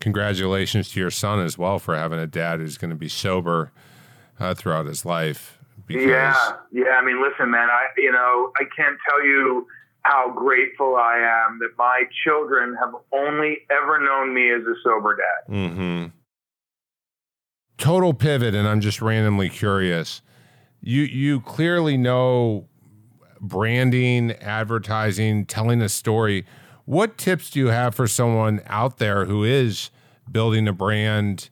congratulations 0.00 0.90
to 0.90 1.00
your 1.00 1.10
son 1.10 1.40
as 1.40 1.56
well 1.56 1.78
for 1.78 1.96
having 1.96 2.18
a 2.18 2.26
dad 2.26 2.60
who's 2.60 2.78
going 2.78 2.90
to 2.90 2.96
be 2.96 3.08
sober 3.08 3.72
uh, 4.38 4.54
throughout 4.54 4.86
his 4.86 5.04
life. 5.04 5.58
Because... 5.86 6.06
Yeah, 6.06 6.56
yeah. 6.72 6.90
I 7.00 7.04
mean, 7.04 7.22
listen, 7.22 7.50
man. 7.50 7.68
I 7.70 7.86
you 7.96 8.12
know 8.12 8.52
I 8.58 8.64
can't 8.76 8.96
tell 9.08 9.24
you 9.24 9.66
how 10.02 10.30
grateful 10.30 10.96
I 10.96 11.18
am 11.18 11.58
that 11.60 11.70
my 11.76 12.04
children 12.24 12.76
have 12.80 12.94
only 13.12 13.58
ever 13.70 13.98
known 13.98 14.34
me 14.34 14.50
as 14.50 14.62
a 14.62 14.74
sober 14.82 15.16
dad. 15.16 15.52
Mm-hmm. 15.52 16.06
Total 17.76 18.14
pivot, 18.14 18.54
and 18.54 18.66
I'm 18.66 18.80
just 18.80 19.00
randomly 19.00 19.48
curious. 19.48 20.22
You 20.80 21.02
you 21.02 21.40
clearly 21.40 21.96
know 21.96 22.68
branding, 23.40 24.32
advertising, 24.32 25.46
telling 25.46 25.80
a 25.80 25.88
story. 25.88 26.44
What 26.84 27.18
tips 27.18 27.50
do 27.50 27.58
you 27.58 27.68
have 27.68 27.94
for 27.94 28.06
someone 28.06 28.60
out 28.66 28.98
there 28.98 29.24
who 29.24 29.44
is 29.44 29.90
building 30.30 30.68
a 30.68 30.72
brand? 30.72 31.50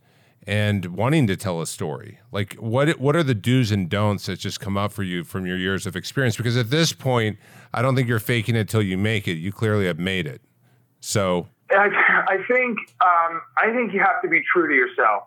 and 0.49 0.97
wanting 0.97 1.27
to 1.27 1.37
tell 1.37 1.61
a 1.61 1.67
story. 1.67 2.21
Like 2.33 2.55
what 2.55 2.99
what 2.99 3.15
are 3.15 3.23
the 3.23 3.35
do's 3.35 3.71
and 3.71 3.87
don'ts 3.87 4.25
that 4.27 4.39
just 4.39 4.61
come 4.61 4.79
up 4.79 4.93
for 4.93 5.03
you 5.03 5.23
from 5.23 5.45
your 5.45 5.59
years 5.59 5.87
of 5.87 5.95
experience? 5.95 6.39
Because 6.39 6.57
at 6.57 6.71
this 6.71 6.95
point, 6.95 7.39
I 7.75 7.83
don't 7.83 7.95
think 7.95 8.09
you're 8.09 8.19
faking 8.19 8.57
it 8.57 8.67
till 8.67 8.81
you 8.81 8.97
make 8.97 9.29
it. 9.29 9.35
You 9.35 9.53
clearly 9.53 9.85
have 9.87 9.99
made 9.99 10.27
it. 10.27 10.41
So 11.01 11.49
I, 11.71 11.91
I 12.29 12.37
think 12.49 12.79
um, 13.05 13.43
I 13.63 13.71
think 13.75 13.93
you 13.93 14.01
have 14.01 14.23
to 14.23 14.29
be 14.29 14.43
true 14.51 14.69
to 14.69 14.75
yourself, 14.75 15.25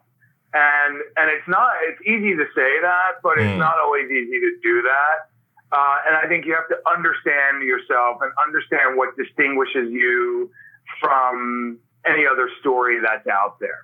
and 0.56 0.98
and 1.16 1.30
it's 1.30 1.48
not 1.48 1.72
it's 1.88 2.02
easy 2.02 2.36
to 2.36 2.46
say 2.56 2.82
that, 2.82 3.22
but 3.22 3.38
it's 3.38 3.46
mm. 3.46 3.60
not 3.60 3.78
always 3.78 4.10
easy 4.10 4.40
to 4.40 4.58
do 4.64 4.82
that. 4.82 5.30
Uh, 5.72 5.98
and 6.08 6.16
I 6.18 6.28
think 6.28 6.46
you 6.46 6.54
have 6.54 6.68
to 6.68 6.78
understand 6.92 7.64
yourself 7.64 8.18
and 8.22 8.32
understand 8.46 8.98
what 8.98 9.16
distinguishes 9.16 9.90
you 9.90 10.52
from 11.00 11.80
any 12.06 12.26
other 12.28 12.50
story 12.60 13.00
that's 13.02 13.28
out 13.28 13.60
there. 13.60 13.80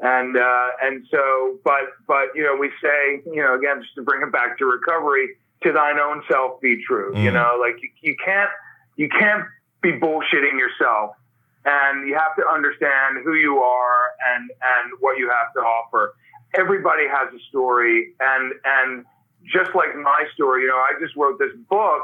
And 0.00 0.36
uh, 0.36 0.68
and 0.80 1.04
so, 1.10 1.58
but 1.64 1.90
but 2.06 2.28
you 2.34 2.44
know, 2.44 2.56
we 2.56 2.70
say 2.80 3.20
you 3.26 3.42
know 3.42 3.56
again 3.56 3.82
just 3.82 3.94
to 3.96 4.02
bring 4.02 4.22
it 4.22 4.32
back 4.32 4.56
to 4.58 4.64
recovery, 4.64 5.36
to 5.64 5.72
thine 5.72 5.98
own 5.98 6.22
self 6.30 6.60
be 6.60 6.82
true. 6.86 7.12
Mm. 7.14 7.24
You 7.24 7.30
know, 7.32 7.58
like 7.60 7.82
you, 7.82 7.90
you 8.00 8.16
can't 8.24 8.50
you 8.96 9.08
can't 9.08 9.44
be 9.82 9.92
bullshitting 9.92 10.56
yourself, 10.56 11.16
and 11.64 12.06
you 12.06 12.14
have 12.14 12.36
to 12.36 12.46
understand 12.46 13.24
who 13.24 13.34
you 13.34 13.58
are 13.58 14.12
and 14.34 14.48
and 14.50 14.92
what 15.00 15.18
you 15.18 15.30
have 15.30 15.52
to 15.54 15.60
offer. 15.60 16.14
Everybody 16.54 17.08
has 17.08 17.34
a 17.34 17.40
story, 17.48 18.12
and 18.20 18.52
and 18.64 19.04
just 19.44 19.74
like 19.74 19.94
my 19.96 20.24
story, 20.34 20.62
you 20.62 20.68
know, 20.68 20.76
I 20.76 20.92
just 21.00 21.16
wrote 21.16 21.38
this 21.38 21.54
book, 21.68 22.02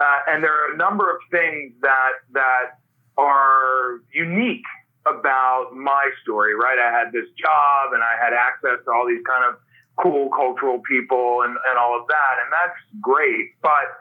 uh, 0.00 0.18
and 0.28 0.42
there 0.42 0.52
are 0.52 0.74
a 0.74 0.76
number 0.76 1.10
of 1.10 1.18
things 1.30 1.72
that 1.82 2.12
that 2.32 2.78
are 3.16 4.00
unique 4.12 4.66
about 5.06 5.70
my 5.74 6.10
story, 6.22 6.54
right? 6.54 6.78
I 6.78 6.90
had 6.90 7.12
this 7.12 7.28
job 7.36 7.92
and 7.92 8.02
I 8.02 8.16
had 8.18 8.32
access 8.32 8.82
to 8.84 8.90
all 8.90 9.06
these 9.06 9.22
kind 9.26 9.44
of 9.44 9.60
cool 9.96 10.30
cultural 10.30 10.80
people 10.80 11.42
and, 11.42 11.56
and 11.68 11.78
all 11.78 11.98
of 11.98 12.06
that. 12.08 12.34
And 12.42 12.50
that's 12.50 12.78
great. 13.00 13.54
But 13.62 13.94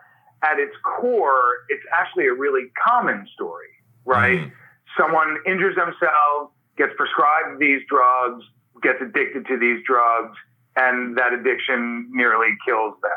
at 0.44 0.60
its 0.60 0.74
core, 0.84 1.68
it's 1.70 1.84
actually 1.94 2.28
a 2.28 2.34
really 2.34 2.72
common 2.88 3.28
story, 3.34 3.70
right? 4.06 4.40
Mm. 4.40 4.52
Someone 4.98 5.38
injures 5.46 5.76
themselves, 5.76 6.52
gets 6.78 6.94
prescribed 6.98 7.60
these 7.60 7.82
drugs, 7.90 8.44
gets 8.82 9.02
addicted 9.02 9.46
to 9.48 9.58
these 9.58 9.84
drugs, 9.86 10.38
and 10.76 11.18
that 11.18 11.34
addiction 11.34 12.10
nearly 12.12 12.50
kills 12.66 12.96
them. 13.02 13.12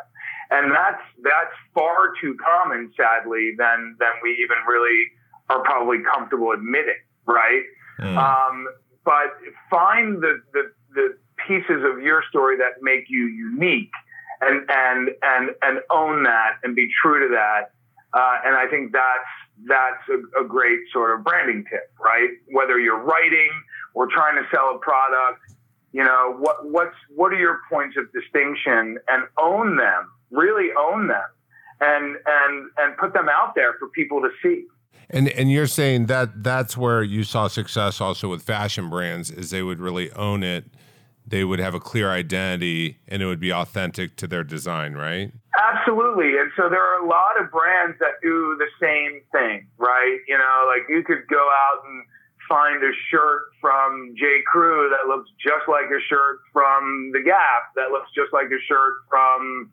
And 0.50 0.70
that's 0.70 1.02
that's 1.22 1.54
far 1.74 2.12
too 2.20 2.36
common, 2.44 2.92
sadly, 2.96 3.54
than 3.58 3.96
than 3.98 4.12
we 4.22 4.30
even 4.42 4.56
really 4.68 5.06
are 5.48 5.62
probably 5.62 5.98
comfortable 6.12 6.52
admitting, 6.52 7.00
right? 7.26 7.62
Mm. 8.00 8.16
Um, 8.16 8.66
but 9.04 9.38
find 9.70 10.20
the, 10.20 10.42
the, 10.52 10.72
the 10.94 11.16
pieces 11.46 11.84
of 11.84 12.02
your 12.02 12.22
story 12.28 12.56
that 12.58 12.82
make 12.82 13.04
you 13.08 13.26
unique 13.26 13.92
and, 14.40 14.68
and, 14.68 15.10
and, 15.22 15.50
and 15.62 15.80
own 15.90 16.24
that 16.24 16.58
and 16.64 16.74
be 16.74 16.88
true 17.00 17.28
to 17.28 17.34
that. 17.34 17.70
Uh, 18.12 18.38
and 18.44 18.56
I 18.56 18.66
think 18.68 18.92
that's, 18.92 19.30
that's 19.68 20.02
a, 20.10 20.42
a 20.42 20.44
great 20.46 20.80
sort 20.92 21.16
of 21.16 21.24
branding 21.24 21.64
tip, 21.70 21.92
right? 22.04 22.30
Whether 22.52 22.80
you're 22.80 23.00
writing 23.00 23.50
or 23.94 24.08
trying 24.08 24.34
to 24.36 24.48
sell 24.50 24.74
a 24.74 24.78
product, 24.78 25.40
you 25.96 26.04
know, 26.04 26.36
what, 26.38 26.70
what's, 26.70 26.94
what 27.14 27.32
are 27.32 27.38
your 27.38 27.60
points 27.70 27.96
of 27.96 28.12
distinction 28.12 28.98
and 29.08 29.24
own 29.42 29.78
them, 29.78 30.12
really 30.30 30.68
own 30.78 31.08
them 31.08 31.24
and, 31.80 32.16
and, 32.26 32.70
and 32.76 32.96
put 32.98 33.14
them 33.14 33.30
out 33.30 33.54
there 33.54 33.72
for 33.78 33.88
people 33.88 34.20
to 34.20 34.28
see. 34.42 34.66
And 35.08 35.28
and 35.28 35.50
you're 35.50 35.68
saying 35.68 36.06
that 36.06 36.42
that's 36.42 36.76
where 36.76 37.02
you 37.02 37.22
saw 37.22 37.46
success 37.46 38.00
also 38.00 38.28
with 38.28 38.42
fashion 38.42 38.90
brands 38.90 39.30
is 39.30 39.50
they 39.50 39.62
would 39.62 39.78
really 39.78 40.10
own 40.12 40.42
it. 40.42 40.64
They 41.26 41.44
would 41.44 41.60
have 41.60 41.74
a 41.74 41.80
clear 41.80 42.10
identity 42.10 42.98
and 43.08 43.22
it 43.22 43.26
would 43.26 43.40
be 43.40 43.52
authentic 43.52 44.16
to 44.16 44.26
their 44.26 44.44
design, 44.44 44.94
right? 44.94 45.32
Absolutely. 45.56 46.36
And 46.38 46.50
so 46.56 46.68
there 46.68 46.82
are 46.82 47.04
a 47.04 47.08
lot 47.08 47.40
of 47.40 47.50
brands 47.50 47.96
that 48.00 48.20
do 48.20 48.58
the 48.58 48.68
same 48.80 49.22
thing, 49.32 49.66
right? 49.78 50.18
You 50.28 50.36
know, 50.36 50.66
like 50.66 50.88
you 50.90 51.02
could 51.04 51.26
go 51.30 51.48
out 51.48 51.84
and 51.86 52.04
find 52.48 52.82
a 52.82 52.92
shirt 53.10 53.52
from 53.60 54.14
J. 54.16 54.42
Crew 54.46 54.90
that 54.90 55.08
looks 55.08 55.30
just 55.42 55.68
like 55.68 55.86
a 55.86 56.00
shirt 56.08 56.40
from 56.52 57.10
The 57.12 57.22
Gap, 57.22 57.74
that 57.76 57.90
looks 57.90 58.10
just 58.14 58.32
like 58.32 58.46
a 58.46 58.60
shirt 58.66 58.94
from 59.08 59.70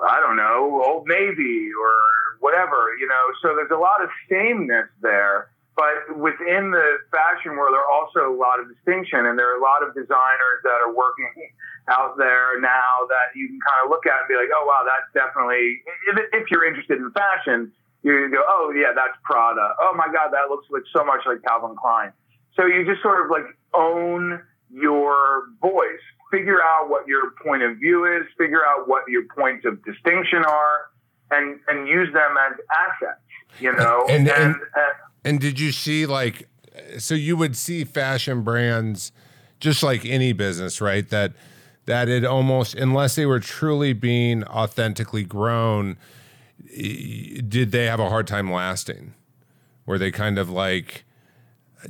I 0.00 0.20
don't 0.20 0.36
know, 0.36 0.82
Old 0.86 1.08
Navy 1.08 1.70
or 1.74 1.94
whatever, 2.38 2.94
you 3.00 3.08
know. 3.08 3.24
So 3.42 3.54
there's 3.56 3.74
a 3.74 3.80
lot 3.80 4.02
of 4.02 4.10
sameness 4.30 4.86
there, 5.02 5.50
but 5.74 6.14
within 6.14 6.70
the 6.70 7.02
fashion 7.10 7.58
world, 7.58 7.74
there 7.74 7.82
are 7.82 7.90
also 7.90 8.30
a 8.30 8.36
lot 8.38 8.60
of 8.62 8.70
distinction, 8.70 9.26
and 9.26 9.38
there 9.38 9.50
are 9.50 9.58
a 9.58 9.62
lot 9.62 9.82
of 9.82 9.94
designers 9.94 10.58
that 10.62 10.78
are 10.86 10.94
working 10.94 11.50
out 11.90 12.16
there 12.16 12.60
now 12.60 13.08
that 13.08 13.34
you 13.34 13.48
can 13.48 13.58
kind 13.58 13.80
of 13.84 13.90
look 13.90 14.06
at 14.06 14.22
and 14.22 14.28
be 14.28 14.36
like, 14.36 14.54
oh 14.54 14.64
wow, 14.66 14.86
that's 14.86 15.10
definitely. 15.14 15.82
If, 16.14 16.46
if 16.46 16.50
you're 16.50 16.66
interested 16.66 16.98
in 16.98 17.10
fashion, 17.10 17.72
you 18.12 18.30
go, 18.30 18.42
oh 18.46 18.72
yeah, 18.74 18.92
that's 18.94 19.16
Prada. 19.24 19.74
Oh 19.80 19.92
my 19.96 20.06
God, 20.06 20.30
that 20.32 20.48
looks 20.48 20.66
like 20.70 20.82
so 20.94 21.04
much 21.04 21.20
like 21.26 21.42
Calvin 21.42 21.76
Klein. 21.76 22.12
So 22.54 22.66
you 22.66 22.84
just 22.84 23.02
sort 23.02 23.24
of 23.24 23.30
like 23.30 23.44
own 23.74 24.42
your 24.70 25.44
voice, 25.60 26.02
figure 26.30 26.60
out 26.62 26.88
what 26.88 27.06
your 27.06 27.32
point 27.44 27.62
of 27.62 27.78
view 27.78 28.04
is, 28.04 28.26
figure 28.36 28.64
out 28.66 28.88
what 28.88 29.02
your 29.08 29.24
points 29.34 29.64
of 29.64 29.82
distinction 29.84 30.44
are, 30.44 30.90
and 31.30 31.58
and 31.68 31.88
use 31.88 32.12
them 32.12 32.36
as 32.48 32.58
assets. 32.86 33.20
You 33.60 33.72
know, 33.72 34.06
and 34.08 34.28
and, 34.28 34.42
and, 34.42 34.54
uh, 34.54 34.92
and 35.24 35.40
did 35.40 35.58
you 35.58 35.72
see 35.72 36.06
like, 36.06 36.48
so 36.98 37.14
you 37.14 37.36
would 37.36 37.56
see 37.56 37.84
fashion 37.84 38.42
brands, 38.42 39.12
just 39.60 39.82
like 39.82 40.04
any 40.04 40.32
business, 40.32 40.80
right? 40.80 41.08
That 41.08 41.32
that 41.88 42.08
it 42.08 42.24
almost, 42.24 42.74
unless 42.74 43.14
they 43.14 43.24
were 43.24 43.40
truly 43.40 43.94
being 43.94 44.44
authentically 44.44 45.24
grown, 45.24 45.96
did 46.66 47.72
they 47.72 47.86
have 47.86 48.00
a 48.00 48.08
hard 48.08 48.26
time 48.26 48.50
lasting? 48.50 49.14
Were 49.86 49.98
they 49.98 50.10
kind 50.10 50.38
of 50.38 50.50
like 50.50 51.04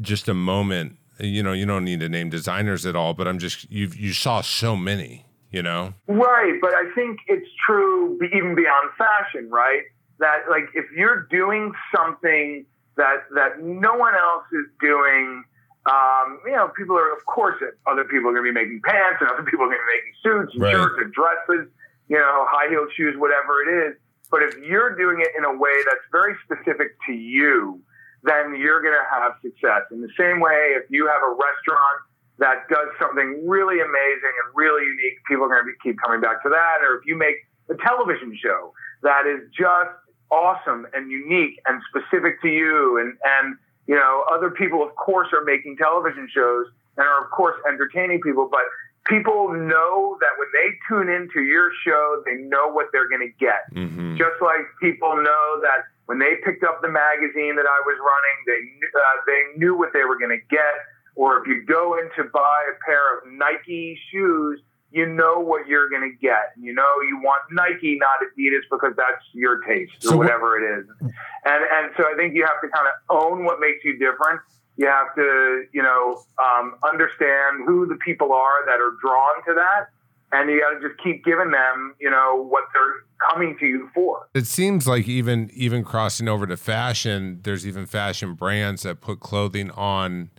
just 0.00 0.28
a 0.28 0.34
moment? 0.34 0.96
You 1.18 1.42
know, 1.42 1.52
you 1.52 1.66
don't 1.66 1.84
need 1.84 2.00
to 2.00 2.08
name 2.08 2.30
designers 2.30 2.86
at 2.86 2.94
all, 2.94 3.14
but 3.14 3.26
I'm 3.26 3.38
just 3.38 3.70
you 3.70 3.88
you 3.88 4.12
saw 4.12 4.40
so 4.40 4.76
many, 4.76 5.26
you 5.50 5.62
know. 5.62 5.94
Right, 6.06 6.58
but 6.60 6.74
I 6.74 6.92
think 6.94 7.18
it's 7.26 7.48
true 7.66 8.18
even 8.22 8.54
beyond 8.54 8.90
fashion, 8.96 9.50
right? 9.50 9.82
That 10.20 10.42
like 10.48 10.68
if 10.74 10.84
you're 10.94 11.26
doing 11.30 11.72
something 11.94 12.64
that 12.96 13.24
that 13.34 13.60
no 13.62 13.94
one 13.94 14.14
else 14.14 14.44
is 14.52 14.66
doing. 14.80 15.44
Um, 15.86 16.40
you 16.44 16.52
know, 16.52 16.68
people 16.76 16.98
are, 16.98 17.16
of 17.16 17.24
course, 17.24 17.56
other 17.90 18.04
people 18.04 18.28
are 18.28 18.34
going 18.34 18.44
to 18.44 18.52
be 18.52 18.52
making 18.52 18.82
pants 18.84 19.22
and 19.22 19.30
other 19.30 19.42
people 19.42 19.64
are 19.64 19.72
going 19.72 19.80
to 19.80 19.88
be 19.88 19.96
making 19.96 20.14
suits 20.20 20.52
and 20.52 20.62
right. 20.62 20.72
shirts 20.72 21.00
and 21.00 21.10
dresses, 21.14 21.72
you 22.08 22.18
know, 22.18 22.44
high 22.44 22.68
heeled 22.68 22.92
shoes, 22.94 23.16
whatever 23.16 23.62
it 23.64 23.88
is. 23.88 23.96
But 24.30 24.42
if 24.42 24.56
you're 24.58 24.94
doing 24.96 25.20
it 25.20 25.28
in 25.36 25.44
a 25.44 25.52
way 25.56 25.72
that's 25.84 26.04
very 26.12 26.34
specific 26.44 26.96
to 27.06 27.12
you, 27.12 27.80
then 28.22 28.56
you're 28.56 28.82
going 28.82 28.96
to 28.96 29.08
have 29.08 29.32
success. 29.42 29.88
In 29.90 30.00
the 30.00 30.12
same 30.18 30.40
way, 30.40 30.76
if 30.76 30.90
you 30.90 31.06
have 31.06 31.22
a 31.22 31.32
restaurant 31.32 31.98
that 32.38 32.68
does 32.68 32.88
something 32.98 33.46
really 33.46 33.80
amazing 33.80 34.34
and 34.44 34.46
really 34.54 34.84
unique, 34.84 35.18
people 35.26 35.44
are 35.44 35.48
going 35.48 35.66
to 35.66 35.78
keep 35.82 35.96
coming 36.04 36.20
back 36.20 36.42
to 36.42 36.48
that. 36.48 36.82
Or 36.82 36.98
if 36.98 37.06
you 37.06 37.16
make 37.16 37.36
a 37.70 37.74
television 37.74 38.36
show 38.40 38.72
that 39.02 39.26
is 39.26 39.48
just 39.56 39.90
awesome 40.30 40.86
and 40.92 41.10
unique 41.10 41.58
and 41.66 41.80
specific 41.88 42.40
to 42.42 42.48
you, 42.48 42.98
and 43.00 43.16
and 43.24 43.56
you 43.86 43.94
know 43.94 44.24
other 44.32 44.50
people, 44.50 44.82
of 44.82 44.94
course, 44.96 45.28
are 45.32 45.44
making 45.44 45.76
television 45.76 46.28
shows 46.32 46.66
and 46.96 47.06
are 47.06 47.24
of 47.24 47.30
course 47.30 47.56
entertaining 47.68 48.20
people, 48.20 48.48
but 48.50 48.62
people 49.08 49.52
know 49.52 50.16
that 50.20 50.36
when 50.36 50.48
they 50.52 50.76
tune 50.88 51.08
into 51.08 51.40
your 51.40 51.70
show, 51.84 52.22
they 52.26 52.36
know 52.36 52.68
what 52.68 52.86
they're 52.92 53.08
going 53.08 53.24
to 53.24 53.34
get. 53.40 53.64
Mm-hmm. 53.74 54.16
Just 54.16 54.40
like 54.40 54.68
people 54.80 55.16
know 55.16 55.60
that 55.62 55.88
when 56.06 56.18
they 56.18 56.36
picked 56.44 56.64
up 56.64 56.80
the 56.80 56.88
magazine 56.88 57.56
that 57.56 57.66
I 57.66 57.80
was 57.84 57.96
running, 57.98 58.36
they 58.46 58.60
uh, 58.92 59.16
they 59.26 59.58
knew 59.58 59.76
what 59.76 59.92
they 59.92 60.04
were 60.04 60.18
going 60.18 60.36
to 60.36 60.44
get. 60.50 60.74
Or 61.16 61.40
if 61.40 61.48
you 61.48 61.64
go 61.66 61.98
in 61.98 62.08
to 62.16 62.30
buy 62.30 62.62
a 62.70 62.76
pair 62.86 63.18
of 63.18 63.32
Nike 63.32 63.98
shoes, 64.12 64.60
you 64.92 65.04
know 65.06 65.40
what 65.40 65.66
you're 65.66 65.90
going 65.90 66.08
to 66.08 66.16
get. 66.16 66.54
You 66.56 66.72
know 66.72 66.88
you 67.08 67.18
want 67.22 67.42
Nike, 67.50 67.98
not 67.98 68.22
Adidas, 68.22 68.64
because 68.70 68.94
that's 68.96 69.24
your 69.32 69.60
taste 69.64 69.92
or 70.04 70.10
so 70.10 70.16
whatever 70.16 70.56
it 70.56 70.80
is. 70.80 70.86
And 71.00 71.62
and 71.72 71.92
so 71.96 72.04
I 72.04 72.14
think 72.16 72.34
you 72.34 72.44
have 72.46 72.60
to 72.62 72.68
kind 72.68 72.86
of 72.86 72.94
own 73.10 73.44
what 73.44 73.60
makes 73.60 73.84
you 73.84 73.98
different 73.98 74.40
you 74.78 74.86
have 74.86 75.12
to, 75.16 75.64
you 75.72 75.82
know, 75.82 76.22
um, 76.38 76.76
understand 76.88 77.66
who 77.66 77.86
the 77.86 77.96
people 77.96 78.32
are 78.32 78.64
that 78.64 78.80
are 78.80 78.92
drawn 79.02 79.44
to 79.44 79.54
that. 79.54 79.88
And 80.30 80.48
you 80.48 80.60
got 80.60 80.78
to 80.78 80.88
just 80.88 81.02
keep 81.02 81.24
giving 81.24 81.50
them, 81.50 81.94
you 81.98 82.08
know, 82.08 82.46
what 82.48 82.64
they're 82.72 83.02
coming 83.30 83.56
to 83.58 83.66
you 83.66 83.90
for. 83.92 84.28
It 84.34 84.46
seems 84.46 84.86
like 84.86 85.08
even 85.08 85.50
even 85.52 85.82
crossing 85.82 86.28
over 86.28 86.46
to 86.46 86.56
fashion, 86.56 87.40
there's 87.42 87.66
even 87.66 87.86
fashion 87.86 88.34
brands 88.34 88.82
that 88.82 89.00
put 89.00 89.20
clothing 89.20 89.70
on 89.72 90.30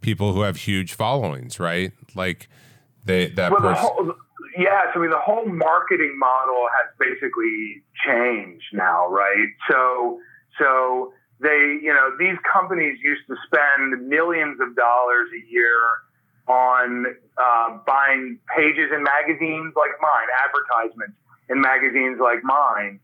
people 0.00 0.32
who 0.32 0.42
have 0.42 0.56
huge 0.56 0.94
followings, 0.94 1.60
right? 1.60 1.92
Like 2.14 2.48
they 3.04 3.26
that 3.30 3.52
well, 3.52 3.60
person. 3.60 4.06
The 4.06 4.14
yes, 4.56 4.86
I 4.94 4.98
mean 4.98 5.10
the 5.10 5.18
whole 5.18 5.46
marketing 5.46 6.16
model 6.16 6.66
has 6.78 6.94
basically 6.98 7.82
changed 8.06 8.66
now, 8.72 9.08
right? 9.08 9.48
So 9.68 10.20
so 10.58 11.12
they, 11.40 11.78
you 11.82 11.92
know, 11.92 12.10
these 12.18 12.36
companies 12.50 12.98
used 13.02 13.22
to 13.28 13.36
spend 13.46 14.08
millions 14.08 14.58
of 14.60 14.76
dollars 14.76 15.28
a 15.34 15.50
year 15.50 15.78
on 16.46 17.06
uh, 17.38 17.78
buying 17.86 18.38
pages 18.54 18.90
in 18.94 19.02
magazines 19.02 19.72
like 19.76 19.92
mine, 20.00 20.28
advertisements 20.44 21.16
in 21.48 21.60
magazines 21.60 22.18
like 22.20 22.42
mine. 22.44 23.00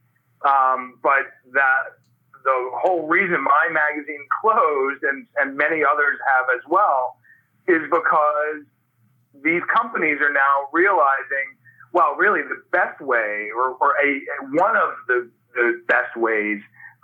Um, 0.46 0.98
but 1.02 1.28
that 1.52 2.00
the 2.44 2.70
whole 2.74 3.06
reason 3.06 3.42
my 3.42 3.68
magazine 3.70 4.24
closed 4.40 5.02
and, 5.02 5.26
and 5.36 5.56
many 5.56 5.82
others 5.84 6.18
have 6.36 6.46
as 6.54 6.62
well 6.68 7.16
is 7.68 7.82
because 7.90 8.64
these 9.42 9.62
companies 9.74 10.18
are 10.20 10.32
now 10.32 10.68
realizing, 10.72 11.56
well, 11.92 12.14
really 12.16 12.42
the 12.42 12.62
best 12.72 13.00
way 13.00 13.48
or, 13.54 13.76
or 13.80 13.94
a, 14.02 14.20
one 14.52 14.76
of 14.76 14.90
the, 15.08 15.30
the 15.54 15.82
best 15.88 16.16
ways 16.16 16.60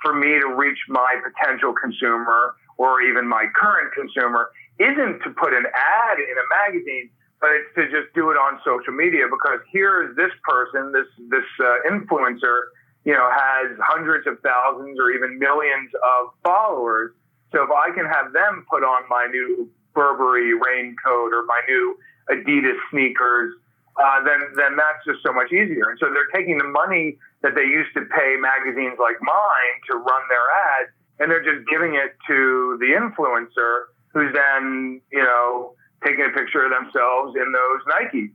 for 0.06 0.14
me 0.14 0.38
to 0.38 0.54
reach 0.54 0.78
my 0.86 1.18
potential 1.18 1.74
consumer 1.74 2.54
or 2.78 3.02
even 3.02 3.26
my 3.26 3.46
current 3.58 3.92
consumer 3.92 4.50
isn't 4.78 5.18
to 5.26 5.30
put 5.34 5.52
an 5.52 5.66
ad 5.66 6.18
in 6.22 6.36
a 6.38 6.46
magazine, 6.62 7.10
but 7.40 7.50
it's 7.50 7.74
to 7.74 7.82
just 7.90 8.14
do 8.14 8.30
it 8.30 8.38
on 8.38 8.60
social 8.64 8.92
media 8.92 9.26
because 9.26 9.58
here's 9.72 10.14
this 10.14 10.30
person, 10.46 10.92
this 10.92 11.10
this 11.26 11.48
uh, 11.58 11.90
influencer, 11.90 12.70
you 13.04 13.14
know, 13.14 13.26
has 13.34 13.76
hundreds 13.82 14.28
of 14.28 14.38
thousands 14.46 14.96
or 15.00 15.10
even 15.10 15.40
millions 15.40 15.90
of 15.98 16.30
followers. 16.44 17.10
So 17.50 17.64
if 17.64 17.70
I 17.70 17.90
can 17.90 18.06
have 18.06 18.32
them 18.32 18.64
put 18.70 18.84
on 18.84 19.02
my 19.10 19.26
new 19.26 19.68
Burberry 19.92 20.54
raincoat 20.54 21.34
or 21.34 21.42
my 21.46 21.60
new 21.66 21.98
Adidas 22.30 22.78
sneakers, 22.92 23.54
uh, 24.02 24.22
then 24.24 24.40
then 24.56 24.76
that's 24.76 25.04
just 25.06 25.22
so 25.24 25.32
much 25.32 25.52
easier. 25.52 25.88
And 25.88 25.98
so 25.98 26.12
they're 26.12 26.30
taking 26.34 26.58
the 26.58 26.68
money 26.68 27.18
that 27.42 27.54
they 27.54 27.64
used 27.64 27.94
to 27.94 28.02
pay 28.02 28.36
magazines 28.36 28.98
like 29.00 29.16
mine 29.20 29.76
to 29.90 29.96
run 29.96 30.22
their 30.28 30.46
ads, 30.80 30.90
and 31.18 31.30
they're 31.30 31.44
just 31.44 31.68
giving 31.68 31.94
it 31.94 32.16
to 32.28 32.76
the 32.80 32.92
influencer, 32.92 33.92
who's 34.12 34.32
then 34.34 35.00
you 35.10 35.22
know 35.22 35.74
taking 36.04 36.24
a 36.24 36.30
picture 36.30 36.64
of 36.64 36.70
themselves 36.70 37.36
in 37.36 37.52
those 37.52 37.80
Nikes. 37.88 38.32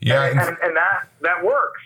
Yeah, 0.00 0.26
and, 0.26 0.40
and, 0.40 0.56
and 0.62 0.76
that 0.76 1.08
that 1.22 1.44
works. 1.44 1.82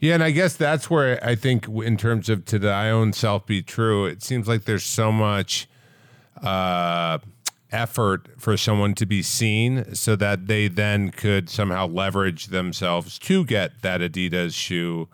Yeah, 0.00 0.14
and 0.14 0.22
I 0.22 0.30
guess 0.30 0.56
that's 0.56 0.90
where 0.90 1.22
I 1.24 1.34
think, 1.34 1.68
in 1.68 1.96
terms 1.96 2.28
of 2.28 2.44
to 2.46 2.58
thy 2.58 2.90
own 2.90 3.12
self 3.12 3.46
be 3.46 3.62
true, 3.62 4.04
it 4.06 4.22
seems 4.22 4.46
like 4.48 4.64
there's 4.64 4.84
so 4.84 5.10
much. 5.10 5.68
Uh, 6.42 7.18
effort 7.72 8.28
for 8.38 8.56
someone 8.56 8.94
to 8.94 9.06
be 9.06 9.22
seen 9.22 9.94
so 9.94 10.16
that 10.16 10.46
they 10.46 10.68
then 10.68 11.10
could 11.10 11.50
somehow 11.50 11.86
leverage 11.86 12.46
themselves 12.46 13.18
to 13.18 13.44
get 13.44 13.82
that 13.82 14.00
Adidas 14.00 14.54
shoe 14.54 15.08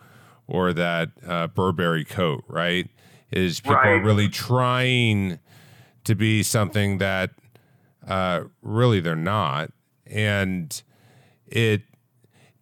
or 0.47 0.73
that 0.73 1.09
uh, 1.25 1.47
Burberry 1.47 2.05
coat, 2.05 2.43
right? 2.47 2.89
Is 3.31 3.59
people 3.59 3.75
right. 3.77 4.03
really 4.03 4.29
trying 4.29 5.39
to 6.03 6.15
be 6.15 6.43
something 6.43 6.99
that 6.99 7.31
uh, 8.07 8.43
really 8.61 8.99
they're 8.99 9.15
not. 9.15 9.71
And 10.05 10.81
it, 11.47 11.81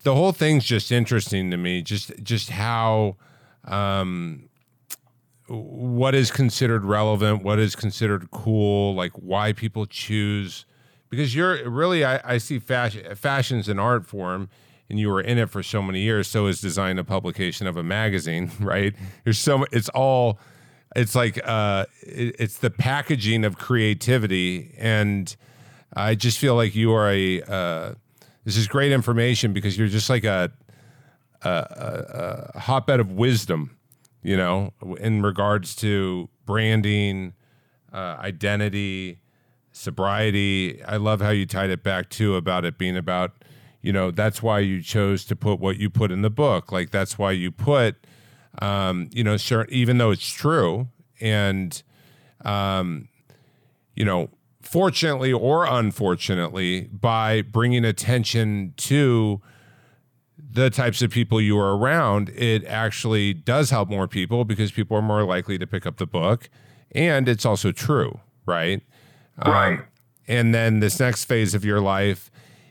the 0.03 0.15
whole 0.15 0.31
thing's 0.31 0.63
just 0.63 0.91
interesting 0.91 1.51
to 1.51 1.57
me, 1.57 1.81
just, 1.81 2.11
just 2.23 2.51
how, 2.51 3.17
um, 3.65 4.49
what 5.51 6.15
is 6.15 6.31
considered 6.31 6.85
relevant, 6.85 7.43
what 7.43 7.59
is 7.59 7.75
considered 7.75 8.31
cool, 8.31 8.95
like 8.95 9.11
why 9.13 9.53
people 9.53 9.85
choose. 9.85 10.65
Because 11.09 11.35
you're 11.35 11.69
really, 11.69 12.05
I, 12.05 12.21
I 12.23 12.37
see 12.37 12.57
fashion, 12.59 13.15
fashion's 13.15 13.67
an 13.67 13.77
art 13.77 14.05
form, 14.05 14.49
and 14.89 14.99
you 14.99 15.09
were 15.09 15.21
in 15.21 15.37
it 15.37 15.49
for 15.49 15.61
so 15.61 15.81
many 15.81 16.01
years. 16.01 16.27
So 16.27 16.47
is 16.47 16.61
design 16.61 16.97
a 16.97 17.03
publication 17.03 17.67
of 17.67 17.75
a 17.75 17.83
magazine, 17.83 18.51
right? 18.59 18.95
There's 19.23 19.39
so 19.39 19.65
it's 19.71 19.89
all, 19.89 20.39
it's 20.95 21.15
like 21.15 21.39
uh, 21.45 21.85
it, 22.01 22.35
it's 22.39 22.57
the 22.57 22.69
packaging 22.69 23.43
of 23.43 23.57
creativity, 23.57 24.73
and 24.77 25.35
I 25.93 26.15
just 26.15 26.37
feel 26.37 26.55
like 26.55 26.75
you 26.75 26.93
are 26.93 27.09
a. 27.09 27.41
Uh, 27.41 27.93
this 28.43 28.57
is 28.57 28.67
great 28.67 28.91
information 28.91 29.53
because 29.53 29.77
you're 29.77 29.87
just 29.87 30.09
like 30.09 30.23
a, 30.23 30.51
a, 31.43 31.49
a, 31.49 32.51
a 32.55 32.59
hotbed 32.59 32.99
of 32.99 33.11
wisdom 33.11 33.77
you 34.21 34.37
know, 34.37 34.73
in 34.99 35.21
regards 35.21 35.75
to 35.77 36.29
branding, 36.45 37.33
uh, 37.93 38.17
identity, 38.19 39.19
sobriety. 39.71 40.83
I 40.83 40.97
love 40.97 41.21
how 41.21 41.29
you 41.29 41.45
tied 41.45 41.69
it 41.69 41.83
back 41.83 42.09
too 42.09 42.35
about 42.35 42.65
it 42.65 42.77
being 42.77 42.97
about, 42.97 43.43
you 43.81 43.91
know, 43.91 44.11
that's 44.11 44.43
why 44.43 44.59
you 44.59 44.81
chose 44.81 45.25
to 45.25 45.35
put 45.35 45.59
what 45.59 45.77
you 45.77 45.89
put 45.89 46.11
in 46.11 46.21
the 46.21 46.29
book. 46.29 46.71
Like 46.71 46.91
that's 46.91 47.17
why 47.17 47.31
you 47.31 47.51
put, 47.51 47.95
um, 48.61 49.09
you 49.11 49.23
know, 49.23 49.37
sure, 49.37 49.65
even 49.69 49.97
though 49.97 50.11
it's 50.11 50.29
true, 50.29 50.89
and 51.19 51.81
um, 52.43 53.07
you 53.95 54.05
know, 54.05 54.29
fortunately 54.61 55.31
or 55.31 55.65
unfortunately, 55.65 56.81
by 56.91 57.41
bringing 57.41 57.85
attention 57.85 58.73
to 58.77 59.41
the 60.53 60.69
types 60.69 61.01
of 61.01 61.11
people 61.11 61.39
you 61.39 61.57
are 61.57 61.77
around, 61.77 62.29
it 62.29 62.65
actually 62.65 63.33
does 63.33 63.69
help 63.69 63.89
more 63.89 64.07
people 64.07 64.43
because 64.43 64.71
people 64.71 64.97
are 64.97 65.01
more 65.01 65.23
likely 65.23 65.57
to 65.57 65.65
pick 65.65 65.85
up 65.85 65.97
the 65.97 66.05
book. 66.05 66.49
And 66.91 67.29
it's 67.29 67.45
also 67.45 67.71
true, 67.71 68.19
right? 68.45 68.81
Right. 69.45 69.79
Um, 69.79 69.85
and 70.27 70.53
then 70.53 70.79
this 70.79 70.99
next 70.99 71.25
phase 71.25 71.53
of 71.53 71.63
your 71.63 71.79
life 71.79 72.29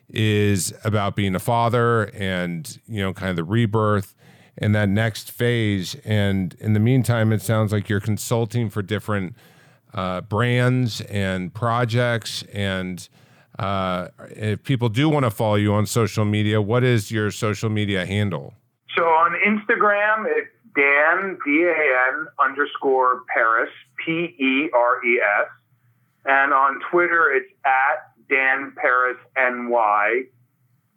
is 0.09 0.75
about 0.85 1.17
being 1.17 1.35
a 1.35 1.39
father 1.39 2.05
and, 2.15 2.79
you 2.87 3.01
know, 3.01 3.13
kind 3.13 3.31
of 3.31 3.37
the 3.37 3.45
rebirth 3.45 4.15
and 4.59 4.75
that 4.75 4.89
next 4.89 5.31
phase. 5.31 5.97
And 6.05 6.55
in 6.61 6.75
the 6.75 6.81
meantime, 6.81 7.33
it 7.33 7.43
sounds 7.43 7.73
like 7.73 7.89
you're 7.89 8.01
consulting 8.01 8.69
for 8.69 8.83
different 8.83 9.35
uh, 9.95 10.21
brands 10.23 11.01
and 11.03 11.53
projects 11.55 12.43
and 12.53 13.09
uh, 13.61 14.09
if 14.31 14.63
people 14.63 14.89
do 14.89 15.11
want 15.11 15.25
to 15.25 15.31
follow 15.31 15.57
you 15.57 15.75
on 15.75 15.85
social 15.85 16.25
media, 16.25 16.63
what 16.63 16.83
is 16.83 17.11
your 17.11 17.31
social 17.31 17.69
media 17.69 18.07
handle? 18.07 18.55
So 18.97 19.05
on 19.05 19.33
Instagram, 19.47 20.25
it's 20.27 20.49
Dan, 20.75 21.39
D 21.45 21.65
A 21.65 22.15
N 22.15 22.27
underscore 22.43 23.23
Peres, 23.35 23.69
P 24.05 24.35
E 24.39 24.71
R 24.73 25.05
E 25.05 25.21
S. 25.43 25.49
And 26.25 26.55
on 26.55 26.81
Twitter, 26.91 27.31
it's 27.31 27.53
at 27.67 28.13
Dan 28.31 28.73
Peres 28.81 29.19
NY. 29.37 30.23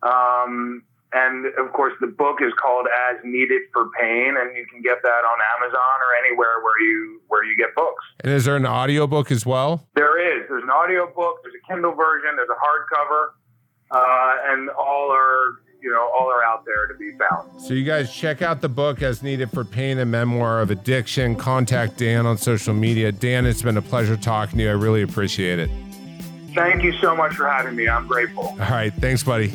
Um, 0.01 0.84
and 1.14 1.45
of 1.45 1.72
course, 1.74 1.93
the 2.01 2.07
book 2.07 2.38
is 2.41 2.51
called 2.61 2.88
As 3.09 3.18
Needed 3.24 3.61
for 3.72 3.89
Pain, 3.99 4.36
and 4.39 4.57
you 4.57 4.66
can 4.66 4.82
get 4.82 4.97
that 5.03 5.09
on 5.09 5.38
Amazon 5.57 5.95
or 6.01 6.26
anywhere 6.26 6.61
where 6.64 6.82
you 6.82 7.22
where 7.28 7.43
you 7.43 7.55
get 7.55 7.76
books. 7.76 8.03
And 8.24 8.34
is 8.34 8.45
there 8.45 8.55
an 8.55 8.66
audio 8.66 9.05
book 9.05 9.32
as 9.32 9.45
well? 9.45 9.88
There 9.95 10.20
is. 10.20 10.47
There's 10.49 10.64
an 10.64 10.72
audio 10.72 11.05
book. 11.05 11.38
There's 11.43 11.53
a 11.64 11.72
Kindle 11.72 11.93
version. 11.93 12.32
There's 12.36 12.49
a 12.49 12.53
hardcover, 12.53 13.28
uh, 13.91 14.51
and 14.51 14.70
all 14.72 15.11
are 15.11 15.61
you 15.84 15.91
know 15.91 16.09
all 16.18 16.32
are 16.32 16.43
out 16.43 16.66
there 16.66 16.88
to 16.88 16.95
be 16.97 17.11
found. 17.18 17.61
So 17.61 17.76
you 17.76 17.84
guys 17.84 18.11
check 18.11 18.41
out 18.41 18.61
the 18.61 18.70
book 18.70 19.03
As 19.03 19.22
Needed 19.22 19.51
for 19.51 19.64
Pain, 19.64 19.99
a 19.99 20.05
memoir 20.05 20.61
of 20.61 20.72
addiction. 20.72 21.36
Contact 21.36 21.97
Dan 21.97 22.26
on 22.26 22.39
social 22.39 22.74
media. 22.74 23.11
Dan, 23.11 23.45
it's 23.45 23.61
been 23.61 23.78
a 23.78 23.84
pleasure 23.84 24.18
talking 24.18 24.57
to 24.57 24.64
you. 24.64 24.70
I 24.70 24.74
really 24.74 25.03
appreciate 25.03 25.59
it. 25.59 25.70
Thank 26.55 26.84
you 26.84 26.93
so 26.93 27.16
much 27.16 27.36
for 27.36 27.47
having 27.47 27.76
me. 27.76 27.88
I'm 27.88 28.07
grateful. 28.07 28.43
All 28.43 28.57
right. 28.57 28.93
Thanks, 28.93 29.24
buddy 29.24 29.53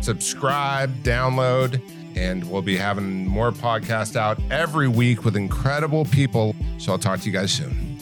subscribe, 0.00 0.94
download, 1.02 1.80
and 2.16 2.50
we'll 2.50 2.62
be 2.62 2.76
having 2.76 3.26
more 3.26 3.52
podcasts 3.52 4.16
out 4.16 4.40
every 4.50 4.88
week 4.88 5.24
with 5.24 5.36
incredible 5.36 6.04
people. 6.06 6.54
So 6.78 6.92
I'll 6.92 6.98
talk 6.98 7.20
to 7.20 7.26
you 7.26 7.32
guys 7.32 7.52
soon. 7.52 7.97